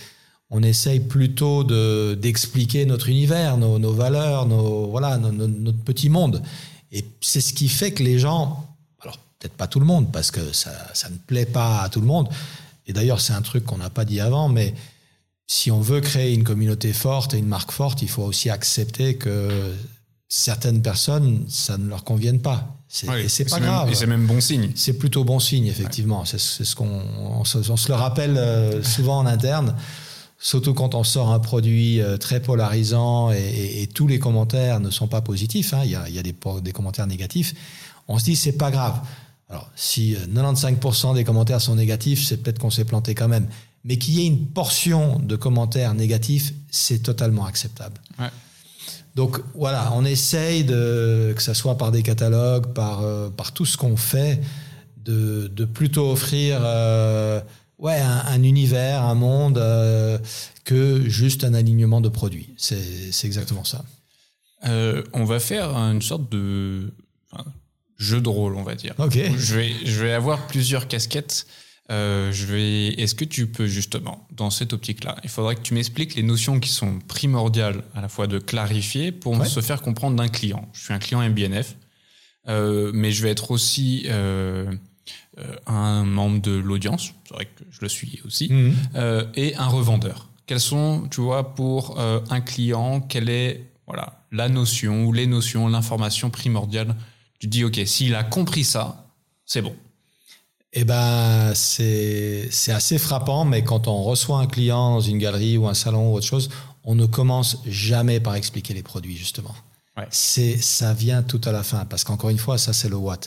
on 0.51 0.63
essaye 0.63 1.01
plutôt 1.01 1.65
de 1.65 2.19
d'expliquer 2.21 2.85
notre 2.85 3.09
univers, 3.09 3.57
nos, 3.57 3.79
nos, 3.79 3.93
valeurs, 3.93 4.47
nos 4.47 4.89
voilà, 4.89 5.17
notre 5.17 5.79
petit 5.79 6.11
monde. 6.11 6.43
Et 6.93 7.05
c'est 7.21 7.41
ce 7.41 7.53
qui 7.53 7.69
fait 7.69 7.93
que 7.93 8.03
les 8.03 8.19
gens, 8.19 8.70
peut-être 9.41 9.55
pas 9.57 9.67
tout 9.67 9.81
le 9.81 9.87
monde, 9.87 10.13
parce 10.13 10.31
que 10.31 10.53
ça, 10.53 10.71
ça 10.95 11.09
ne 11.09 11.17
plaît 11.17 11.47
pas 11.47 11.83
à 11.83 11.89
tout 11.89 12.01
le 12.01 12.07
monde. 12.07 12.29
Et 12.87 12.93
d'ailleurs, 12.93 13.21
c'est 13.21 13.33
un 13.33 13.43
truc 13.43 13.65
qu'on 13.65 13.79
n'a 13.79 13.91
pas 13.91 14.05
dit 14.05 14.21
avant, 14.21 14.49
mais 14.49 14.75
si 15.47 15.71
on 15.71 15.81
veut 15.81 16.01
créer 16.01 16.33
une 16.35 16.45
communauté 16.45 16.93
forte 16.93 17.35
et 17.35 17.39
une 17.39 17.49
marque 17.49 17.73
forte, 17.73 18.03
il 18.03 18.09
faut 18.09 18.23
aussi 18.23 18.51
accepter 18.51 19.17
que 19.17 19.75
certaines 20.29 20.81
personnes, 20.81 21.45
ça 21.49 21.77
ne 21.77 21.89
leur 21.89 22.05
convienne 22.05 22.41
pas. 22.41 22.77
Oui, 23.09 23.23
et 23.23 23.29
c'est 23.29 23.49
pas 23.49 23.61
grave. 23.61 23.91
et 23.91 23.95
c'est 23.95 24.07
même 24.07 24.27
bon 24.27 24.41
signe. 24.41 24.71
C'est 24.75 24.95
plutôt 24.95 25.25
bon 25.25 25.41
signe, 25.41 25.67
effectivement. 25.67 26.21
Ouais. 26.21 26.27
C'est 26.27 26.39
ce 26.39 26.75
qu'on 26.77 27.03
on 27.19 27.45
se, 27.45 27.59
on 27.71 27.77
se, 27.77 27.89
le 27.89 27.95
rappelle 27.95 28.37
euh, 28.37 28.83
souvent 28.83 29.19
en 29.19 29.27
interne. 29.27 29.75
Surtout 30.39 30.73
quand 30.73 30.95
on 30.95 31.05
sort 31.05 31.31
un 31.31 31.41
produit 31.41 32.01
euh, 32.01 32.17
très 32.17 32.41
polarisant 32.41 33.33
et, 33.33 33.39
et, 33.39 33.83
et 33.83 33.87
tous 33.87 34.07
les 34.07 34.19
commentaires 34.19 34.81
ne 34.81 34.91
sont 34.91 35.09
pas 35.09 35.21
positifs, 35.21 35.75
hein, 35.75 35.83
il 35.85 35.91
y 35.91 35.95
a, 35.97 36.09
il 36.09 36.15
y 36.15 36.19
a 36.19 36.23
des, 36.23 36.35
des, 36.63 36.73
commentaires 36.73 37.07
négatifs, 37.07 37.55
on 38.09 38.19
se 38.19 38.25
dit 38.25 38.37
c'est 38.37 38.53
pas 38.53 38.71
grave. 38.71 39.01
Alors 39.51 39.71
si 39.75 40.15
95% 40.15 41.15
des 41.15 41.25
commentaires 41.25 41.61
sont 41.61 41.75
négatifs, 41.75 42.25
c'est 42.27 42.39
peut-être 42.39 42.59
qu'on 42.59 42.71
s'est 42.71 42.85
planté 42.85 43.15
quand 43.15 43.29
même. 43.29 43.49
Mais 43.85 43.97
qu'il 43.97 44.15
y 44.15 44.21
ait 44.21 44.27
une 44.27 44.47
portion 44.47 45.19
de 45.19 45.37
commentaires 45.37 45.95
négatifs, 45.95 46.53
c'est 46.71 47.03
totalement 47.03 47.47
acceptable. 47.47 47.97
Ouais. 48.19 48.29
Donc 49.17 49.41
voilà, 49.55 49.93
on 49.95 50.05
essaye 50.05 50.65
de, 50.65 51.33
que 51.37 51.43
ça 51.43 51.55
soit 51.55 51.77
par 51.77 51.91
des 51.91 52.03
catalogues, 52.03 52.73
par, 52.73 53.03
euh, 53.03 53.29
par 53.29 53.53
tout 53.53 53.67
ce 53.67 53.77
qu'on 53.77 53.97
fait, 53.97 54.41
de, 54.99 55.49
de, 55.49 55.65
plutôt 55.65 56.13
offrir 56.13 56.61
euh, 56.63 57.41
ouais, 57.79 57.99
un, 57.99 58.23
un, 58.27 58.43
univers, 58.43 59.03
un 59.03 59.15
monde, 59.15 59.59
euh, 59.59 60.19
que 60.65 61.09
juste 61.09 61.43
un 61.43 61.55
alignement 61.55 62.01
de 62.01 62.09
produits. 62.09 62.51
C'est 62.57 63.25
exactement 63.25 63.65
ça. 63.65 63.85
Euh, 64.67 65.03
on 65.13 65.25
va 65.25 65.41
faire 65.41 65.75
une 65.77 66.03
sorte 66.03 66.31
de 66.31 66.93
jeu 68.01 68.21
de 68.21 68.29
rôle, 68.29 68.57
on 68.57 68.63
va 68.65 68.75
dire. 68.75 68.95
Okay. 68.99 69.31
Je, 69.39 69.55
vais, 69.55 69.73
je 69.85 70.03
vais 70.03 70.13
avoir 70.13 70.47
plusieurs 70.49 70.89
casquettes. 70.89 71.47
Euh, 71.91 72.33
je 72.33 72.47
vais. 72.47 72.87
Est-ce 73.01 73.15
que 73.15 73.25
tu 73.25 73.47
peux 73.47 73.67
justement, 73.67 74.27
dans 74.33 74.51
cette 74.51 74.73
optique-là, 74.73 75.17
il 75.25 75.31
faudrait 75.31 75.57
que 75.57 75.61
tu 75.61 75.75
m'expliques 75.75 76.15
les 76.15 76.23
notions 76.23 76.59
qui 76.61 76.71
sont 76.71 76.99
primordiales 77.07 77.83
à 77.95 78.01
la 78.01 78.09
fois 78.09 78.27
de 78.27 78.39
clarifier 78.39 79.13
pour 79.13 79.39
ouais. 79.39 79.47
se 79.47 79.61
faire 79.61 79.83
comprendre 79.83 80.17
d'un 80.17 80.29
client. 80.29 80.69
Je 80.73 80.83
suis 80.85 80.95
un 80.95 80.99
client 81.01 81.21
MBNF, 81.29 81.77
euh, 82.49 82.91
mais 82.95 83.11
je 83.13 83.23
vais 83.23 83.31
être 83.31 83.51
aussi 83.51 84.05
euh, 84.07 84.73
euh, 85.39 85.57
un 85.67 86.05
membre 86.05 86.41
de 86.41 86.53
l'audience. 86.53 87.13
C'est 87.29 87.35
vrai 87.35 87.47
que 87.47 87.65
je 87.71 87.79
le 87.83 87.89
suis 87.89 88.21
aussi, 88.25 88.49
Mhm. 88.53 88.71
mmh. 88.95 89.23
et 89.35 89.57
un 89.57 89.67
revendeur. 89.67 90.29
Quels 90.47 90.61
sont, 90.61 91.07
tu 91.11 91.21
vois, 91.21 91.55
pour 91.55 91.99
euh, 92.01 92.21
un 92.31 92.41
client, 92.41 93.01
quelle 93.01 93.29
est 93.29 93.67
voilà 93.87 94.25
la 94.33 94.49
notion 94.49 95.05
ou 95.07 95.13
les 95.13 95.27
notions, 95.27 95.67
l'information 95.69 96.31
primordiale 96.31 96.95
Tu 97.41 97.49
dis, 97.49 97.65
ok, 97.65 97.81
s'il 97.87 98.15
a 98.15 98.23
compris 98.23 98.65
ça, 98.65 99.07
c'est 99.47 99.63
bon. 99.63 99.75
Eh 100.73 100.85
ben, 100.85 101.53
c'est 101.55 102.49
assez 102.69 102.99
frappant, 102.99 103.45
mais 103.45 103.65
quand 103.65 103.89
on 103.89 104.03
reçoit 104.05 104.39
un 104.39 104.47
client 104.47 104.93
dans 104.93 105.01
une 105.01 105.19
galerie 105.19 105.57
ou 105.57 105.67
un 105.67 105.75
salon 105.75 106.13
ou 106.13 106.15
autre 106.15 106.27
chose, 106.27 106.51
on 106.85 106.95
ne 106.95 107.07
commence 107.07 107.59
jamais 107.67 108.21
par 108.21 108.37
expliquer 108.37 108.75
les 108.75 108.83
produits, 108.83 109.17
justement. 109.17 109.55
Ouais. 109.97 110.07
C'est, 110.11 110.59
ça 110.59 110.95
vient 110.95 111.23
tout 111.23 111.41
à 111.45 111.51
la 111.51 111.65
fin, 111.65 111.87
parce 111.87 112.05
qu'encore 112.05 112.31
une 112.31 112.39
fois, 112.39 112.59
ça, 112.59 112.73
c'est 112.73 112.89
le 112.89 112.97
what. 112.97 113.19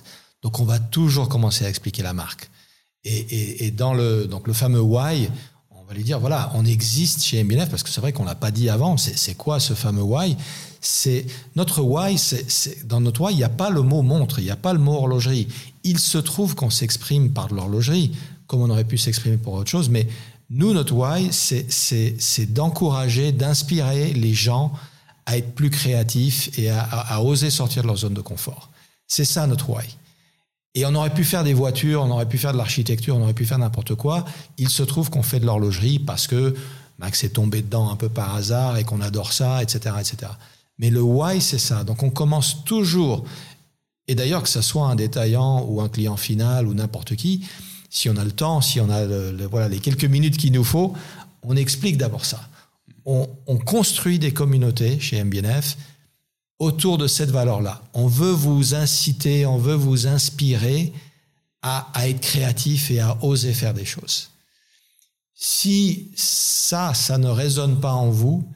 Donc, 0.44 0.60
on 0.60 0.64
va 0.64 0.80
toujours 0.80 1.28
commencer 1.28 1.66
à 1.66 1.70
expliquer 1.70 2.04
la 2.04 2.14
marque. 2.14 2.50
Et, 3.04 3.18
et, 3.18 3.66
et, 3.66 3.72
dans 3.72 3.94
le, 3.94 4.28
donc 4.28 4.48
le 4.48 4.54
fameux 4.54 4.80
why, 4.80 5.28
on 5.72 5.84
va 5.84 5.94
lui 5.94 6.04
dire 6.04 6.20
voilà, 6.20 6.52
on 6.56 6.66
existe 6.66 7.22
chez 7.24 7.44
MBNF 7.44 7.70
parce 7.70 7.84
que 7.84 7.90
c'est 7.90 8.00
vrai 8.00 8.14
qu'on 8.14 8.24
l'a 8.24 8.36
pas 8.36 8.52
dit 8.52 8.70
avant. 8.70 8.96
C'est 8.96 9.36
quoi 9.36 9.60
ce 9.60 9.74
fameux 9.74 10.02
why? 10.02 10.38
C'est 10.86 11.26
notre 11.56 11.82
why. 11.82 12.18
C'est 12.18 12.88
dans 12.88 13.02
notre 13.02 13.22
why, 13.22 13.34
il 13.34 13.38
n'y 13.38 13.44
a 13.44 13.50
pas 13.50 13.70
le 13.70 13.82
mot 13.82 14.02
montre, 14.02 14.40
il 14.40 14.46
n'y 14.46 14.52
a 14.52 14.56
pas 14.56 14.74
le 14.74 14.80
mot 14.80 14.94
horlogerie. 14.94 15.48
Il 15.84 15.98
se 15.98 16.18
trouve 16.18 16.56
qu'on 16.56 16.70
s'exprime 16.70 17.32
par 17.32 17.48
de 17.48 17.56
l'horlogerie, 17.56 18.12
comme 18.48 18.62
on 18.62 18.70
aurait 18.70 18.84
pu 18.84 18.98
s'exprimer 18.98 19.38
pour 19.38 19.54
autre 19.54 19.70
chose, 19.70 19.90
mais 19.90 20.08
nous, 20.50 20.74
notre 20.74 20.94
why, 20.94 21.30
c'est 21.32 22.54
d'encourager, 22.54 23.32
d'inspirer 23.32 24.14
les 24.14 24.34
gens 24.34 24.74
à 25.26 25.38
être 25.38 25.56
plus 25.56 25.70
créatifs 25.70 26.58
et 26.60 26.70
à, 26.70 26.84
à, 26.84 27.22
oser 27.22 27.50
sortir 27.50 27.82
de 27.84 27.88
leur 27.88 27.98
zone 27.98 28.14
de 28.14 28.22
confort. 28.22 28.70
C'est 29.08 29.26
ça 29.26 29.48
notre 29.48 29.70
why. 29.70 29.86
Et 30.76 30.86
on 30.86 30.94
aurait 30.96 31.14
pu 31.14 31.24
faire 31.24 31.44
des 31.44 31.54
voitures, 31.54 32.02
on 32.04 32.12
aurait 32.12 32.28
pu 32.28 32.38
faire 32.38 32.52
de 32.52 32.58
l'architecture, 32.58 33.16
on 33.16 33.22
aurait 33.24 33.34
pu 33.34 33.46
faire 33.46 33.60
n'importe 33.60 33.96
quoi. 33.96 34.26
Il 34.58 34.70
se 34.70 34.84
trouve 34.84 35.10
qu'on 35.10 35.24
fait 35.24 35.40
de 35.40 35.46
l'horlogerie 35.46 36.00
parce 36.00 36.28
que 36.28 36.56
Max 37.00 37.24
est 37.24 37.30
tombé 37.30 37.62
dedans 37.62 37.90
un 37.90 37.96
peu 37.96 38.10
par 38.10 38.36
hasard 38.36 38.78
et 38.78 38.84
qu'on 38.84 39.02
adore 39.02 39.34
ça, 39.34 39.62
etc., 39.64 39.96
etc. 40.00 40.32
Mais 40.78 40.90
le 40.90 41.02
why, 41.02 41.42
c'est 41.42 41.60
ça. 41.60 41.84
Donc 41.84 42.04
on 42.04 42.10
commence 42.10 42.64
toujours, 42.66 43.26
et 44.08 44.16
d'ailleurs 44.16 44.44
que 44.44 44.50
ce 44.50 44.62
soit 44.62 44.88
un 44.88 44.96
détaillant 44.96 45.66
ou 45.68 45.82
un 45.82 45.90
client 45.90 46.18
final 46.18 46.68
ou 46.68 46.74
n'importe 46.74 47.16
qui, 47.16 47.46
si 47.90 48.10
on 48.10 48.18
a 48.18 48.24
le 48.24 48.32
temps, 48.32 48.62
si 48.62 48.80
on 48.80 48.90
a 48.90 49.06
voilà, 49.48 49.70
les 49.70 49.80
quelques 49.80 50.06
minutes 50.06 50.38
qu'il 50.38 50.52
nous 50.52 50.64
faut, 50.64 50.94
on 51.44 51.56
explique 51.56 51.98
d'abord 51.98 52.26
ça. 52.26 52.50
On, 53.06 53.30
on 53.48 53.58
construit 53.58 54.18
des 54.18 54.34
communautés 54.34 55.00
chez 55.00 55.24
MBNF 55.24 55.78
autour 56.60 56.98
de 56.98 57.08
cette 57.08 57.30
valeur-là. 57.30 57.82
On 57.94 58.08
veut 58.08 58.32
vous 58.32 58.74
inciter, 58.76 59.46
on 59.46 59.58
veut 59.58 59.76
vous 59.76 60.08
inspirer 60.08 60.94
à, 61.62 61.92
être 62.08 62.20
créatif 62.20 62.92
et 62.92 63.00
à 63.00 63.18
oser 63.24 63.54
faire 63.54 63.74
des 63.74 63.86
choses. 63.86 64.30
Si 65.34 66.12
ça, 66.16 66.94
ça 66.94 67.18
ne 67.18 67.30
résonne 67.30 67.80
pas 67.80 67.94
en 67.94 68.10
vous, 68.10 68.48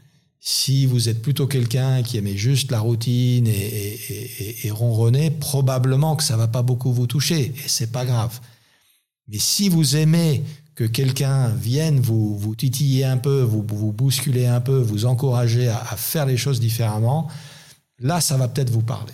si 0.49 0.85
vous 0.85 1.09
êtes 1.09 1.21
plutôt 1.21 1.45
quelqu'un 1.45 2.03
qui 2.03 2.17
aimait 2.17 2.37
juste 2.37 2.71
la 2.71 2.79
routine 2.79 3.47
et, 3.47 4.69
ronronner, 4.71 5.29
probablement 5.29 6.15
que 6.15 6.23
ça 6.23 6.37
va 6.37 6.47
pas 6.47 6.61
beaucoup 6.61 6.93
vous 6.93 7.07
toucher 7.07 7.53
et 7.63 7.67
c'est 7.67 7.91
pas 7.91 8.05
grave. 8.05 8.39
Mais 9.27 9.39
si 9.39 9.67
vous 9.67 9.97
aimez 9.97 10.43
que 10.75 10.85
quelqu'un 10.85 11.49
vienne 11.49 11.99
vous, 11.99 12.55
titiller 12.55 13.03
un 13.03 13.17
peu, 13.17 13.41
vous, 13.41 13.65
vous 13.67 13.91
bousculer 13.91 14.45
un 14.45 14.61
peu, 14.61 14.79
vous 14.79 15.05
encourager 15.05 15.67
à 15.67 15.95
faire 15.97 16.25
les 16.25 16.37
choses 16.37 16.59
différemment, 16.59 17.27
Là, 17.99 18.21
ça 18.21 18.37
va 18.37 18.47
peut-être 18.47 18.69
vous 18.69 18.83
parler. 18.83 19.13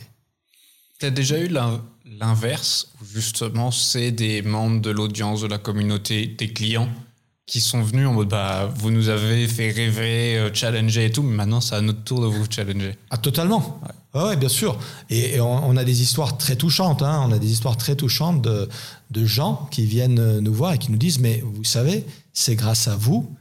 Tu 0.99 1.05
as 1.05 1.11
déjà 1.11 1.39
eu 1.39 1.49
l'inverse, 2.05 2.91
justement, 3.13 3.71
c'est 3.71 4.11
des 4.11 4.41
membres 4.41 4.81
de 4.81 4.89
l'audience, 4.89 5.41
de 5.41 5.47
la 5.47 5.57
communauté, 5.57 6.27
des 6.27 6.51
clients 6.51 6.89
qui 7.45 7.59
sont 7.59 7.81
venus 7.81 8.07
en 8.07 8.13
mode 8.13 8.29
bah, 8.29 8.71
vous 8.75 8.89
nous 8.89 9.09
avez 9.09 9.47
fait 9.47 9.71
rêver, 9.71 10.37
euh, 10.37 10.53
challenger 10.53 11.05
et 11.05 11.11
tout, 11.11 11.23
mais 11.23 11.35
maintenant 11.35 11.59
c'est 11.59 11.75
à 11.75 11.81
notre 11.81 12.03
tour 12.03 12.21
de 12.21 12.27
vous 12.27 12.45
challenger. 12.49 12.95
Ah, 13.09 13.17
totalement. 13.17 13.81
Ouais. 14.13 14.21
ouais 14.21 14.37
bien 14.37 14.49
sûr. 14.49 14.79
Et, 15.09 15.39
on, 15.41 15.75
a 15.75 15.83
des 15.83 16.01
histoires 16.01 16.37
très 16.37 16.55
touchantes. 16.55 17.01
Hein. 17.01 17.23
On 17.27 17.31
a 17.31 17.39
des 17.39 17.51
histoires 17.51 17.77
très 17.77 17.95
touchantes 17.95 18.41
de, 18.41 18.69
de 19.11 19.25
gens 19.25 19.67
qui 19.71 19.85
viennent 19.85 20.39
nous 20.39 20.53
voir 20.53 20.73
et 20.73 20.77
qui 20.77 20.91
nous 20.91 20.97
disent 20.97 21.19
mais 21.19 21.43
vous 21.43 21.63
savez, 21.65 22.05
c'est 22.31 22.55
grâce 22.55 22.87
à 22.87 22.95
vous 22.95 23.35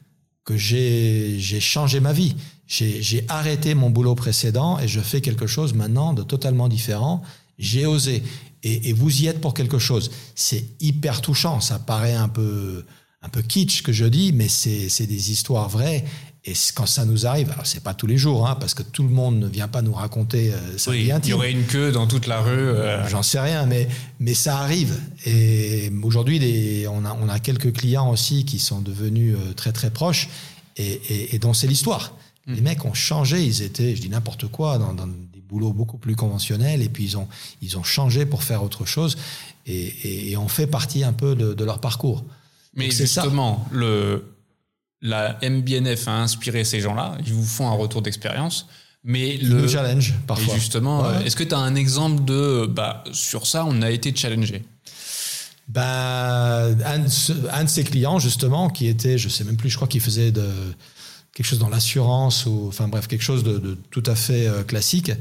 que 0.45 0.57
j'ai 0.57 1.39
changé 1.61 2.01
ma 2.01 2.13
vie. 2.13 2.35
J'ai 2.67 3.25
arrêté 3.29 3.75
mon 3.75 3.91
boulot 3.91 4.15
précédent 4.15 4.79
et 4.79 4.89
je 4.89 5.01
fais 5.01 5.21
quelque 5.21 5.47
chose 5.47 5.75
maintenant 5.75 6.15
de 6.15 6.23
totalement 6.23 6.69
différent. 6.69 7.23
J'ai 7.59 7.87
osé. 7.87 8.23
Et, 8.65 8.93
vous 8.93 9.23
y 9.23 9.27
êtes 9.27 9.41
pour 9.41 9.55
quelque 9.55 9.79
chose. 9.79 10.11
C'est 10.35 10.65
hyper 10.81 11.21
touchant. 11.21 11.61
Ça 11.61 11.79
paraît 11.79 12.15
un 12.15 12.29
peu, 12.29 12.85
un 13.23 13.29
peu 13.29 13.43
kitsch 13.43 13.83
que 13.83 13.93
je 13.93 14.05
dis, 14.05 14.33
mais 14.33 14.49
c'est 14.49 15.07
des 15.07 15.31
histoires 15.31 15.69
vraies. 15.69 16.05
Et 16.45 16.55
quand 16.75 16.87
ça 16.87 17.05
nous 17.05 17.25
arrive, 17.25 17.53
alors 17.53 17.67
c'est 17.67 17.85
pas 17.85 17.95
tous 17.95 18.09
les 18.09 18.19
jours, 18.19 18.49
hein, 18.49 18.57
parce 18.59 18.75
que 18.75 18.83
tout 18.83 19.05
le 19.05 19.11
monde 19.11 19.39
ne 19.39 19.47
vient 19.47 19.69
pas 19.69 19.81
nous 19.81 19.93
raconter 19.93 20.53
euh, 20.53 20.77
ça. 20.77 20.91
Oui, 20.91 21.09
il 21.09 21.29
y 21.29 21.33
aurait 21.33 21.53
une 21.53 21.67
queue 21.67 21.93
dans 21.93 22.09
toute 22.09 22.27
la 22.27 22.41
rue. 22.41 22.51
Euh. 22.51 23.09
J'en 23.09 23.23
sais 23.23 23.39
rien, 23.39 23.65
mais, 23.67 23.87
mais 24.19 24.35
ça 24.35 24.59
arrive. 24.59 24.99
Et 25.25 25.93
aujourd'hui, 26.03 26.85
on 26.91 27.05
a, 27.05 27.17
on 27.23 27.29
a 27.29 27.39
quelques 27.39 27.73
clients 27.73 28.11
aussi 28.11 28.45
qui 28.45 28.59
sont 28.59 28.81
devenus 28.81 29.37
euh, 29.37 29.53
très 29.55 29.71
très 29.71 29.91
proches 29.91 30.29
et, 30.77 31.01
et, 31.09 31.37
et 31.37 31.39
dont 31.39 31.55
c'est 31.55 31.69
l'histoire. 31.69 32.13
Les 32.47 32.61
mm. 32.61 32.65
mecs 32.65 32.85
ont 32.85 32.95
changé, 32.95 33.45
ils 33.45 33.63
étaient, 33.63 33.95
je 33.95 34.01
dis 34.01 34.09
n'importe 34.09 34.49
quoi, 34.49 34.79
dans, 34.79 35.07
des 35.07 35.41
boulots 35.49 35.73
beaucoup 35.73 35.99
plus 35.99 36.17
conventionnels, 36.17 36.83
et 36.83 36.89
puis 36.89 37.05
ils 37.05 37.17
ont, 37.17 37.29
ils 37.61 37.79
ont 37.79 37.85
changé 37.85 38.27
pour 38.27 38.43
faire 38.43 38.63
autre 38.63 38.85
chose, 38.85 39.17
et, 39.67 40.33
et, 40.33 40.37
on 40.37 40.49
fait 40.49 40.67
partie 40.67 41.05
un 41.05 41.13
peu 41.13 41.37
de, 41.37 41.65
leur 41.65 41.81
parcours. 41.81 42.25
Mais 42.75 42.91
justement, 42.91 43.67
le, 43.71 44.25
la 45.01 45.39
MBNF 45.43 46.09
a 46.09 46.23
inspiré 46.23 46.65
ces 46.65 46.81
gens-là, 46.81 47.17
ils 47.25 47.33
vous 47.33 47.45
font 47.45 47.69
un 47.69 47.75
retour 47.75 48.03
d'expérience. 48.03 48.67
Mais 49.05 49.37
le 49.37 49.67
challenge 49.67 50.15
parfois. 50.29 50.55
Et 50.55 50.59
justement, 50.59 51.21
est-ce 51.21 51.35
que 51.35 51.43
tu 51.43 51.55
as 51.55 51.59
un 51.59 51.75
exemple 51.75 52.25
de 52.25 52.67
bah, 52.67 53.03
sur 53.13 53.49
ça, 53.49 53.65
on 53.67 53.83
a 53.83 53.91
été 53.91 54.15
challengé? 54.15 54.63
Bah, 55.67 56.67
un, 56.67 57.05
un, 57.53 57.65
de 57.65 57.69
ses 57.69 57.83
clients, 57.83 58.21
justement, 58.21 58.69
qui 58.69 58.87
était, 58.87 59.19
je 59.19 59.29
sais 59.29 59.43
même 59.43 59.57
plus, 59.57 59.71
je 59.71 59.77
crois 59.77 59.89
qu'il 59.89 60.01
faisait 60.01 60.31
de, 60.31 60.47
quelque 61.35 61.47
chose 61.47 61.59
dans 61.59 61.69
l'assurance 61.69 62.47
ou 62.47 62.67
enfin 62.69 62.89
bref 62.89 63.07
quelque 63.09 63.23
chose 63.23 63.43
de, 63.43 63.79
tout 63.91 64.03
à 64.07 64.15
fait 64.15 64.47
euh, 64.47 64.63
classique 64.63 65.13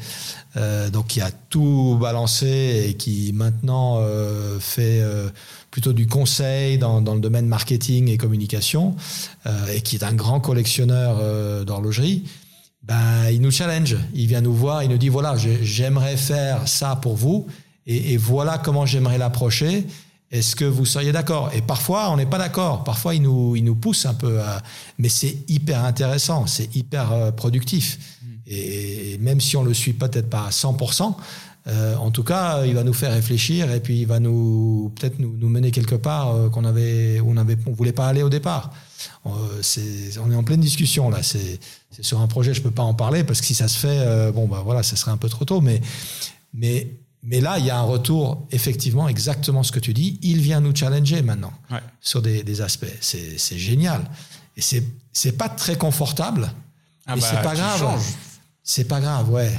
euh, 0.57 0.89
donc 0.89 1.07
qui 1.07 1.21
a 1.21 1.31
tout 1.31 1.97
balancé 1.99 2.85
et 2.87 2.95
qui 2.95 3.31
maintenant 3.33 3.97
euh, 3.99 4.59
fait 4.59 5.01
plutôt 5.71 5.93
du 5.93 6.05
conseil 6.05 6.77
dans, 6.77 7.01
dans, 7.01 7.15
le 7.15 7.21
domaine 7.21 7.47
marketing 7.47 8.09
et 8.09 8.17
communication 8.17 8.95
et 9.73 9.81
qui 9.81 9.95
est 9.95 10.03
un 10.03 10.13
grand 10.13 10.39
collectionneur 10.39 11.65
d'horlogerie 11.65 12.23
ben 12.83 13.29
il 13.31 13.41
nous 13.41 13.51
challenge 13.51 13.95
il 14.13 14.27
vient 14.27 14.41
nous 14.41 14.53
voir 14.53 14.83
il 14.83 14.89
nous 14.89 14.97
dit 14.97 15.07
voilà 15.07 15.35
j'aimerais 15.37 16.17
faire 16.17 16.67
ça 16.67 16.97
pour 16.97 17.15
vous 17.15 17.47
et, 17.87 18.13
et 18.13 18.17
voilà 18.17 18.57
comment 18.57 18.85
j'aimerais 18.85 19.17
l'approcher 19.17 19.85
est-ce 20.31 20.55
que 20.55 20.63
vous 20.63 20.85
seriez 20.85 21.11
d'accord? 21.11 21.51
Et 21.53 21.61
parfois, 21.61 22.09
on 22.09 22.15
n'est 22.15 22.25
pas 22.25 22.37
d'accord. 22.37 22.85
Parfois, 22.85 23.15
il 23.15 23.21
nous, 23.21 23.57
il 23.57 23.65
nous 23.65 23.75
pousse 23.75 24.05
un 24.05 24.13
peu. 24.13 24.39
À... 24.39 24.61
Mais 24.97 25.09
c'est 25.09 25.37
hyper 25.49 25.83
intéressant, 25.83 26.47
c'est 26.47 26.73
hyper 26.73 27.11
euh, 27.11 27.31
productif. 27.31 27.99
Mm. 28.23 28.27
Et 28.47 29.17
même 29.19 29.41
si 29.41 29.57
on 29.57 29.63
le 29.63 29.73
suit 29.73 29.91
peut-être 29.91 30.29
pas 30.29 30.45
à 30.45 30.49
100%, 30.49 31.15
euh, 31.67 31.95
en 31.95 32.09
tout 32.09 32.23
cas, 32.23 32.65
il 32.65 32.73
va 32.73 32.83
nous 32.83 32.93
faire 32.93 33.11
réfléchir 33.11 33.71
et 33.71 33.79
puis 33.79 34.01
il 34.01 34.07
va 34.07 34.19
nous 34.19 34.91
peut-être 34.95 35.19
nous, 35.19 35.35
nous, 35.37 35.49
mener 35.49 35.69
quelque 35.69 35.95
part 35.95 36.35
euh, 36.35 36.49
qu'on 36.49 36.65
avait, 36.65 37.19
où 37.19 37.31
on 37.31 37.37
avait, 37.37 37.57
on 37.67 37.71
voulait 37.71 37.91
pas 37.91 38.07
aller 38.07 38.23
au 38.23 38.29
départ. 38.29 38.73
on 39.23 40.31
est 40.31 40.35
en 40.35 40.43
pleine 40.43 40.61
discussion 40.61 41.09
là. 41.09 41.21
C'est 41.21 41.59
sur 41.99 42.19
un 42.19 42.27
projet, 42.27 42.53
je 42.53 42.61
peux 42.61 42.71
pas 42.71 42.83
en 42.83 42.95
parler 42.95 43.23
parce 43.23 43.41
que 43.41 43.45
si 43.45 43.53
ça 43.53 43.67
se 43.67 43.77
fait, 43.77 44.31
bon 44.31 44.47
bah 44.47 44.61
voilà, 44.65 44.81
ça 44.81 44.95
serait 44.95 45.11
un 45.11 45.17
peu 45.17 45.29
trop 45.29 45.45
tôt. 45.45 45.61
Mais 45.61 45.81
mais 46.53 46.87
mais 47.23 47.39
là, 47.39 47.59
il 47.59 47.65
y 47.65 47.69
a 47.69 47.77
un 47.77 47.83
retour, 47.83 48.47
effectivement, 48.51 49.07
exactement 49.07 49.61
ce 49.61 49.71
que 49.71 49.79
tu 49.79 49.93
dis. 49.93 50.19
Il 50.23 50.41
vient 50.41 50.59
nous 50.59 50.75
challenger 50.75 51.21
maintenant 51.21 51.53
sur 51.99 52.21
des, 52.21 52.61
aspects. 52.61 52.97
C'est 52.99 53.57
génial. 53.57 54.09
Et 54.57 54.61
c'est 54.61 54.83
c'est 55.13 55.33
pas 55.33 55.49
très 55.49 55.77
confortable. 55.77 56.51
Ah 57.05 57.15
mais 57.15 57.21
bah, 57.21 57.27
c'est 57.29 57.41
pas 57.41 57.53
grave. 57.53 58.01
C'est 58.63 58.85
pas 58.85 58.99
grave, 59.01 59.29
ouais. 59.29 59.51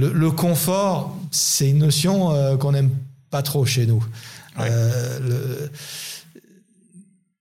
Le, 0.00 0.30
confort, 0.30 1.16
c'est 1.30 1.68
une 1.68 1.78
notion 1.78 2.32
euh, 2.32 2.56
qu'on 2.56 2.72
n'aime 2.72 2.90
pas 3.30 3.42
trop 3.42 3.66
chez 3.66 3.86
nous. 3.86 4.04
Euh, 4.58 5.68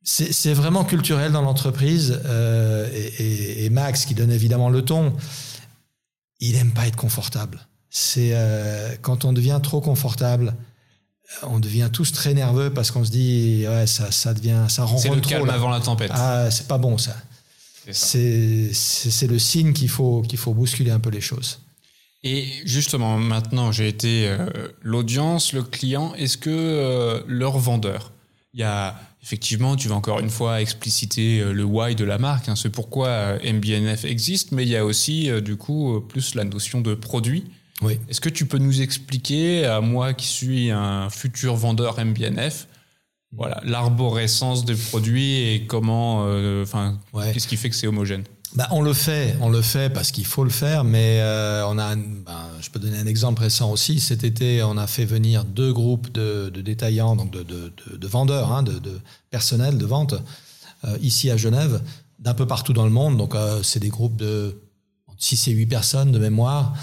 c'est 0.03 0.53
vraiment 0.53 0.83
culturel 0.83 1.31
dans 1.31 1.41
l'entreprise. 1.41 2.19
Euh, 2.25 2.89
et, 2.93 3.65
et, 3.65 3.69
Max, 3.69 4.05
qui 4.05 4.15
donne 4.15 4.31
évidemment 4.31 4.69
le 4.69 4.83
ton, 4.83 5.13
il 6.39 6.55
aime 6.55 6.71
pas 6.71 6.87
être 6.87 6.95
confortable 6.95 7.59
c'est 7.91 8.37
quand 9.01 9.25
on 9.25 9.33
devient 9.33 9.59
trop 9.63 9.81
confortable, 9.81 10.53
on 11.41 11.59
devient 11.59 11.89
tous 11.91 12.11
très 12.11 12.35
nerveux 12.35 12.71
parce 12.71 12.91
qu'on 12.91 13.03
se 13.03 13.09
dit 13.09 13.65
ouais 13.67 13.87
ça 13.87 14.11
ça 14.11 14.35
devient 14.35 14.65
ça 14.67 14.83
rend 14.83 14.99
C'est 14.99 15.09
le 15.09 15.21
calme 15.21 15.49
avant 15.49 15.69
la 15.69 15.79
tempête. 15.79 16.11
Ah 16.13 16.51
c'est 16.51 16.67
pas 16.67 16.77
bon 16.77 16.99
ça. 16.99 17.15
C'est 17.91 18.69
c'est 18.73 19.25
le 19.25 19.39
signe 19.39 19.73
qu'il 19.73 19.89
faut 19.89 20.21
qu'il 20.21 20.37
faut 20.37 20.53
bousculer 20.53 20.91
un 20.91 20.99
peu 20.99 21.09
les 21.09 21.21
choses. 21.21 21.59
Et 22.23 22.45
justement 22.65 23.17
maintenant 23.17 23.71
j'ai 23.71 23.87
été 23.87 24.27
euh, 24.27 24.47
l'audience, 24.81 25.53
le 25.53 25.63
client. 25.63 26.13
Est-ce 26.15 26.37
que 26.37 26.49
euh, 26.49 27.21
leur 27.27 27.57
vendeur, 27.57 28.11
il 28.53 28.59
y 28.59 28.63
a 28.63 28.99
effectivement, 29.21 29.75
tu 29.75 29.89
vas 29.89 29.95
encore 29.95 30.19
une 30.19 30.29
fois 30.29 30.61
expliciter 30.61 31.43
le 31.43 31.63
why 31.63 31.93
de 31.93 32.05
la 32.05 32.17
marque, 32.17 32.47
hein, 32.47 32.55
c'est 32.55 32.69
pourquoi 32.69 33.37
MBNF 33.43 34.05
existe, 34.05 34.53
mais 34.53 34.63
il 34.63 34.69
y 34.69 34.77
a 34.77 34.85
aussi 34.85 35.29
du 35.41 35.57
coup 35.57 36.01
plus 36.07 36.35
la 36.35 36.45
notion 36.45 36.79
de 36.81 36.93
produit 36.95 37.45
oui. 37.81 37.99
Est-ce 38.09 38.19
que 38.21 38.29
tu 38.29 38.45
peux 38.45 38.57
nous 38.57 38.81
expliquer, 38.81 39.65
à 39.65 39.81
moi 39.81 40.13
qui 40.13 40.27
suis 40.27 40.71
un 40.71 41.09
futur 41.09 41.55
vendeur 41.55 42.03
MBNF, 42.03 42.67
voilà, 43.31 43.61
l'arborescence 43.63 44.65
des 44.65 44.75
produits 44.75 45.41
et 45.41 45.65
comment, 45.65 46.25
euh, 46.25 46.63
enfin, 46.63 46.99
qu'est-ce 47.31 47.47
qui 47.47 47.57
fait 47.57 47.69
que 47.69 47.75
c'est 47.75 47.87
homogène? 47.87 48.23
Bah, 48.55 48.67
on 48.71 48.81
le 48.81 48.93
fait, 48.93 49.35
on 49.41 49.49
le 49.49 49.61
fait 49.61 49.91
parce 49.91 50.11
qu'il 50.11 50.25
faut 50.25 50.43
le 50.43 50.49
faire, 50.49 50.83
mais 50.83 51.19
euh, 51.21 51.63
on 51.67 51.77
a, 51.77 51.95
bah, 51.95 52.49
je 52.61 52.69
peux 52.71 52.79
donner 52.79 52.97
un 52.97 53.05
exemple 53.05 53.41
récent 53.41 53.71
aussi. 53.71 53.99
Cet 53.99 54.23
été, 54.23 54.63
on 54.63 54.77
a 54.77 54.87
fait 54.87 55.05
venir 55.05 55.45
deux 55.45 55.71
groupes 55.71 56.11
de, 56.11 56.49
détaillants, 56.49 57.15
donc 57.15 57.31
de, 57.31 58.07
vendeurs, 58.07 58.51
hein, 58.51 58.63
de, 58.63 58.81
personnel 59.29 59.77
de 59.77 59.85
vente, 59.85 60.15
ici 61.01 61.29
à 61.29 61.37
Genève, 61.37 61.81
d'un 62.17 62.33
peu 62.33 62.47
partout 62.47 62.73
dans 62.73 62.85
le 62.85 62.91
monde. 62.91 63.17
Donc, 63.17 63.35
c'est 63.61 63.79
des 63.79 63.89
groupes 63.89 64.15
de 64.15 64.57
6 65.17 65.49
et 65.49 65.51
8 65.51 65.65
personnes 65.67 66.11
de 66.11 66.19
mémoire 66.19 66.73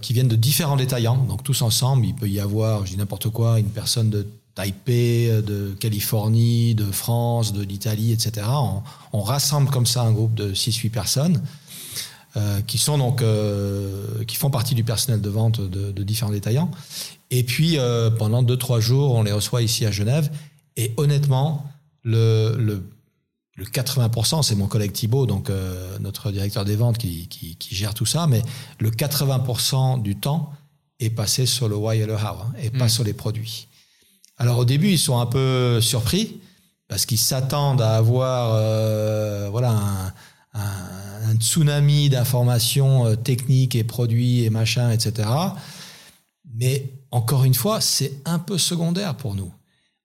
qui 0.00 0.12
viennent 0.12 0.28
de 0.28 0.36
différents 0.36 0.76
détaillants. 0.76 1.24
Donc, 1.28 1.44
tous 1.44 1.62
ensemble, 1.62 2.06
il 2.06 2.14
peut 2.14 2.28
y 2.28 2.40
avoir, 2.40 2.86
je 2.86 2.92
dis 2.92 2.96
n'importe 2.96 3.28
quoi, 3.28 3.60
une 3.60 3.70
personne 3.70 4.10
de 4.10 4.26
Taipei, 4.60 5.40
de 5.42 5.74
Californie, 5.80 6.74
de 6.74 6.84
France, 6.84 7.54
de 7.54 7.62
l'Italie, 7.62 8.12
etc. 8.12 8.46
On, 9.12 9.22
rassemble 9.22 9.70
comme 9.70 9.86
ça 9.86 10.02
un 10.02 10.12
groupe 10.12 10.34
de 10.34 10.52
6-8 10.52 10.90
personnes 10.90 11.42
euh, 12.36 12.60
qui 12.62 12.76
sont 12.76 12.98
donc 12.98 13.22
euh, 13.22 14.22
qui 14.24 14.36
font 14.36 14.50
partie 14.50 14.74
du 14.74 14.84
personnel 14.84 15.22
de 15.22 15.30
vente 15.30 15.60
de, 15.60 16.02
différents 16.02 16.30
détaillants. 16.30 16.70
Et 17.30 17.42
puis 17.42 17.78
euh, 17.78 18.10
pendant 18.10 18.42
2-3 18.42 18.80
jours, 18.80 19.14
on 19.14 19.22
les 19.22 19.32
reçoit 19.32 19.62
ici 19.62 19.86
à 19.86 19.90
Genève. 19.90 20.30
Et 20.76 20.92
honnêtement, 20.98 21.64
le, 22.02 22.54
le, 22.58 22.84
80%, 23.64 24.42
c'est 24.42 24.54
mon 24.54 24.66
collègue 24.66 24.92
Thibault, 24.92 25.26
donc 25.26 25.50
notre 26.00 26.30
directeur 26.30 26.64
des 26.64 26.76
ventes 26.76 26.96
qui, 26.96 27.28
qui, 27.28 27.74
gère 27.74 27.92
tout 27.92 28.06
ça, 28.06 28.26
mais 28.26 28.42
le 28.78 28.90
80% 28.90 30.00
du 30.00 30.16
temps 30.16 30.50
est 30.98 31.10
passé 31.10 31.44
sur 31.44 31.68
le 31.68 31.76
why 31.76 31.98
et 31.98 32.06
le 32.06 32.14
how, 32.14 32.40
hein, 32.40 32.52
et 32.62 32.70
pas 32.70 32.86
hmm. 32.86 32.88
sur 32.88 33.04
les 33.04 33.12
produits. 33.12 33.68
Alors 34.40 34.56
au 34.56 34.64
début, 34.64 34.88
ils 34.88 34.98
sont 34.98 35.20
un 35.20 35.26
peu 35.26 35.82
surpris 35.82 36.40
parce 36.88 37.04
qu'ils 37.04 37.18
s'attendent 37.18 37.82
à 37.82 37.96
avoir 37.96 38.54
euh, 38.54 39.48
voilà 39.50 39.78
un, 40.54 41.34
tsunami 41.38 42.08
d'informations 42.08 43.06
euh, 43.06 43.16
techniques 43.16 43.74
et 43.74 43.84
produits 43.84 44.44
et 44.44 44.50
machin, 44.50 44.90
etc. 44.90 45.28
Mais 46.54 46.90
encore 47.10 47.44
une 47.44 47.52
fois, 47.52 47.82
c'est 47.82 48.14
un 48.24 48.38
peu 48.38 48.56
secondaire 48.56 49.14
pour 49.14 49.34
nous. 49.34 49.52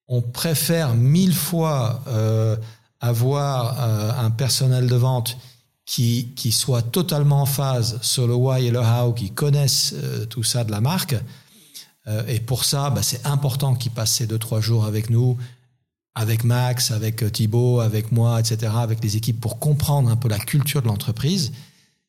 On 0.10 0.22
préfère 0.22 0.96
mille 0.96 1.34
fois 1.34 2.04
euh, 2.08 2.58
avoir 3.00 4.20
un 4.20 4.32
personnel 4.32 4.88
de 4.88 4.96
vente 4.96 5.38
qui, 5.86 6.34
qui 6.36 6.52
soit 6.52 6.82
totalement 6.82 7.44
en 7.44 7.46
phase 7.46 8.00
sur 8.02 8.28
le 8.28 8.36
why 8.36 8.68
et 8.68 8.72
le 8.72 8.80
how, 8.80 9.14
qui 9.14 9.32
connaissent 9.32 9.96
tout 10.30 10.44
ça 10.44 10.64
de 10.66 10.72
la 10.72 10.82
marque, 10.82 11.16
et 12.28 12.40
pour 12.40 12.66
ça, 12.66 12.90
bah, 12.90 13.02
c'est 13.02 13.26
important 13.26 13.76
qu'ils 13.76 13.92
passent 13.92 14.14
ces 14.14 14.28
deux, 14.28 14.38
trois 14.38 14.62
jours 14.62 14.86
avec 14.86 15.10
nous, 15.10 15.38
avec 16.16 16.46
Max, 16.46 16.92
avec 16.92 17.22
euh, 17.22 17.30
Thibaut, 17.30 17.82
avec 17.82 18.12
moi, 18.12 18.40
etc., 18.40 18.72
avec 18.78 19.04
les 19.04 19.18
équipes 19.18 19.40
pour 19.40 19.60
comprendre 19.60 20.10
un 20.10 20.16
peu 20.16 20.30
la 20.30 20.40
culture 20.40 20.82
de 20.82 20.88
l'entreprise. 20.88 21.52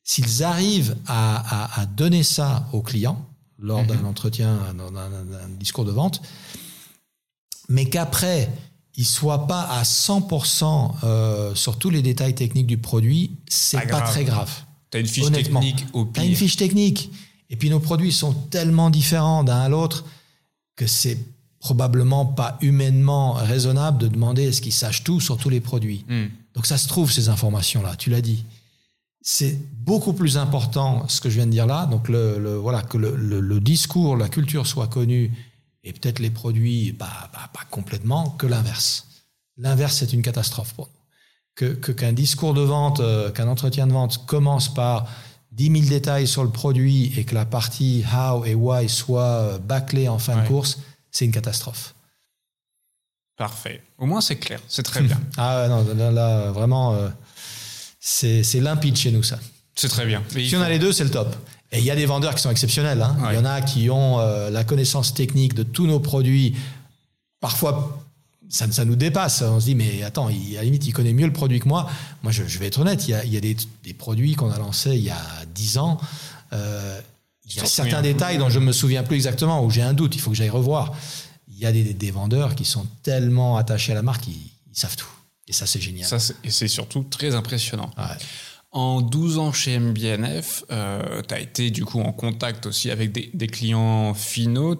S'ils 0.03 0.43
arrivent 0.43 0.95
à, 1.05 1.85
donner 1.97 2.23
ça 2.23 2.69
aux 2.71 2.81
clients 2.81 3.25
lors 3.59 3.83
d'un 3.83 3.97
mhm. 3.97 4.05
entretien, 4.05 4.57
d'un 4.73 5.49
discours 5.59 5.83
de 5.83 5.91
vente, 5.91 6.21
mais 7.67 7.89
qu'après, 7.89 8.49
ils 8.95 9.05
soient 9.05 9.47
pas 9.47 9.63
à 9.63 9.83
100% 9.83 10.91
euh, 11.03 11.53
sur 11.55 11.77
tous 11.77 11.89
les 11.89 12.01
détails 12.01 12.35
techniques 12.35 12.67
du 12.67 12.77
produit, 12.77 13.31
c'est 13.49 13.81
pas, 13.81 13.99
pas 13.99 14.01
très 14.01 14.23
grave. 14.23 14.49
Tu 14.91 14.97
as 14.97 15.01
une 15.01 15.07
fiche 15.07 15.29
technique 15.29 15.85
au 15.91 16.05
pire. 16.05 16.13
Tu 16.13 16.19
as 16.21 16.23
une 16.31 16.35
fiche 16.35 16.55
technique. 16.55 17.11
Et 17.49 17.55
puis 17.55 17.69
nos 17.69 17.79
produits 17.79 18.11
sont 18.11 18.33
tellement 18.33 18.89
différents 18.89 19.43
d'un 19.43 19.59
à 19.59 19.69
l'autre 19.69 20.05
que 20.75 20.87
c'est 20.87 21.17
probablement 21.59 22.25
pas 22.25 22.57
humainement 22.61 23.33
raisonnable 23.33 23.97
de 23.97 24.07
demander 24.07 24.43
est-ce 24.43 24.61
qu'ils 24.61 24.73
sachent 24.73 25.03
tout 25.03 25.19
sur 25.19 25.37
tous 25.37 25.49
les 25.49 25.59
produits. 25.59 26.05
Hmm. 26.07 26.27
Donc 26.53 26.65
ça 26.65 26.77
se 26.77 26.87
trouve 26.87 27.11
ces 27.11 27.29
informations-là, 27.29 27.95
tu 27.95 28.09
l'as 28.09 28.21
dit. 28.21 28.45
C'est 29.21 29.59
beaucoup 29.73 30.13
plus 30.13 30.37
important 30.37 31.07
ce 31.09 31.19
que 31.19 31.29
je 31.29 31.35
viens 31.35 31.45
de 31.45 31.51
dire 31.51 31.65
là. 31.65 31.85
Donc 31.87 32.07
le, 32.07 32.55
voilà 32.57 32.81
que 32.81 32.97
le, 32.97 33.59
discours, 33.59 34.15
la 34.15 34.29
culture 34.29 34.67
soit 34.67 34.87
connue 34.87 35.31
et 35.83 35.91
peut-être 35.91 36.19
les 36.19 36.29
produits 36.29 36.93
pas, 36.93 37.29
pas 37.33 37.65
complètement 37.69 38.29
que 38.31 38.47
l'inverse. 38.47 39.07
L'inverse 39.57 39.97
c'est 39.97 40.13
une 40.13 40.21
catastrophe 40.21 40.73
pour 40.73 40.85
nous. 40.85 40.93
Que 41.55 41.91
qu'un 41.91 42.13
discours 42.13 42.53
de 42.53 42.61
vente, 42.61 42.99
euh, 42.99 43.31
qu'un 43.31 43.47
entretien 43.47 43.87
de 43.87 43.91
vente 43.91 44.25
commence 44.27 44.71
par 44.71 45.07
10 45.57 45.71
000 45.71 45.85
détails 45.89 46.27
sur 46.27 46.43
le 46.43 46.51
produit 46.51 47.11
et 47.17 47.23
que 47.23 47.33
la 47.33 47.45
partie 47.45 48.05
how 48.13 48.45
et 48.45 48.53
why 48.53 48.87
soit 48.87 49.23
euh, 49.23 49.57
bâclée 49.57 50.07
en 50.07 50.19
fin 50.19 50.41
de 50.41 50.47
course, 50.47 50.77
c'est 51.09 51.25
une 51.25 51.31
catastrophe. 51.31 51.95
Parfait. 53.35 53.81
Au 53.97 54.05
moins, 54.05 54.21
c'est 54.21 54.35
clair. 54.35 54.59
C'est 54.67 54.83
très 54.83 55.01
bien. 55.01 55.19
ah 55.37 55.67
non, 55.67 56.11
là, 56.11 56.51
vraiment, 56.51 56.93
euh, 56.93 57.09
c'est 57.99 58.43
limpide 58.59 58.95
chez 58.95 59.11
nous, 59.11 59.23
ça. 59.23 59.39
C'est 59.75 59.89
très 59.89 60.05
bien. 60.05 60.23
si 60.29 60.55
on 60.55 60.61
a 60.61 60.69
les 60.69 60.79
deux, 60.79 60.91
c'est 60.91 61.03
le 61.03 61.11
top. 61.11 61.35
Et 61.71 61.79
il 61.79 61.83
y 61.83 61.91
a 61.91 61.95
des 61.95 62.05
vendeurs 62.05 62.35
qui 62.35 62.41
sont 62.41 62.51
exceptionnels. 62.51 63.01
Hein. 63.01 63.17
Il 63.31 63.35
y 63.35 63.39
en 63.39 63.45
a 63.45 63.61
qui 63.61 63.89
ont 63.89 64.19
euh, 64.19 64.49
la 64.51 64.63
connaissance 64.63 65.13
technique 65.13 65.55
de 65.55 65.63
tous 65.63 65.87
nos 65.87 65.99
produits, 65.99 66.55
parfois 67.39 68.06
ça, 68.49 68.71
ça, 68.71 68.85
nous 68.85 68.95
dépasse. 68.95 69.41
On 69.41 69.59
se 69.59 69.65
dit, 69.65 69.75
mais 69.75 70.03
attends, 70.03 70.29
il, 70.29 70.55
à 70.55 70.59
la 70.59 70.63
limite, 70.63 70.85
il 70.85 70.93
connaît 70.93 71.13
mieux 71.13 71.25
le 71.25 71.33
produit 71.33 71.59
que 71.59 71.67
moi. 71.67 71.89
Moi, 72.23 72.31
je, 72.31 72.43
vais 72.43 72.67
être 72.67 72.79
honnête, 72.79 73.07
il 73.07 73.11
y 73.11 73.13
a, 73.13 73.23
il 73.25 73.33
y 73.33 73.37
a 73.37 73.41
des, 73.41 73.57
des, 73.83 73.93
produits 73.93 74.35
qu'on 74.35 74.51
a 74.51 74.57
lancés 74.57 74.95
il 74.95 75.03
y 75.03 75.09
a 75.09 75.21
10 75.53 75.77
ans. 75.77 75.99
Euh, 76.53 76.99
il 77.45 77.55
y 77.55 77.59
a 77.59 77.65
certains 77.65 78.01
détails 78.01 78.37
dont 78.37 78.49
je 78.49 78.59
ne 78.59 78.65
me 78.65 78.71
souviens 78.71 79.03
plus 79.03 79.15
exactement, 79.15 79.63
où 79.63 79.69
j'ai 79.69 79.81
un 79.81 79.93
doute, 79.93 80.15
il 80.15 80.19
faut 80.19 80.31
que 80.31 80.35
j'aille 80.35 80.49
revoir. 80.49 80.93
Il 81.47 81.57
y 81.57 81.65
a 81.65 81.71
des, 81.71 81.93
des, 81.93 82.11
vendeurs 82.11 82.55
qui 82.55 82.65
sont 82.65 82.85
tellement 83.03 83.57
attachés 83.57 83.93
à 83.93 83.95
la 83.95 84.01
marque, 84.01 84.27
ils, 84.27 84.51
savent 84.73 84.95
tout. 84.95 85.07
Et 85.47 85.53
ça, 85.53 85.65
c'est 85.65 85.81
génial. 85.81 86.07
Ça, 86.07 86.33
et 86.43 86.51
c'est 86.51 86.67
surtout 86.67 87.03
très 87.03 87.33
impressionnant. 87.35 87.89
En 88.71 89.01
12 89.01 89.37
ans 89.39 89.53
chez 89.53 89.79
MBNF, 89.79 90.65
euh, 90.71 91.21
tu 91.27 91.33
as 91.33 91.39
été 91.39 91.71
du 91.71 91.85
coup 91.85 92.01
en 92.01 92.11
contact 92.11 92.65
aussi 92.65 92.91
avec 92.91 93.13
des, 93.13 93.31
des 93.33 93.47
clients 93.47 94.13
finaux. 94.13 94.75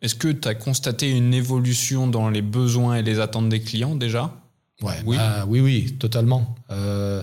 Est-ce 0.00 0.14
que 0.14 0.28
tu 0.28 0.48
as 0.48 0.54
constaté 0.54 1.10
une 1.10 1.34
évolution 1.34 2.06
dans 2.06 2.28
les 2.28 2.42
besoins 2.42 2.96
et 2.96 3.02
les 3.02 3.20
attentes 3.20 3.48
des 3.48 3.60
clients 3.60 3.94
déjà 3.94 4.34
ouais, 4.82 4.94
oui. 5.04 5.16
Bah, 5.16 5.44
oui, 5.46 5.60
oui, 5.60 5.96
totalement. 5.98 6.56
Euh, 6.70 7.22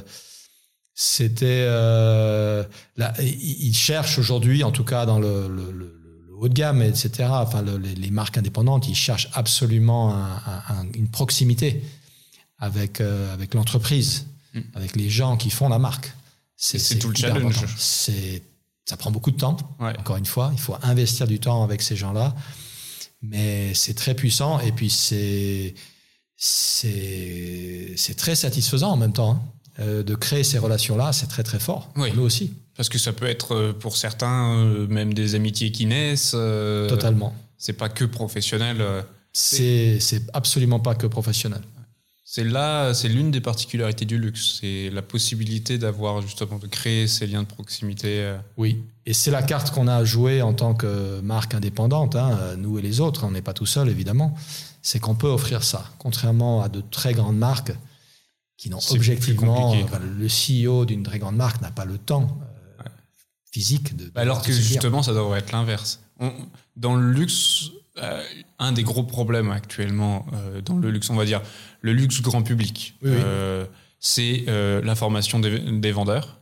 c'était. 0.93 1.65
Euh, 1.67 2.63
ils 3.19 3.75
cherchent 3.75 4.19
aujourd'hui, 4.19 4.63
en 4.63 4.71
tout 4.71 4.83
cas 4.83 5.05
dans 5.05 5.19
le, 5.19 5.95
haut 6.37 6.47
de 6.47 6.53
gamme, 6.53 6.81
etc., 6.81 7.27
enfin, 7.31 7.61
les, 7.61 8.11
marques 8.11 8.37
indépendantes, 8.37 8.87
ils 8.87 8.95
cherchent 8.95 9.29
absolument 9.33 10.15
une 10.95 11.09
proximité 11.09 11.83
avec, 12.57 13.01
euh, 13.01 13.33
avec 13.33 13.53
l'entreprise, 13.53 14.27
hmm. 14.53 14.61
avec 14.75 14.95
les 14.95 15.09
gens 15.09 15.37
qui 15.37 15.49
font 15.49 15.69
la 15.69 15.79
marque. 15.79 16.13
C'est 16.55 16.99
tout 16.99 17.09
le 17.09 17.15
challenge. 17.15 17.65
C'est 17.77 18.43
ça 18.89 18.97
prend 18.97 19.11
beaucoup 19.11 19.29
de 19.29 19.37
temps. 19.37 19.55
Encore 19.79 20.17
une 20.17 20.25
fois, 20.25 20.49
il 20.51 20.59
faut 20.59 20.75
investir 20.81 21.27
du 21.27 21.39
temps 21.39 21.63
avec 21.63 21.83
ces 21.83 21.95
gens-là. 21.95 22.33
Mais 23.21 23.71
c'est 23.75 23.93
très 23.93 24.15
puissant 24.15 24.59
et 24.61 24.71
puis 24.71 24.89
c'est 24.89 25.75
c'est 26.35 28.15
très 28.17 28.33
satisfaisant 28.33 28.89
en 28.89 28.97
même 28.97 29.13
temps. 29.13 29.33
Hein. 29.33 29.41
Euh, 29.79 30.01
de 30.01 30.15
créer 30.15 30.43
ces 30.43 30.57
relations-là, 30.57 31.13
c'est 31.13 31.27
très 31.27 31.43
très 31.43 31.59
fort. 31.59 31.91
Oui. 31.97 32.11
Nous 32.15 32.23
aussi. 32.23 32.51
Parce 32.75 32.89
que 32.89 32.97
ça 32.97 33.13
peut 33.13 33.27
être 33.27 33.53
euh, 33.53 33.73
pour 33.73 33.95
certains 33.95 34.55
euh, 34.55 34.87
même 34.87 35.13
des 35.13 35.35
amitiés 35.35 35.71
qui 35.71 35.85
naissent. 35.85 36.31
Totalement. 36.31 37.35
C'est 37.59 37.73
pas 37.73 37.89
que 37.89 38.05
professionnel. 38.05 38.83
C'est 39.31 39.99
absolument 40.33 40.79
pas 40.79 40.95
que 40.95 41.05
professionnel. 41.05 41.61
C'est 42.31 42.43
là, 42.43 42.93
c'est 42.93 43.07
l'une 43.07 43.31
des 43.31 43.41
particularités 43.41 44.05
du 44.05 44.19
luxe, 44.19 44.59
c'est 44.61 44.91
la 44.91 45.01
possibilité 45.01 45.79
d'avoir 45.79 46.21
justement 46.21 46.59
de 46.59 46.67
créer 46.67 47.07
ces 47.07 47.25
liens 47.25 47.41
de 47.41 47.47
proximité. 47.47 48.21
Euh. 48.21 48.37
Oui, 48.55 48.83
et 49.07 49.15
c'est 49.15 49.31
la 49.31 49.41
carte 49.41 49.71
qu'on 49.71 49.87
a 49.87 49.95
à 49.95 50.03
jouer 50.03 50.43
en 50.43 50.53
tant 50.53 50.75
que 50.75 51.21
marque 51.21 51.55
indépendante, 51.55 52.15
hein, 52.15 52.37
nous 52.55 52.77
et 52.77 52.83
les 52.83 52.99
autres. 52.99 53.23
On 53.23 53.31
n'est 53.31 53.41
pas 53.41 53.53
tout 53.53 53.65
seul 53.65 53.89
évidemment. 53.89 54.37
C'est 54.83 54.99
qu'on 54.99 55.15
peut 55.15 55.27
offrir 55.27 55.63
ça, 55.63 55.85
contrairement 55.97 56.61
à 56.61 56.69
de 56.69 56.81
très 56.81 57.15
grandes 57.15 57.39
marques 57.39 57.73
qui 58.57 58.69
n'ont 58.69 58.77
objectivement. 58.91 59.73
le 59.73 60.27
CEO 60.27 60.85
d'une 60.85 61.01
très 61.01 61.17
grande 61.17 61.35
marque 61.35 61.59
n'a 61.63 61.71
pas 61.71 61.85
le 61.85 61.97
temps 61.97 62.37
euh, 62.81 62.83
physique 63.51 63.95
de. 63.95 64.05
Bah, 64.13 64.21
alors 64.21 64.43
que 64.43 64.51
justement, 64.51 65.01
ça 65.01 65.15
devrait 65.15 65.39
être 65.39 65.51
l'inverse. 65.51 65.99
Dans 66.75 66.93
le 66.93 67.11
luxe, 67.11 67.71
euh, 68.01 68.23
un 68.59 68.71
des 68.71 68.83
gros 68.83 69.03
problèmes 69.03 69.51
actuellement 69.51 70.25
dans 70.65 70.77
le 70.77 70.89
luxe, 70.89 71.09
on 71.09 71.15
va 71.15 71.25
dire 71.25 71.41
le 71.81 71.93
luxe 71.93 72.21
grand 72.21 72.41
public. 72.41 72.95
Euh, 73.05 73.65
c'est 73.99 74.45
euh, 74.47 74.81
l'information 74.81 75.39
des, 75.39 75.91
vendeurs. 75.91 76.39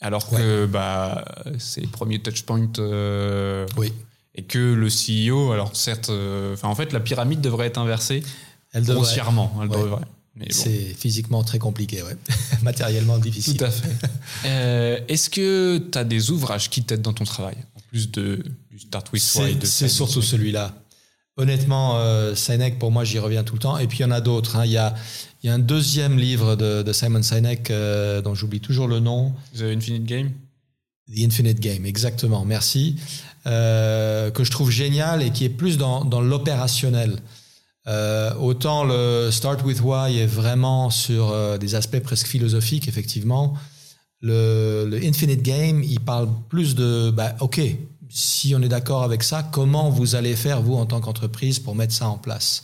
Alors 0.00 0.28
que 0.28 0.66
bah, 0.66 1.24
c'est 1.58 1.80
le 1.80 1.88
premier 1.88 2.20
touchpoint. 2.20 2.70
Euh, 2.78 3.66
oui. 3.76 3.92
Et 4.34 4.42
que 4.42 4.58
le 4.74 4.88
CEO, 4.88 5.50
alors 5.52 5.74
certes, 5.74 6.10
en 6.10 6.74
fait, 6.74 6.92
la 6.92 7.00
pyramide 7.00 7.40
devrait 7.40 7.66
être 7.66 7.78
inversée 7.78 8.22
elle 8.72 8.82
devrait. 8.82 8.96
grossièrement. 8.96 9.52
Elle 9.62 9.68
devrait. 9.68 10.02
C'est 10.50 10.94
physiquement 10.94 11.42
très 11.42 11.58
compliqué, 11.58 12.02
ouais. 12.02 12.16
matériellement 12.62 13.18
difficile. 13.18 13.56
Tout 13.56 13.64
à 13.64 13.70
fait. 13.70 15.04
Est-ce 15.08 15.28
que 15.30 15.78
tu 15.78 15.98
as 15.98 16.04
des 16.04 16.30
ouvrages 16.30 16.70
qui 16.70 16.84
t'aident 16.84 17.02
dans 17.02 17.12
ton 17.12 17.24
travail, 17.24 17.56
en 17.74 17.80
plus 17.90 18.08
de, 18.12 18.44
du 18.78 18.86
Start 18.86 19.12
With 19.12 19.34
Why 19.36 19.58
C'est 19.64 19.88
surtout 19.88 20.22
celui-là. 20.22 20.74
Honnêtement, 21.36 21.98
euh, 21.98 22.34
Sinek, 22.34 22.78
pour 22.78 22.90
moi, 22.90 23.04
j'y 23.04 23.18
reviens 23.18 23.44
tout 23.44 23.54
le 23.54 23.60
temps. 23.60 23.78
Et 23.78 23.86
puis, 23.86 23.98
il 23.98 24.02
y 24.02 24.04
en 24.04 24.10
a 24.10 24.20
d'autres. 24.20 24.56
Hein. 24.56 24.64
Il, 24.64 24.72
y 24.72 24.76
a, 24.76 24.94
il 25.42 25.46
y 25.46 25.50
a 25.50 25.54
un 25.54 25.58
deuxième 25.58 26.18
livre 26.18 26.56
de, 26.56 26.92
Simon 26.92 27.22
Sinek 27.22 27.70
euh, 27.70 28.20
dont 28.22 28.34
j'oublie 28.34 28.60
toujours 28.60 28.88
le 28.88 28.98
nom. 28.98 29.32
The 29.56 29.62
Infinite 29.62 30.04
Game? 30.04 30.32
The 31.08 31.20
Infinite 31.20 31.60
Game, 31.60 31.86
exactement. 31.86 32.44
Merci. 32.44 32.96
Euh, 33.46 34.30
que 34.30 34.42
je 34.42 34.50
trouve 34.50 34.70
génial 34.70 35.22
et 35.22 35.30
qui 35.30 35.44
est 35.44 35.50
plus 35.50 35.78
dans, 35.78 36.04
dans 36.04 36.20
l'opérationnel. 36.20 37.16
Euh, 37.86 38.34
autant 38.34 38.84
le 38.84 39.30
Start 39.30 39.64
with 39.64 39.80
Why 39.80 40.18
est 40.18 40.26
vraiment 40.26 40.90
sur 40.90 41.58
des 41.58 41.74
aspects 41.74 42.00
presque 42.00 42.26
philosophiques, 42.26 42.88
effectivement. 42.88 43.54
Le, 44.20 44.86
le, 44.90 44.96
Infinite 45.04 45.42
Game, 45.42 45.84
il 45.84 46.00
parle 46.00 46.28
plus 46.48 46.74
de, 46.74 47.10
bah, 47.10 47.36
OK, 47.40 47.60
si 48.08 48.54
on 48.54 48.62
est 48.62 48.68
d'accord 48.68 49.02
avec 49.02 49.22
ça, 49.22 49.42
comment 49.42 49.90
vous 49.90 50.14
allez 50.14 50.36
faire, 50.36 50.62
vous, 50.62 50.74
en 50.74 50.86
tant 50.86 51.00
qu'entreprise, 51.00 51.58
pour 51.58 51.74
mettre 51.74 51.92
ça 51.92 52.08
en 52.08 52.18
place? 52.18 52.62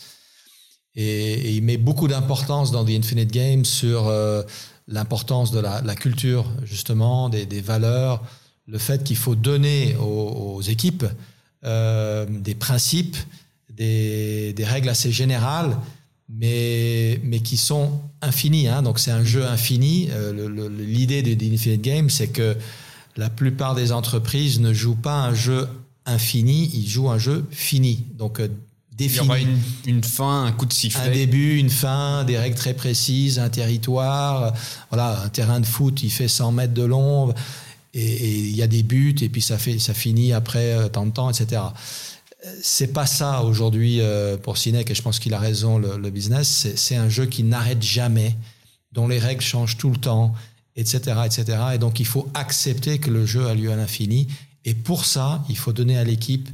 Et, 0.95 1.55
il 1.57 1.63
met 1.63 1.77
beaucoup 1.77 2.09
d'importance 2.09 2.71
dans 2.71 2.85
The 2.85 2.91
Infinite 2.91 3.33
Game 3.33 3.65
sur 3.65 4.09
euh, 4.09 4.43
l'importance 4.89 5.51
de 5.51 5.61
la, 5.61 5.95
culture, 5.95 6.47
justement, 6.65 7.29
des, 7.29 7.47
des 7.47 7.61
valeurs, 7.61 8.23
le 8.67 8.79
fait 8.79 9.05
qu'il 9.05 9.17
faut 9.17 9.35
donner 9.35 9.97
aux, 9.97 10.63
équipes 10.63 11.05
euh, 11.65 12.27
des 12.29 12.55
principes, 12.55 13.17
des, 13.71 14.53
des, 14.53 14.65
règles 14.65 14.89
assez 14.89 15.11
générales, 15.11 15.77
mais, 16.29 17.21
mais 17.23 17.41
qui 17.41 17.57
sont 17.57 18.01
infinies. 18.23 18.69
Hein. 18.69 18.83
Donc 18.83 18.99
c'est 18.99 19.11
un 19.11 19.25
jeu 19.25 19.45
infini. 19.47 20.09
Euh, 20.13 20.69
L'idée 20.71 21.23
de 21.23 21.35
The 21.35 21.53
Infinite 21.53 21.83
Game, 21.83 22.11
c'est 22.11 22.29
que 22.29 22.57
la 23.17 23.31
plupart 23.31 23.75
des 23.75 23.93
entreprises 23.93 24.61
ne 24.61 24.73
jouent 24.73 24.97
pas 24.97 25.23
un 25.23 25.35
jeu 25.35 25.69
infini, 26.07 26.71
ils 26.75 26.89
jouent 26.89 27.11
un 27.11 27.19
jeu 27.19 27.47
fini. 27.51 28.05
Donc 28.17 28.41
euh, 28.41 28.49
défini. 28.93 29.21
Il 29.21 29.25
y 29.25 29.29
aura 29.29 29.41
une, 29.41 29.59
une, 29.87 30.05
fin, 30.05 30.45
un 30.45 30.53
coup 30.53 30.67
de 30.67 30.73
sifflet. 30.73 31.03
Un 31.03 31.13
début, 31.13 31.59
une 31.59 31.71
fin, 31.71 32.25
des 32.25 32.39
règles 32.39 32.57
très 32.57 32.75
précises, 32.75 33.39
un 33.39 33.49
territoire. 33.49 34.53
Voilà, 34.91 35.23
un 35.23 35.29
terrain 35.29 35.61
de 35.61 35.67
foot, 35.67 36.03
il 36.03 36.11
fait 36.11 36.29
100 36.29 36.53
mètres 36.53 36.75
de 36.75 36.85
long. 36.85 37.33
Et 37.97 38.41
il 38.41 38.57
y 38.57 38.63
a 38.63 38.67
des 38.67 38.83
buts, 38.83 39.15
et 39.21 39.29
puis 39.29 39.41
ça, 39.41 39.57
fait, 39.57 39.79
ça 39.79 39.95
finit 39.95 40.33
après 40.33 40.73
euh, 40.73 40.89
tant 40.89 41.07
de 41.07 41.13
temps, 41.13 41.31
etc. 41.31 41.63
C'est 42.61 42.93
pas 42.93 43.07
ça 43.07 43.43
aujourd'hui 43.43 44.01
euh, 44.01 44.37
pour 44.37 44.59
Sinek, 44.59 44.91
et 44.91 44.95
je 44.97 45.03
pense 45.03 45.21
qu'il 45.21 45.33
a 45.33 45.39
raison, 45.39 45.79
le, 45.79 45.97
le 45.97 46.11
business. 46.11 46.67
C'est 46.75 46.97
un 46.97 47.09
jeu 47.09 47.27
qui 47.27 47.45
n'arrête 47.45 47.81
jamais, 47.81 48.35
dont 48.91 49.07
les 49.07 49.21
règles 49.21 49.43
changent 49.43 49.77
tout 49.77 49.91
le 49.91 49.97
temps 49.97 50.35
etc., 50.77 51.21
etc. 51.25 51.59
Et 51.75 51.79
donc, 51.79 52.01
il 52.01 52.07
faut 52.07 52.29
accepter 52.35 52.99
que 52.99 53.11
le 53.11 53.27
jeu 53.27 53.47
a 53.47 53.55
lieu 53.55 53.71
à 53.71 53.77
l'infini. 53.77 54.29
Et 54.65 54.75
pour 54.75 55.05
ça, 55.05 55.45
il 55.49 55.57
faut 55.57 55.73
donner 55.73 55.99
à 55.99 56.05
l'équipe 56.05 56.49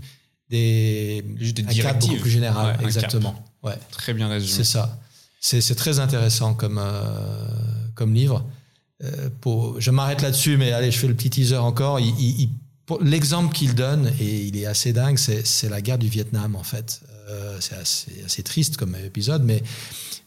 des, 0.50 1.22
des 1.22 1.62
un 1.62 1.82
cadre 1.82 2.00
beaucoup 2.00 2.20
plus 2.20 2.30
général. 2.30 2.76
Ouais, 2.78 2.84
exactement. 2.84 3.42
Ouais. 3.62 3.78
Très 3.90 4.14
bien 4.14 4.28
résumé. 4.28 4.52
C'est 4.52 4.64
ça. 4.64 4.98
C'est 5.40 5.74
très 5.74 6.00
intéressant 6.00 6.54
comme, 6.54 6.78
euh, 6.78 7.48
comme 7.94 8.14
livre. 8.14 8.44
Euh, 9.02 9.30
pour, 9.40 9.80
je 9.80 9.90
m'arrête 9.90 10.20
là-dessus, 10.20 10.58
mais 10.58 10.72
allez, 10.72 10.90
je 10.90 10.98
fais 10.98 11.08
le 11.08 11.14
petit 11.14 11.30
teaser 11.30 11.56
encore. 11.56 11.98
L'exemple 13.00 13.54
qu'il 13.54 13.74
donne, 13.74 14.12
et 14.20 14.42
il 14.42 14.56
est 14.58 14.66
assez 14.66 14.92
dingue, 14.92 15.16
c'est 15.16 15.68
la 15.68 15.80
guerre 15.80 15.98
du 15.98 16.08
Vietnam, 16.08 16.56
en 16.56 16.62
fait. 16.62 17.00
Euh, 17.30 17.56
c'est 17.60 17.76
assez, 17.76 18.22
assez, 18.26 18.42
triste 18.42 18.76
comme 18.76 18.96
épisode, 18.96 19.44
mais, 19.44 19.62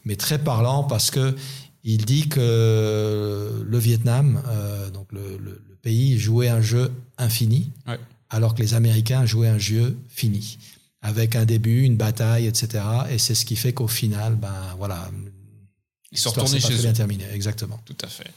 mais 0.06 0.16
très 0.16 0.38
parlant 0.38 0.84
parce 0.84 1.10
que 1.10 1.36
il 1.84 2.06
dit 2.06 2.28
que 2.28 3.62
le 3.64 3.78
Vietnam, 3.78 4.42
euh, 4.48 4.90
donc 4.90 5.12
le, 5.12 5.36
le, 5.36 5.62
le, 5.68 5.76
pays, 5.82 6.18
jouait 6.18 6.48
un 6.48 6.62
jeu 6.62 6.90
infini, 7.18 7.70
ouais. 7.86 8.00
alors 8.30 8.54
que 8.54 8.62
les 8.62 8.72
Américains 8.72 9.26
jouaient 9.26 9.48
un 9.48 9.58
jeu 9.58 9.98
fini, 10.08 10.58
avec 11.02 11.36
un 11.36 11.44
début, 11.44 11.82
une 11.82 11.98
bataille, 11.98 12.46
etc. 12.46 12.82
Et 13.10 13.18
c'est 13.18 13.34
ce 13.34 13.44
qui 13.44 13.54
fait 13.54 13.74
qu'au 13.74 13.86
final, 13.86 14.34
ben 14.34 14.74
voilà, 14.78 15.10
ils 16.10 16.16
sont 16.16 16.30
retournés 16.30 16.58
chez 16.58 16.72
eux. 16.72 16.78
bien 16.78 16.94
terminé, 16.94 17.26
exactement. 17.34 17.78
Tout 17.84 17.98
à 18.00 18.08
fait. 18.08 18.30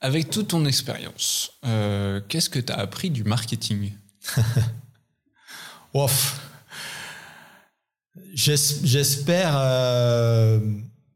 Avec 0.00 0.30
toute 0.30 0.48
ton 0.48 0.64
expérience, 0.64 1.52
euh, 1.66 2.22
qu'est-ce 2.26 2.48
que 2.48 2.58
tu 2.58 2.72
as 2.72 2.78
appris 2.78 3.10
du 3.10 3.22
marketing? 3.22 3.92
Ouf. 5.94 6.40
J'espère. 8.34 9.52
Euh, 9.58 10.58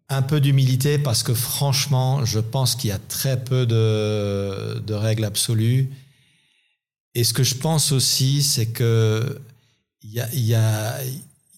un 0.09 0.23
peu 0.23 0.41
d'humilité 0.41 0.99
parce 0.99 1.23
que 1.23 1.35
franchement, 1.35 2.25
je 2.25 2.39
pense 2.39 2.77
qu'il 2.77 2.91
y 2.91 2.93
a 2.93 2.99
très 2.99 3.43
peu 3.43 3.67
de, 3.67 4.79
de, 4.79 4.95
règles 4.95 5.25
absolues. 5.25 5.91
Et 7.15 7.25
ce 7.25 7.33
que 7.33 7.43
je 7.43 7.57
pense 7.57 7.93
aussi, 7.93 8.43
c'est 8.43 8.67
que 8.67 9.41
il 10.03 10.13
y 10.13 10.21
a, 10.21 10.33
y 10.33 10.55
a, 10.55 11.01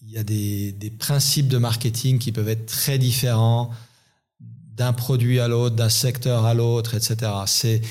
y 0.07 0.17
a 0.17 0.23
des, 0.23 0.71
des, 0.71 0.89
principes 0.89 1.47
de 1.47 1.57
marketing 1.57 2.17
qui 2.17 2.31
peuvent 2.31 2.49
être 2.49 2.65
très 2.65 2.97
différents 2.97 3.71
d'un 4.39 4.93
produit 4.93 5.39
à 5.39 5.47
l'autre, 5.47 5.75
d'un 5.75 5.89
secteur 5.89 6.45
à 6.45 6.53
l'autre, 6.53 6.95
etc. 6.95 7.31
C'est 7.45 7.81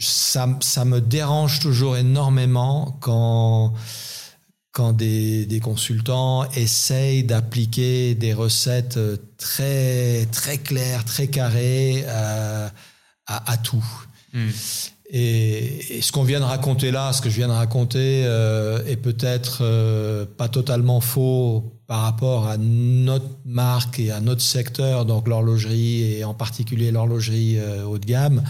ça, 0.00 0.48
ça 0.60 0.84
me 0.84 1.00
dérange 1.00 1.60
toujours 1.60 1.96
énormément 1.96 2.96
quand 3.00 3.74
quand 4.80 4.94
des, 4.94 5.44
des, 5.44 5.60
consultants 5.60 6.50
essayent 6.52 7.22
d'appliquer 7.22 8.14
des 8.14 8.32
recettes 8.32 8.96
euh, 8.96 9.18
très 9.36 10.24
très 10.32 10.56
claires, 10.56 11.04
très 11.04 11.26
carrées 11.26 12.06
à, 12.08 12.10
euh, 12.10 12.68
à, 13.26 13.52
à 13.52 13.56
tout. 13.58 13.84
Mm. 14.32 14.48
Et, 15.10 15.98
et, 15.98 16.00
ce 16.00 16.12
qu'on 16.12 16.22
vient 16.22 16.40
de 16.40 16.44
raconter 16.46 16.90
là, 16.90 17.12
ce 17.12 17.20
que 17.20 17.28
je 17.28 17.36
viens 17.36 17.48
de 17.48 17.52
raconter, 17.52 18.22
euh, 18.24 18.82
est 18.86 18.96
peut-être 18.96 19.58
euh, 19.60 20.24
pas 20.24 20.48
totalement 20.48 21.02
faux 21.02 21.74
par 21.86 22.00
rapport 22.00 22.46
à 22.48 22.56
notre 22.56 23.28
marque 23.44 23.98
et 23.98 24.10
à 24.10 24.20
notre 24.20 24.40
secteur, 24.40 25.04
donc 25.04 25.28
l'horlogerie 25.28 26.14
et 26.14 26.24
en 26.24 26.32
particulier 26.32 26.90
l'horlogerie 26.90 27.58
euh, 27.58 27.84
haut 27.84 27.98
de 27.98 28.06
gamme. 28.06 28.42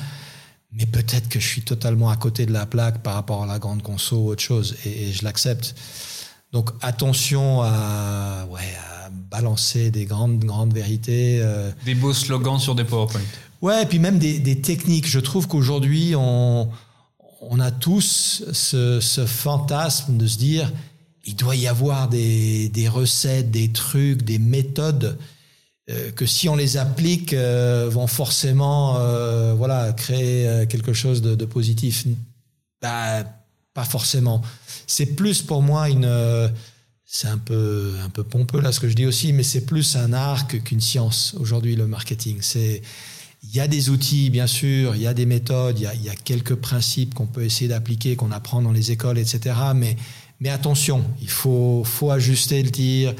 Mais 0.70 0.86
peut-être 0.86 1.28
que 1.28 1.40
je 1.40 1.46
suis 1.48 1.62
totalement 1.62 2.08
à 2.08 2.16
côté 2.16 2.46
de 2.46 2.52
la 2.52 2.66
plaque 2.66 3.02
par 3.02 3.14
rapport 3.14 3.42
à 3.42 3.46
la 3.46 3.58
grande 3.58 3.82
conso 3.82 4.18
ou 4.18 4.28
autre 4.28 4.42
chose, 4.42 4.76
et, 4.84 5.08
et 5.08 5.12
je 5.12 5.24
l'accepte. 5.24 5.74
Donc 6.52 6.70
attention 6.82 7.62
à, 7.62 8.46
ouais, 8.50 8.60
à 8.60 9.10
balancer 9.10 9.90
des 9.90 10.04
grandes, 10.04 10.40
grandes 10.44 10.74
vérités. 10.74 11.40
Euh. 11.40 11.70
Des 11.84 11.94
beaux 11.94 12.12
slogans 12.12 12.58
sur 12.58 12.74
des 12.74 12.84
PowerPoint. 12.84 13.20
Ouais, 13.62 13.82
et 13.82 13.86
puis 13.86 13.98
même 13.98 14.18
des, 14.18 14.38
des 14.40 14.60
techniques. 14.60 15.08
Je 15.08 15.20
trouve 15.20 15.46
qu'aujourd'hui, 15.46 16.14
on, 16.16 16.68
on 17.40 17.60
a 17.60 17.70
tous 17.70 18.42
ce, 18.52 19.00
ce, 19.00 19.26
fantasme 19.26 20.16
de 20.16 20.26
se 20.26 20.38
dire, 20.38 20.72
il 21.24 21.36
doit 21.36 21.54
y 21.54 21.68
avoir 21.68 22.08
des, 22.08 22.68
des 22.70 22.88
recettes, 22.88 23.50
des 23.50 23.70
trucs, 23.70 24.22
des 24.22 24.38
méthodes 24.38 25.18
euh, 25.90 26.10
que 26.10 26.26
si 26.26 26.48
on 26.48 26.56
les 26.56 26.78
applique, 26.78 27.32
euh, 27.32 27.88
vont 27.90 28.06
forcément 28.06 28.94
voilà, 29.54 29.92
créer 29.92 30.66
quelque 30.66 30.94
chose 30.94 31.22
de, 31.22 31.36
de 31.36 31.44
positif. 31.44 32.06
Bah, 32.82 33.24
pas 33.80 33.86
forcément. 33.86 34.42
C'est 34.86 35.14
plus 35.16 35.40
pour 35.40 35.62
moi 35.62 35.88
une. 35.88 36.04
Euh, 36.04 36.48
c'est 37.06 37.28
un 37.28 37.38
peu, 37.38 37.94
un 38.04 38.10
peu 38.10 38.22
pompeux 38.22 38.60
là 38.60 38.70
ce 38.72 38.78
que 38.78 38.88
je 38.88 38.94
dis 38.94 39.06
aussi, 39.06 39.32
mais 39.32 39.42
c'est 39.42 39.64
plus 39.64 39.96
un 39.96 40.12
art 40.12 40.46
qu'une 40.46 40.80
science 40.80 41.34
aujourd'hui, 41.40 41.76
le 41.76 41.86
marketing. 41.86 42.38
C'est. 42.42 42.82
Il 43.42 43.56
y 43.56 43.60
a 43.60 43.66
des 43.66 43.88
outils, 43.88 44.28
bien 44.28 44.46
sûr, 44.46 44.94
il 44.96 45.00
y 45.00 45.06
a 45.06 45.14
des 45.14 45.24
méthodes, 45.24 45.78
il 45.78 46.04
y 46.04 46.10
a, 46.10 46.14
quelques 46.14 46.56
principes 46.56 47.14
qu'on 47.14 47.26
peut 47.26 47.42
essayer 47.42 47.68
d'appliquer, 47.68 48.14
qu'on 48.14 48.32
apprend 48.32 48.60
dans 48.60 48.70
les 48.70 48.90
écoles, 48.90 49.16
etc. 49.16 49.56
Mais, 49.74 49.96
mais 50.40 50.50
attention, 50.50 51.02
il 51.22 51.30
faut, 51.30 51.82
faut 51.82 52.10
ajuster 52.10 52.62
le 52.62 52.70
tir, 52.70 53.14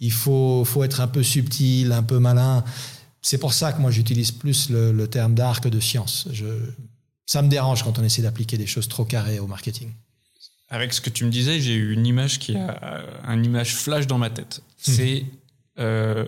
il 0.00 0.10
faut, 0.10 0.64
faut 0.64 0.82
être 0.82 1.00
un 1.00 1.06
peu 1.06 1.22
subtil, 1.22 1.92
un 1.92 2.02
peu 2.02 2.18
malin. 2.18 2.64
C'est 3.22 3.38
pour 3.38 3.52
ça 3.52 3.72
que 3.72 3.80
moi 3.80 3.92
j'utilise 3.92 4.32
plus 4.32 4.70
le, 4.70 4.90
le 4.90 5.06
terme 5.06 5.34
d'art 5.34 5.60
que 5.60 5.68
de 5.68 5.78
science. 5.78 6.26
Je, 6.32 6.46
ça 7.30 7.42
me 7.42 7.48
dérange 7.48 7.84
quand 7.84 7.96
on 8.00 8.02
essaie 8.02 8.22
d'appliquer 8.22 8.58
des 8.58 8.66
choses 8.66 8.88
trop 8.88 9.04
carrées 9.04 9.38
au 9.38 9.46
marketing. 9.46 9.92
Avec 10.68 10.92
ce 10.92 11.00
que 11.00 11.10
tu 11.10 11.24
me 11.24 11.30
disais, 11.30 11.60
j'ai 11.60 11.74
eu 11.74 11.92
une 11.92 12.04
image 12.04 12.40
qui 12.40 12.56
a 12.56 13.04
un 13.22 13.40
image 13.40 13.76
flash 13.76 14.08
dans 14.08 14.18
ma 14.18 14.30
tête. 14.30 14.62
Mmh. 14.62 14.92
C'est 14.92 15.26
euh, 15.78 16.26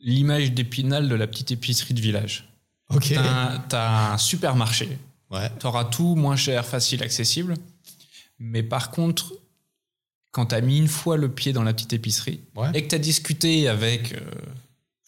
l'image 0.00 0.52
d'Épinal 0.52 1.10
de 1.10 1.14
la 1.14 1.26
petite 1.26 1.50
épicerie 1.50 1.92
de 1.92 2.00
village. 2.00 2.48
Ok. 2.88 3.12
T'as, 3.12 3.60
as 3.72 4.12
un 4.14 4.16
supermarché. 4.16 4.96
Ouais. 5.30 5.50
T'auras 5.58 5.84
tout 5.84 6.14
moins 6.14 6.36
cher, 6.36 6.64
facile, 6.64 7.02
accessible. 7.02 7.52
Mais 8.38 8.62
par 8.62 8.90
contre, 8.90 9.34
quand 10.30 10.46
t'as 10.46 10.62
mis 10.62 10.78
une 10.78 10.88
fois 10.88 11.18
le 11.18 11.30
pied 11.30 11.52
dans 11.52 11.62
la 11.62 11.74
petite 11.74 11.92
épicerie 11.92 12.40
ouais. 12.56 12.70
et 12.72 12.82
que 12.82 12.88
t'as 12.88 12.96
discuté 12.96 13.68
avec 13.68 14.14
euh, 14.14 14.20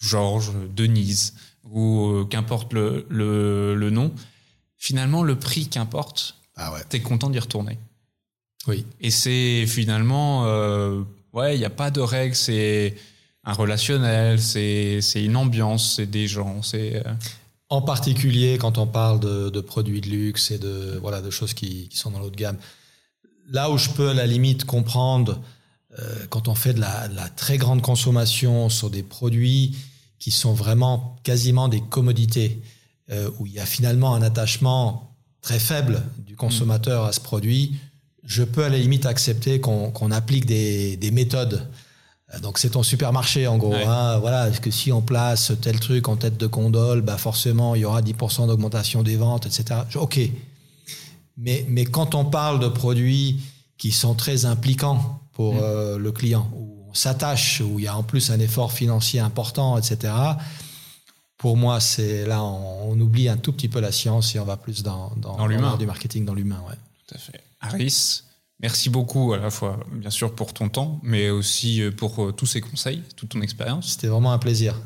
Georges, 0.03 0.53
Denise 0.77 1.33
ou 1.71 2.09
euh, 2.09 2.25
qu'importe 2.27 2.75
le, 2.75 3.07
le, 3.09 3.75
le 3.75 3.89
nom, 3.89 4.13
finalement, 4.85 5.23
le 5.23 5.39
prix 5.39 5.67
qu'importe, 5.69 6.37
ah 6.57 6.71
ouais. 6.75 6.81
tu 6.91 6.97
es 6.97 7.01
content 7.01 7.31
d'y 7.31 7.39
retourner. 7.39 7.79
Oui. 8.67 8.85
Et 9.01 9.11
c'est 9.11 9.65
finalement, 9.67 10.45
euh, 10.45 11.01
ouais, 11.33 11.57
il 11.57 11.59
n'y 11.59 11.65
a 11.65 11.71
pas 11.71 11.91
de 11.91 12.03
règles, 12.03 12.35
c'est 12.35 12.95
un 13.45 13.55
relationnel, 13.55 14.39
c'est 14.39 15.01
une 15.17 15.37
ambiance, 15.37 15.95
c'est 15.97 16.07
des 16.07 16.29
gens, 16.29 16.63
c'est. 16.63 16.97
Euh... 16.97 17.15
En 17.71 17.81
particulier 17.81 18.59
quand 18.61 18.77
on 18.77 18.87
parle 18.87 19.21
de, 19.21 19.49
de, 19.49 19.61
produits 19.63 20.03
de 20.03 20.09
luxe 20.09 20.51
et 20.51 20.59
de, 20.59 20.99
voilà, 21.01 21.23
de 21.23 21.31
choses 21.31 21.55
qui, 21.55 21.89
qui 21.89 21.97
sont 21.97 22.11
dans 22.11 22.21
l'autre 22.21 22.37
gamme. 22.37 22.59
Là 23.49 23.71
où 23.71 23.79
je 23.79 23.89
peux 23.89 24.11
à 24.11 24.15
la 24.15 24.27
limite 24.27 24.67
comprendre 24.67 25.41
euh, 25.99 26.27
quand 26.29 26.47
on 26.47 26.55
fait 26.55 26.75
de 26.75 26.81
la, 26.81 27.09
de 27.09 27.17
la, 27.17 27.31
très 27.31 27.57
grande 27.57 27.81
consommation 27.81 28.69
sur 28.69 28.91
des 28.91 29.03
produits 29.03 29.77
qui 30.19 30.31
sont 30.31 30.53
vraiment 30.53 31.17
quasiment 31.25 31.69
des 31.69 31.81
commodités, 31.81 32.63
euh, 33.11 33.31
où 33.39 33.47
il 33.47 33.53
y 33.53 33.61
a 33.61 33.67
finalement 33.67 34.15
un 34.15 34.23
attachement 34.23 35.15
très 35.43 35.59
faible 35.59 36.03
du 36.19 36.37
consommateur 36.37 37.05
à 37.05 37.13
ce 37.13 37.21
produit, 37.21 37.77
je 38.25 38.43
peux 38.43 38.65
à 38.65 38.69
la 38.69 38.79
limite 38.79 39.07
accepter 39.07 39.61
qu'on 39.61 39.91
qu 39.91 40.13
applique 40.13 40.47
des, 40.47 40.97
des 40.97 41.11
méthodes 41.11 41.69
Donc 42.41 42.59
c'est 42.59 42.71
ton 42.71 42.83
supermarché 42.83 43.47
en 43.47 43.59
gros. 43.59 43.75
Hein, 43.75 44.19
voilà, 44.19 44.47
parce 44.47 44.61
que 44.61 44.71
si 44.71 44.91
on 44.91 45.03
place 45.03 45.53
tel 45.61 45.79
truc 45.79 46.09
en 46.09 46.17
tête 46.17 46.37
de 46.37 46.47
condole, 46.47 47.03
bah 47.03 47.19
forcément 47.19 47.75
il 47.75 47.83
y 47.83 47.85
aura 47.85 48.01
10% 48.01 48.47
d'augmentation 48.47 49.03
des 49.03 49.17
ventes, 49.17 49.47
etc. 49.47 49.81
Ok. 49.97 50.21
Mais, 51.37 51.67
mais 51.69 51.85
quand 51.85 52.15
on 52.15 52.25
parle 52.25 52.61
de 52.61 52.69
produits 52.69 53.41
qui 53.77 53.91
sont 53.91 54.15
très 54.15 54.45
impliquants 54.45 55.21
pour 55.33 55.55
mm. 55.55 55.61
euh, 55.63 55.99
le 55.99 56.13
client, 56.13 56.51
où 56.55 56.87
on 56.89 56.95
s'attache, 56.95 57.61
où 57.61 57.79
il 57.79 57.85
y 57.85 57.89
a 57.89 57.97
en 57.97 58.03
plus 58.03 58.31
un 58.31 58.41
effort 58.41 58.73
financier 58.73 59.21
important, 59.21 59.77
etc. 59.77 60.13
Pour 61.37 61.57
moi, 61.57 61.81
c'est 61.81 62.27
là 62.27 62.43
on, 62.43 62.99
oublie 63.01 63.29
un 63.29 63.37
tout 63.37 63.53
petit 63.53 63.69
peu 63.69 63.81
la 63.81 63.93
science 63.93 64.35
et 64.35 64.39
on 64.39 64.45
va 64.45 64.57
plus 64.57 64.83
dans, 64.83 65.13
dans, 65.17 65.37
dans 65.37 65.77
du 65.77 65.87
marketing, 65.87 66.25
dans 66.25 66.35
l'humain. 66.35 66.63
Ouais. 66.69 66.77
Tout 67.07 67.15
à 67.15 67.19
fait. 67.19 67.41
Harris, 67.61 68.23
Merci 68.61 68.89
beaucoup 68.89 69.33
à 69.33 69.39
la 69.39 69.51
fois, 69.51 69.81
bien 69.93 70.11
sûr, 70.11 70.35
pour 70.35 70.55
ton 70.55 70.69
temps, 70.69 71.01
mais 71.03 71.29
aussi 71.29 71.83
euh, 71.83 71.91
pour 71.91 72.25
euh, 72.25 72.33
tous 72.33 72.47
ces 72.47 72.61
conseils, 72.61 73.03
toute 73.17 73.31
ton 73.31 73.43
expérience. 73.43 73.91
C'était 73.91 74.07
vraiment 74.07 74.33
un 74.33 74.39
plaisir. 74.39 74.81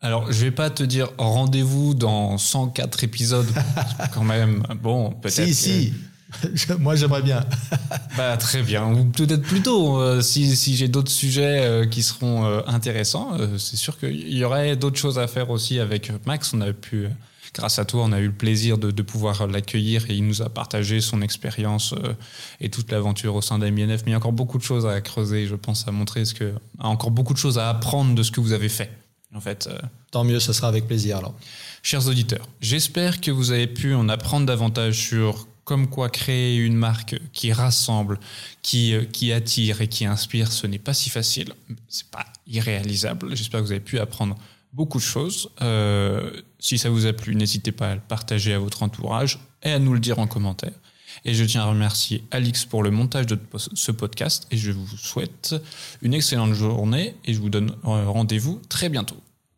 Alors, 0.00 0.32
je 0.32 0.44
vais 0.44 0.50
pas 0.50 0.70
te 0.70 0.82
dire 0.82 1.10
rendez-vous 1.18 1.94
dans 1.94 2.38
104 2.38 3.04
épisodes, 3.04 3.52
quand 4.14 4.24
même. 4.24 4.62
Bon, 4.80 5.10
peut-être. 5.10 5.46
Si, 5.46 5.54
si. 5.54 5.94
Moi, 6.78 6.96
j'aimerais 6.96 7.22
bien. 7.22 7.44
bah, 8.16 8.36
très 8.36 8.62
bien. 8.62 8.92
Ou 8.92 9.04
peut-être 9.06 9.42
plus 9.42 9.62
tôt, 9.62 10.00
euh, 10.00 10.20
si, 10.20 10.56
si 10.56 10.76
j'ai 10.76 10.88
d'autres 10.88 11.10
sujets 11.10 11.86
qui 11.90 12.02
seront 12.02 12.62
intéressants. 12.66 13.36
c'est 13.58 13.76
sûr 13.76 13.98
qu'il 13.98 14.36
y 14.36 14.44
aurait 14.44 14.76
d'autres 14.76 14.98
choses 14.98 15.18
à 15.18 15.26
faire 15.26 15.50
aussi 15.50 15.78
avec 15.78 16.12
Max. 16.26 16.52
On 16.54 16.60
a 16.60 16.72
pu 16.72 17.08
grâce 17.54 17.78
à 17.78 17.84
toi, 17.84 18.04
on 18.04 18.12
a 18.12 18.20
eu 18.20 18.26
le 18.26 18.32
plaisir 18.32 18.78
de, 18.78 19.02
pouvoir 19.02 19.46
l'accueillir 19.46 20.08
et 20.10 20.14
il 20.14 20.26
nous 20.26 20.42
a 20.42 20.48
partagé 20.48 21.00
son 21.00 21.22
expérience 21.22 21.92
euh, 21.92 22.14
et 22.60 22.70
toute 22.70 22.90
l'aventure 22.90 23.34
au 23.34 23.42
sein 23.42 23.58
d'AMINF. 23.58 24.02
Mais 24.04 24.08
il 24.08 24.10
y 24.12 24.14
a 24.14 24.18
encore 24.18 24.32
beaucoup 24.32 24.58
de 24.58 24.62
choses 24.62 24.86
à 24.86 25.00
creuser, 25.00 25.46
je 25.46 25.56
pense, 25.56 25.86
à 25.88 25.92
montrer 25.92 26.24
ce 26.24 26.34
que, 26.34 26.54
encore 26.78 27.10
beaucoup 27.10 27.34
de 27.34 27.38
choses 27.38 27.58
à 27.58 27.68
apprendre 27.68 28.14
de 28.14 28.22
ce 28.22 28.30
que 28.30 28.40
vous 28.40 28.52
avez 28.52 28.68
fait. 28.68 28.90
En 29.34 29.40
fait, 29.40 29.66
euh. 29.66 29.78
Tant 30.10 30.24
mieux, 30.24 30.40
ce 30.40 30.52
sera 30.52 30.68
avec 30.68 30.86
plaisir 30.86 31.18
alors. 31.18 31.34
Chers 31.82 32.06
auditeurs, 32.06 32.46
j'espère 32.60 33.20
que 33.20 33.30
vous 33.30 33.50
avez 33.50 33.66
pu 33.66 33.94
en 33.94 34.08
apprendre 34.08 34.46
davantage 34.46 34.98
sur 34.98 35.46
comme 35.72 35.88
quoi 35.88 36.10
créer 36.10 36.58
une 36.58 36.76
marque 36.76 37.18
qui 37.32 37.50
rassemble, 37.50 38.20
qui, 38.60 38.92
euh, 38.92 39.06
qui 39.06 39.32
attire 39.32 39.80
et 39.80 39.88
qui 39.88 40.04
inspire, 40.04 40.52
ce 40.52 40.66
n'est 40.66 40.78
pas 40.78 40.92
si 40.92 41.08
facile. 41.08 41.54
C'est 41.88 42.10
pas 42.10 42.26
irréalisable. 42.46 43.34
J'espère 43.34 43.60
que 43.60 43.64
vous 43.64 43.72
avez 43.72 43.80
pu 43.80 43.98
apprendre 43.98 44.36
beaucoup 44.74 44.98
de 44.98 45.02
choses. 45.02 45.48
Euh, 45.62 46.42
si 46.58 46.76
ça 46.76 46.90
vous 46.90 47.06
a 47.06 47.14
plu, 47.14 47.34
n'hésitez 47.34 47.72
pas 47.72 47.92
à 47.92 47.94
le 47.94 48.02
partager 48.06 48.52
à 48.52 48.58
votre 48.58 48.82
entourage 48.82 49.38
et 49.62 49.70
à 49.70 49.78
nous 49.78 49.94
le 49.94 50.00
dire 50.00 50.18
en 50.18 50.26
commentaire. 50.26 50.74
Et 51.24 51.32
je 51.32 51.42
tiens 51.42 51.62
à 51.62 51.64
remercier 51.64 52.22
Alix 52.32 52.66
pour 52.66 52.82
le 52.82 52.90
montage 52.90 53.24
de 53.24 53.38
ce 53.72 53.92
podcast 53.92 54.46
et 54.50 54.58
je 54.58 54.72
vous 54.72 54.98
souhaite 54.98 55.54
une 56.02 56.12
excellente 56.12 56.52
journée 56.52 57.14
et 57.24 57.32
je 57.32 57.40
vous 57.40 57.48
donne 57.48 57.74
rendez-vous 57.82 58.60
très 58.68 58.90
bientôt. 58.90 59.16